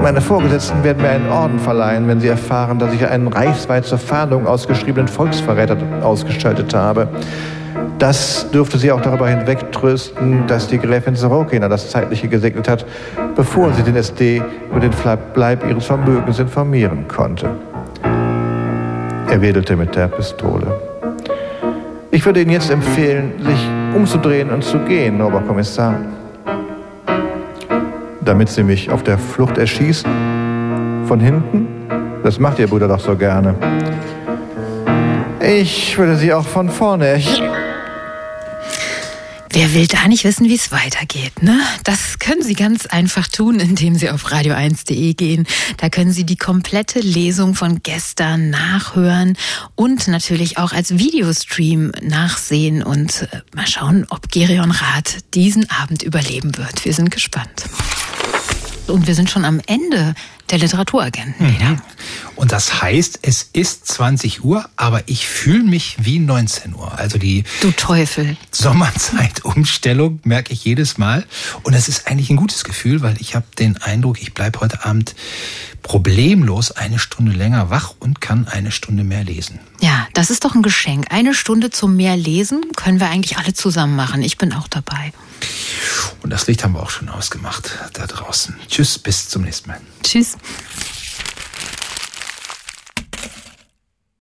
Meine 0.02 0.22
Vorgesetzten 0.22 0.84
werden 0.86 1.02
mir 1.02 1.10
einen 1.10 1.30
Orden 1.30 1.60
verleihen, 1.60 2.08
wenn 2.08 2.22
sie 2.22 2.28
erfahren, 2.28 2.80
dass 2.80 2.94
ich 2.94 3.06
einen 3.06 3.28
reichsweit 3.28 3.86
zur 3.86 3.98
Fahndung 3.98 4.48
ausgeschriebenen 4.48 5.10
Volksverräter 5.10 5.78
ausgestaltet 6.02 6.74
habe. 6.74 7.10
Das 8.04 8.52
dürfte 8.52 8.78
sie 8.78 8.92
auch 8.92 9.00
darüber 9.00 9.30
hinwegtrösten, 9.30 10.46
dass 10.46 10.68
die 10.68 10.78
Gräfin 10.78 11.16
Sorokina 11.16 11.70
das 11.70 11.90
Zeitliche 11.90 12.28
gesegnet 12.28 12.68
hat, 12.68 12.86
bevor 13.34 13.72
sie 13.72 13.82
den 13.82 13.96
SD 13.96 14.42
über 14.70 14.82
den 14.82 14.92
Verbleib 14.92 15.66
ihres 15.70 15.86
Vermögens 15.86 16.38
informieren 16.38 17.08
konnte. 17.08 17.50
Er 19.32 19.42
wedelte 19.42 19.78
mit 19.78 19.96
der 19.96 20.10
Pistole. 20.10 20.68
Ich 22.12 22.26
würde 22.26 22.42
Ihnen 22.42 22.52
jetzt 22.52 22.70
empfehlen, 22.70 23.36
sich 23.40 23.70
umzudrehen 23.96 24.50
und 24.50 24.66
zu 24.66 24.80
gehen, 24.80 25.22
Oberkommissar 25.22 25.96
damit 28.20 28.50
sie 28.50 28.64
mich 28.64 28.90
auf 28.92 29.04
der 29.04 29.18
Flucht 29.18 29.58
erschießen? 29.58 30.12
Von 31.06 31.22
hinten? 31.22 31.68
Das 32.22 32.38
macht 32.38 32.60
ihr 32.60 32.68
Bruder 32.68 32.90
doch 32.90 33.00
so 33.00 33.16
gerne. 33.16 33.56
Ich 35.40 35.98
würde 35.98 36.18
sie 36.18 36.34
auch 36.34 36.46
von 36.46 36.70
vorne 36.70 37.08
erschießen. 37.08 37.63
Wer 39.56 39.72
will 39.76 39.86
da 39.86 40.08
nicht 40.08 40.24
wissen, 40.24 40.50
wie 40.50 40.56
es 40.56 40.72
weitergeht, 40.72 41.44
ne? 41.44 41.60
Das 41.84 42.18
können 42.18 42.42
Sie 42.42 42.56
ganz 42.56 42.88
einfach 42.88 43.28
tun, 43.28 43.60
indem 43.60 43.94
Sie 43.94 44.10
auf 44.10 44.26
radio1.de 44.26 45.14
gehen. 45.14 45.46
Da 45.78 45.90
können 45.90 46.12
Sie 46.12 46.24
die 46.24 46.38
komplette 46.38 47.00
Lesung 47.00 47.54
von 47.54 47.84
gestern 47.84 48.50
nachhören 48.50 49.38
und 49.76 50.08
natürlich 50.08 50.58
auch 50.58 50.74
als 50.74 50.98
Videostream 50.98 51.92
nachsehen 52.02 52.82
und 52.82 53.28
äh, 53.32 53.42
mal 53.56 53.68
schauen, 53.68 54.08
ob 54.10 54.32
Gerion 54.32 54.72
Rath 54.72 55.18
diesen 55.36 55.70
Abend 55.70 56.02
überleben 56.02 56.58
wird. 56.58 56.84
Wir 56.84 56.94
sind 56.96 57.12
gespannt. 57.12 57.66
Und 58.88 59.06
wir 59.06 59.14
sind 59.14 59.30
schon 59.30 59.46
am 59.46 59.62
Ende 59.68 60.16
der 60.50 60.58
Literaturagenten. 60.58 61.46
Mhm. 61.46 61.82
Und 62.36 62.52
das 62.52 62.82
heißt, 62.82 63.20
es 63.22 63.50
ist 63.54 63.88
20 63.88 64.44
Uhr, 64.44 64.66
aber 64.76 65.04
ich 65.06 65.28
fühle 65.28 65.64
mich 65.64 65.98
wie 66.00 66.20
19 66.20 66.76
Uhr. 66.76 66.98
Also 66.98 67.18
die 67.18 67.44
du 67.62 67.72
Teufel. 67.72 68.38
Sommerzeitumstellung 68.52 70.20
merke 70.24 70.54
ich 70.54 70.66
jedes 70.66 70.98
Mal. 70.98 71.26
Und 71.64 71.74
es 71.74 71.88
ist 71.88 72.08
eigentlich 72.08 72.30
ein 72.30 72.36
gutes 72.36 72.64
Gefühl, 72.64 73.02
weil 73.02 73.16
ich 73.20 73.36
habe 73.36 73.46
den 73.58 73.78
Eindruck, 73.78 74.22
ich 74.22 74.34
bleibe 74.34 74.60
heute 74.60 74.86
Abend 74.86 75.16
problemlos 75.82 76.72
eine 76.72 76.98
Stunde 76.98 77.34
länger 77.34 77.70
wach 77.70 77.94
und 78.00 78.22
kann 78.22 78.48
eine 78.48 78.72
Stunde 78.72 79.04
mehr 79.04 79.24
lesen. 79.24 79.60
Ja, 79.84 80.08
das 80.14 80.30
ist 80.30 80.46
doch 80.46 80.56
ein 80.56 80.62
Geschenk. 80.62 81.08
Eine 81.10 81.34
Stunde 81.34 81.70
zum 81.70 81.98
mehr 81.98 82.16
lesen 82.16 82.72
können 82.78 83.02
wir 83.02 83.10
eigentlich 83.10 83.38
alle 83.38 83.54
zusammen 83.54 83.98
machen. 83.98 84.22
Ich 84.22 84.38
bin 84.38 84.54
auch 84.54 84.70
dabei. 84.70 85.12
Und 86.22 86.30
das 86.30 86.48
Licht 86.48 86.64
haben 86.64 86.72
wir 86.72 86.82
auch 86.82 86.90
schon 86.90 87.10
ausgemacht 87.10 87.70
da 87.92 88.08
draußen. 88.08 88.56
Tschüss, 88.70 88.98
bis 88.98 89.28
zum 89.28 89.42
nächsten 89.42 89.68
Mal. 89.68 89.82
Tschüss. 90.02 90.38